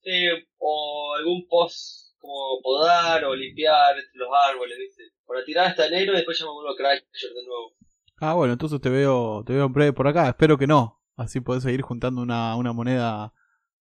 Sí, 0.00 0.26
o 0.56 1.14
algún 1.18 1.46
post 1.46 2.16
como 2.18 2.62
podar 2.62 3.24
o 3.26 3.34
limpiar 3.34 3.98
entre 3.98 4.18
los 4.18 4.28
árboles, 4.50 4.78
¿viste? 4.78 5.02
Para 5.26 5.44
tirar 5.44 5.66
hasta 5.66 5.86
enero 5.86 6.12
y 6.12 6.16
después 6.16 6.38
ya 6.38 6.46
me 6.46 6.52
vuelvo 6.52 6.70
a 6.70 6.76
Christchurch 6.76 7.34
de 7.34 7.46
nuevo. 7.46 7.76
Ah, 8.20 8.34
bueno, 8.34 8.54
entonces 8.54 8.80
te 8.80 8.88
veo, 8.88 9.44
te 9.46 9.52
veo 9.52 9.66
en 9.66 9.72
breve 9.72 9.92
por 9.92 10.08
acá. 10.08 10.28
Espero 10.28 10.56
que 10.56 10.66
no. 10.66 11.02
Así 11.16 11.40
podés 11.40 11.62
seguir 11.62 11.82
juntando 11.82 12.22
una, 12.22 12.56
una 12.56 12.72
moneda 12.72 13.34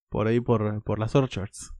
por 0.09 0.27
ahí 0.27 0.41
por, 0.41 0.83
por 0.83 0.99
las 0.99 1.15
orchards. 1.15 1.71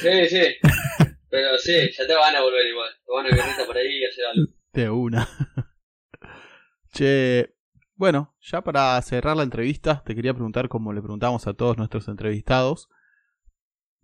Sí, 0.00 0.26
sí. 0.26 0.42
Pero 1.30 1.56
sí, 1.58 1.90
ya 1.96 2.06
te 2.06 2.14
van 2.14 2.34
a 2.34 2.42
volver 2.42 2.66
igual. 2.66 2.90
Te 3.04 3.12
van 3.12 3.26
a 3.26 3.28
guerrita 3.28 3.66
por 3.66 3.76
ahí 3.76 3.98
y 3.98 4.04
hacer 4.04 4.24
algo. 4.26 4.52
De 4.72 4.90
una. 4.90 5.28
che, 6.92 7.54
bueno, 7.94 8.34
ya 8.40 8.62
para 8.62 9.00
cerrar 9.02 9.36
la 9.36 9.42
entrevista, 9.42 10.02
te 10.04 10.14
quería 10.14 10.34
preguntar, 10.34 10.68
como 10.68 10.92
le 10.92 11.02
preguntamos 11.02 11.46
a 11.46 11.54
todos 11.54 11.76
nuestros 11.76 12.08
entrevistados, 12.08 12.88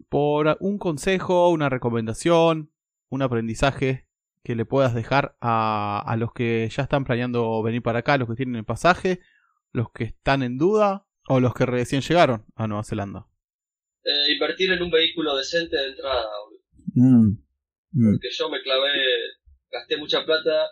por 0.08 0.56
un 0.60 0.78
consejo, 0.78 1.48
una 1.48 1.68
recomendación, 1.68 2.72
un 3.08 3.22
aprendizaje 3.22 4.06
que 4.44 4.54
le 4.54 4.64
puedas 4.64 4.94
dejar 4.94 5.36
a, 5.40 6.02
a 6.06 6.16
los 6.16 6.32
que 6.32 6.68
ya 6.70 6.82
están 6.82 7.04
planeando 7.04 7.62
venir 7.62 7.82
para 7.82 8.00
acá, 8.00 8.16
los 8.16 8.28
que 8.28 8.36
tienen 8.36 8.56
el 8.56 8.64
pasaje, 8.64 9.20
los 9.72 9.90
que 9.90 10.04
están 10.04 10.42
en 10.42 10.58
duda 10.58 11.06
o 11.28 11.40
los 11.40 11.54
que 11.54 11.66
recién 11.66 12.02
llegaron 12.02 12.44
a 12.54 12.66
Nueva 12.66 12.84
Zelanda. 12.84 13.26
Eh, 14.04 14.32
invertir 14.32 14.72
en 14.72 14.82
un 14.82 14.90
vehículo 14.90 15.36
decente 15.36 15.76
de 15.76 15.88
entrada, 15.88 16.24
boludo. 16.44 16.62
Mm. 16.94 17.48
Mm. 17.92 18.12
Porque 18.12 18.28
yo 18.30 18.48
me 18.48 18.62
clavé, 18.62 18.90
gasté 19.70 19.96
mucha 19.96 20.24
plata 20.24 20.68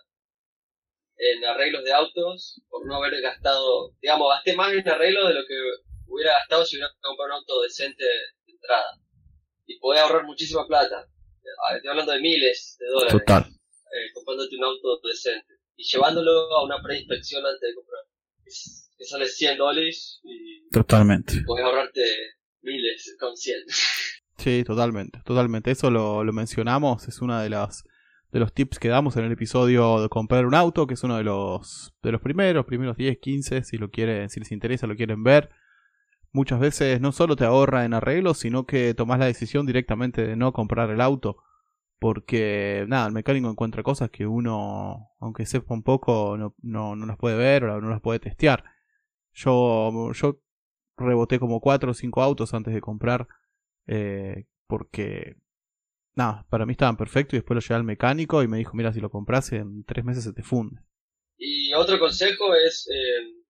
en 1.19 1.45
arreglos 1.45 1.83
de 1.85 1.93
autos 1.93 2.61
por 2.69 2.87
no 2.87 2.97
haber 2.97 3.21
gastado, 3.23 3.93
digamos, 4.03 4.29
gasté 4.35 4.55
más 4.55 4.73
en 4.73 4.87
arreglos 4.89 5.29
de 5.29 5.35
lo 5.35 5.47
que 5.47 5.55
hubiera 6.09 6.33
gastado 6.35 6.65
si 6.65 6.77
hubiera 6.77 6.91
comprado 7.01 7.29
un 7.35 7.39
auto 7.41 7.63
decente 7.63 8.05
de 8.05 8.53
entrada. 8.53 8.99
Y 9.67 9.79
podés 9.79 10.03
ahorrar 10.03 10.25
muchísima 10.25 10.67
plata. 10.67 11.07
Ah, 11.69 11.77
Estoy 11.77 11.91
hablando 11.91 12.13
de 12.13 12.21
miles 12.21 12.77
de 12.79 12.87
dólares. 12.87 13.13
Total. 13.13 13.45
eh, 13.45 14.13
comprándote 14.15 14.57
un 14.57 14.65
auto 14.65 15.01
decente 15.09 15.55
y 15.77 15.85
llevándolo 15.85 16.31
a 16.55 16.65
una 16.65 16.83
preinspección 16.83 17.45
antes 17.45 17.61
de 17.61 17.75
comprar. 17.75 18.03
Que 18.99 19.05
sale 19.05 19.27
100 19.27 19.59
dólares 19.59 20.21
y 20.23 20.69
Totalmente. 20.71 21.43
puedes 21.47 21.65
ahorrarte 21.65 22.03
miles 22.63 23.17
con 23.19 23.37
100. 23.37 23.57
Sí, 24.39 24.65
totalmente, 24.65 25.19
totalmente. 25.25 25.71
Eso 25.71 25.91
lo, 25.91 26.23
lo 26.23 26.33
mencionamos, 26.33 27.09
es 27.09 27.21
uno 27.21 27.41
de 27.41 27.49
las 27.51 27.85
de 28.37 28.40
los 28.40 28.53
tips 28.53 28.79
que 28.79 28.88
damos 28.88 29.16
en 29.16 29.25
el 29.25 29.33
episodio 29.33 30.03
de 30.03 30.11
comprar 30.11 30.44
un 30.44 30.55
auto, 30.55 30.87
que 30.87 30.92
es 30.92 31.03
uno 31.03 31.16
de 31.16 31.25
los 31.25 31.96
de 32.03 32.12
los 32.12 32.20
primeros, 32.20 32.66
primeros 32.66 32.94
10, 32.99 33.16
15, 33.18 33.64
si 33.64 33.79
lo 33.79 33.90
quieren, 33.90 34.29
si 34.29 34.40
les 34.40 34.53
interesa, 34.53 34.87
lo 34.87 34.94
quieren 34.94 35.23
ver. 35.25 35.48
Muchas 36.33 36.61
veces 36.61 37.00
no 37.00 37.13
solo 37.13 37.35
te 37.35 37.46
ahorra 37.46 37.87
en 37.87 37.94
arreglos, 37.94 38.37
sino 38.38 38.67
que 38.67 38.92
tomás 38.92 39.19
la 39.19 39.25
decisión 39.25 39.65
directamente 39.65 40.27
de 40.27 40.37
no 40.37 40.52
comprar 40.52 40.90
el 40.90 41.00
auto. 41.00 41.38
Porque, 41.98 42.85
nada, 42.88 43.06
el 43.06 43.15
mecánico 43.15 43.48
encuentra 43.48 43.83
cosas 43.83 44.11
que 44.11 44.27
uno, 44.27 45.08
aunque 45.19 45.46
sepa 45.46 45.73
un 45.73 45.83
poco, 45.83 46.37
no, 46.37 46.54
no, 46.61 46.94
no 46.94 47.06
las 47.06 47.17
puede 47.17 47.38
ver 47.38 47.65
o 47.65 47.81
no 47.81 47.88
las 47.88 48.02
puede 48.02 48.19
testear. 48.19 48.65
Yo, 49.33 50.13
yo 50.13 50.40
reboté 50.98 51.38
como 51.38 51.61
4 51.61 51.90
o 51.90 51.94
5 51.94 52.23
autos 52.23 52.52
antes 52.52 52.75
de 52.75 52.83
comprar 52.83 53.29
eh, 53.87 54.44
porque 54.67 55.37
nada, 56.17 56.46
para 56.50 56.67
mí 56.67 56.73
estaban 56.73 56.96
perfectos 56.96 57.35
y 57.35 57.37
después 57.37 57.54
lo 57.54 57.60
llevé 57.60 57.75
al 57.77 57.85
mecánico 57.85 58.42
y 58.42 58.48
me 58.48 58.58
dijo, 58.58 58.75
mira, 58.75 58.92
si 58.92 59.00
lo 59.00 59.10
compras 59.10 59.52
en 59.52 59.85
tres 59.85 60.04
meses 60.04 60.25
se 60.25 60.33
te 60.33 60.42
funde. 60.42 60.81
Y 61.38 61.73
otro 61.75 61.98
consejo 61.98 62.54
es 62.54 62.88
eh, 62.92 63.44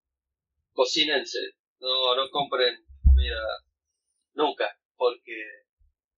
cocínense. 0.72 1.38
No, 1.78 2.16
no 2.16 2.30
compren 2.30 2.84
comida 3.04 3.36
nunca, 4.34 4.64
porque 4.96 5.32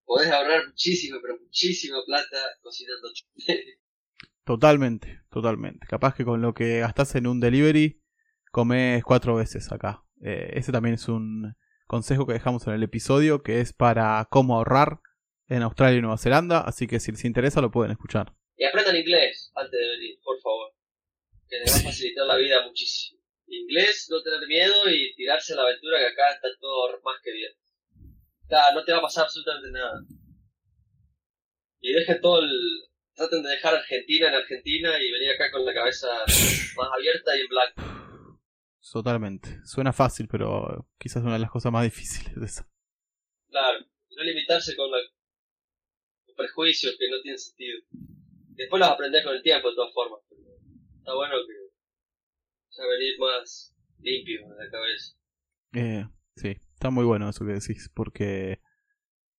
podés 0.04 0.30
ahorrar 0.30 0.66
muchísimo, 0.66 1.18
pero 1.20 1.38
muchísima 1.38 1.98
plata 2.06 2.38
cocinando. 2.62 3.08
Totalmente, 4.44 5.20
totalmente. 5.30 5.86
Capaz 5.86 6.14
que 6.14 6.24
con 6.24 6.40
lo 6.40 6.54
que 6.54 6.80
gastás 6.80 7.14
en 7.16 7.26
un 7.26 7.38
delivery, 7.38 8.02
comes 8.50 9.04
cuatro 9.04 9.34
veces 9.34 9.70
acá. 9.70 10.04
Eh, 10.22 10.52
ese 10.54 10.72
también 10.72 10.94
es 10.94 11.06
un 11.06 11.54
consejo 11.86 12.26
que 12.26 12.32
dejamos 12.32 12.66
en 12.66 12.72
el 12.72 12.82
episodio, 12.82 13.42
que 13.42 13.60
es 13.60 13.74
para 13.74 14.26
cómo 14.30 14.56
ahorrar 14.56 15.02
en 15.48 15.62
Australia 15.62 15.98
y 15.98 16.02
Nueva 16.02 16.18
Zelanda, 16.18 16.60
así 16.60 16.86
que 16.86 17.00
si 17.00 17.10
les 17.10 17.24
interesa 17.24 17.60
lo 17.60 17.70
pueden 17.70 17.92
escuchar. 17.92 18.34
Y 18.56 18.64
aprendan 18.64 18.96
inglés 18.96 19.50
antes 19.54 19.78
de 19.78 19.88
venir, 19.88 20.18
por 20.22 20.40
favor, 20.40 20.72
que 21.48 21.58
les 21.58 21.72
va 21.72 21.78
a 21.78 21.82
facilitar 21.82 22.26
la 22.26 22.36
vida 22.36 22.66
muchísimo. 22.66 23.20
Inglés, 23.46 24.08
no 24.10 24.22
tener 24.22 24.46
miedo 24.46 24.74
y 24.90 25.14
tirarse 25.14 25.54
a 25.54 25.56
la 25.56 25.62
aventura 25.62 25.98
que 25.98 26.06
acá 26.06 26.32
está 26.34 26.48
todo 26.60 27.00
más 27.02 27.16
que 27.22 27.32
bien. 27.32 27.52
no 28.74 28.84
te 28.84 28.92
va 28.92 28.98
a 28.98 29.02
pasar 29.02 29.24
absolutamente 29.24 29.70
nada. 29.70 30.00
Y 31.80 31.92
dejen 31.92 32.20
todo 32.20 32.40
el... 32.42 32.50
Traten 33.14 33.42
de 33.42 33.50
dejar 33.50 33.74
Argentina 33.74 34.28
en 34.28 34.34
Argentina 34.34 34.90
y 35.00 35.10
venir 35.10 35.30
acá 35.30 35.50
con 35.50 35.64
la 35.64 35.74
cabeza 35.74 36.06
más 36.76 36.88
abierta 36.94 37.36
y 37.36 37.40
en 37.40 37.48
blanco. 37.48 37.98
Totalmente. 38.92 39.58
Suena 39.64 39.92
fácil, 39.92 40.28
pero 40.30 40.86
quizás 40.98 41.24
una 41.24 41.32
de 41.32 41.40
las 41.40 41.50
cosas 41.50 41.72
más 41.72 41.82
difíciles 41.82 42.34
de 42.36 42.46
eso. 42.46 42.64
Claro. 43.50 43.80
No 44.10 44.22
limitarse 44.22 44.76
con 44.76 44.90
los 44.90 45.00
prejuicios 46.38 46.96
que 46.98 47.10
no 47.10 47.20
tienen 47.20 47.38
sentido. 47.38 47.78
Después 48.54 48.80
los 48.80 48.88
aprendes 48.88 49.24
con 49.24 49.34
el 49.34 49.42
tiempo, 49.42 49.68
de 49.68 49.74
todas 49.74 49.92
formas. 49.92 50.20
Está 50.98 51.14
bueno 51.14 51.34
que 51.46 51.54
ya 52.70 52.82
venir 52.86 53.18
más 53.18 53.74
limpio 54.00 54.48
de 54.48 54.64
la 54.64 54.70
cabeza. 54.70 55.16
Eh, 55.74 56.04
sí, 56.36 56.56
está 56.72 56.90
muy 56.90 57.04
bueno 57.04 57.28
eso 57.28 57.44
que 57.44 57.52
decís, 57.52 57.90
porque 57.94 58.60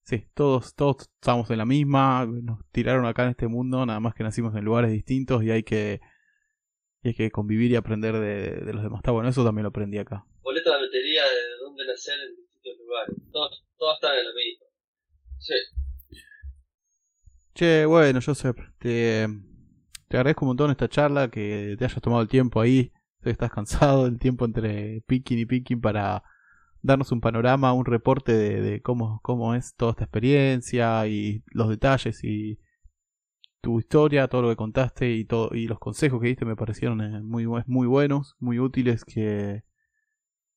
sí, 0.04 0.28
todos, 0.34 0.76
todos 0.76 1.10
estamos 1.16 1.50
en 1.50 1.58
la 1.58 1.66
misma, 1.66 2.26
nos 2.26 2.60
tiraron 2.72 3.06
acá 3.06 3.24
en 3.24 3.32
este 3.32 3.47
mundo, 3.47 3.86
nada 3.86 4.00
más 4.00 4.14
que 4.14 4.24
nacimos 4.24 4.56
en 4.56 4.66
lugares 4.66 4.91
distintos 4.91 5.43
y 5.43 5.52
hay 5.52 5.64
que, 5.64 6.02
hay 7.04 7.14
que 7.14 7.32
convivir 7.32 7.72
y 7.72 7.76
aprender 7.76 8.14
de, 8.20 8.74
los 8.74 8.84
demás. 8.84 9.00
Está 9.00 9.12
bueno, 9.12 9.30
eso 9.30 9.43
también 9.43 9.64
lo 9.64 9.70
aprendí 9.70 9.97
acá. 9.97 10.26
Boleto 10.41 10.72
de 10.72 10.76
la 10.76 10.82
metería 10.82 11.24
de 11.24 11.58
dónde 11.62 11.86
nacer 11.86 12.20
en 12.20 12.36
distintos 12.36 12.78
lugares. 12.80 13.16
Todos, 13.32 13.66
todos 13.78 13.95
están 13.95 14.18
en 14.18 14.26
la 14.26 14.34
misma. 14.34 14.66
Sí. 15.39 15.56
Che, 17.60 17.84
bueno, 17.84 18.22
Joseph, 18.26 18.57
te, 18.78 19.28
te 20.07 20.16
agradezco 20.16 20.45
un 20.45 20.51
montón 20.51 20.72
esta 20.72 20.88
charla, 20.88 21.30
que 21.30 21.76
te 21.78 21.84
hayas 21.84 22.01
tomado 22.01 22.22
el 22.22 22.30
tiempo 22.30 22.62
ahí. 22.62 22.93
Que 23.22 23.32
estás 23.32 23.51
cansado, 23.51 24.05
el 24.05 24.18
tiempo 24.18 24.45
entre 24.45 25.01
picking 25.07 25.39
y 25.39 25.45
picking 25.45 25.82
para 25.82 26.24
darnos 26.82 27.12
un 27.12 27.20
panorama, 27.20 27.74
un 27.74 27.84
reporte 27.84 28.32
de, 28.32 28.82
cómo, 28.82 29.20
cómo 29.24 29.55
es 29.55 29.76
toda 29.76 29.91
esta 29.91 30.05
experiencia 30.05 31.05
y 31.07 31.43
los 31.47 31.68
detalles 31.68 32.24
y 32.24 32.60
tu 33.60 33.78
historia, 33.80 34.30
todo 34.30 34.43
lo 34.43 34.49
que 34.51 34.55
contaste 34.55 35.12
y 35.12 35.26
todo 35.26 35.53
y 35.53 35.68
los 35.68 35.80
consejos 35.80 36.22
que 36.22 36.28
diste 36.30 36.45
me 36.45 36.55
parecieron 36.55 37.01
eh, 37.01 37.22
muy, 37.22 37.45
buenos, 37.88 38.38
muy 38.39 38.60
útiles 38.60 39.03
que 39.03 39.64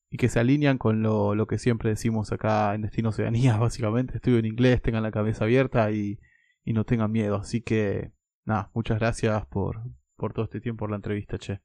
y 0.08 0.18
que 0.18 0.28
se 0.28 0.38
alinean 0.38 0.78
con 0.78 1.02
lo, 1.02 1.34
lo 1.34 1.48
que 1.48 1.58
siempre 1.58 1.90
decimos 1.90 2.30
acá 2.30 2.76
en 2.76 2.82
Destino 2.82 3.08
Oceanía, 3.08 3.56
básicamente. 3.58 4.14
Estudio 4.14 4.38
en 4.38 4.46
inglés, 4.46 4.82
tengan 4.82 5.02
la 5.02 5.10
cabeza 5.10 5.46
abierta 5.46 5.90
y, 5.90 6.20
y 6.64 6.72
no 6.72 6.84
tengan 6.84 7.10
miedo. 7.10 7.36
Así 7.36 7.62
que, 7.62 8.12
nada, 8.44 8.70
muchas 8.74 8.98
gracias 8.98 9.46
por, 9.46 9.82
por 10.16 10.32
todo 10.32 10.44
este 10.44 10.60
tiempo, 10.60 10.80
por 10.80 10.90
la 10.90 10.96
entrevista, 10.96 11.38
che. 11.38 11.60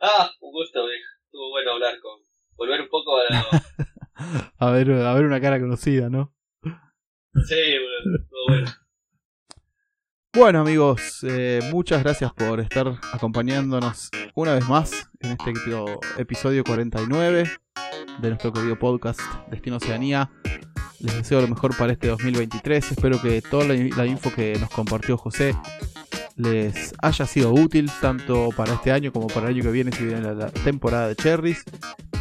Ah, 0.00 0.30
un 0.40 0.52
gusto, 0.52 0.84
viejo. 0.86 1.04
Estuvo 1.24 1.50
bueno 1.50 1.72
hablar 1.72 1.94
con. 2.00 2.20
Volver 2.56 2.82
un 2.82 2.88
poco 2.88 3.18
a. 3.18 3.22
a, 4.58 4.70
ver, 4.70 4.92
a 4.92 5.14
ver 5.14 5.24
una 5.24 5.40
cara 5.40 5.58
conocida, 5.60 6.10
¿no? 6.10 6.34
Sí, 6.62 7.54
bueno, 7.54 8.22
estuvo 8.22 8.40
bueno. 8.48 8.70
Bueno 10.34 10.60
amigos, 10.60 11.22
eh, 11.24 11.60
muchas 11.70 12.02
gracias 12.02 12.32
por 12.32 12.58
estar 12.60 12.98
acompañándonos 13.12 14.10
una 14.34 14.54
vez 14.54 14.66
más 14.66 15.10
en 15.20 15.32
este 15.32 15.52
episodio 16.16 16.64
49 16.64 17.50
de 18.18 18.28
nuestro 18.28 18.50
querido 18.50 18.78
podcast 18.78 19.20
Destino 19.50 19.76
Oceanía. 19.76 20.30
Les 21.02 21.16
deseo 21.16 21.40
lo 21.40 21.48
mejor 21.48 21.76
para 21.76 21.92
este 21.92 22.06
2023. 22.06 22.92
Espero 22.92 23.20
que 23.20 23.42
toda 23.42 23.64
la, 23.64 24.06
info 24.06 24.32
que 24.32 24.56
nos 24.58 24.70
compartió 24.70 25.18
José 25.18 25.56
les 26.36 26.94
haya 27.02 27.26
sido 27.26 27.52
útil 27.52 27.90
tanto 28.00 28.50
para 28.56 28.74
este 28.74 28.92
año 28.92 29.12
como 29.12 29.26
para 29.26 29.48
el 29.48 29.54
año 29.54 29.64
que 29.64 29.70
viene 29.70 29.92
si 29.92 30.04
viene 30.04 30.20
la, 30.34 30.48
temporada 30.50 31.08
de 31.08 31.16
Cherries. 31.16 31.64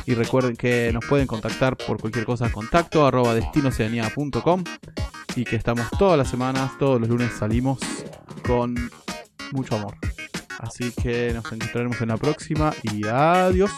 Y 0.07 0.15
recuerden 0.15 0.55
que 0.55 0.91
nos 0.91 1.05
pueden 1.05 1.27
contactar 1.27 1.77
por 1.77 2.01
cualquier 2.01 2.25
cosa 2.25 2.51
contacto 2.51 3.05
arroba 3.05 3.36
destinoceanía.com 3.36 4.63
y 5.36 5.43
que 5.43 5.55
estamos 5.55 5.88
todas 5.99 6.17
las 6.17 6.27
semanas, 6.27 6.71
todos 6.79 6.99
los 6.99 7.07
lunes 7.07 7.32
salimos 7.38 7.77
con 8.45 8.75
mucho 9.51 9.75
amor. 9.75 9.95
Así 10.57 10.91
que 10.91 11.34
nos 11.34 11.45
encontraremos 11.51 12.01
en 12.01 12.09
la 12.09 12.17
próxima 12.17 12.73
y 12.82 13.05
adiós. 13.07 13.71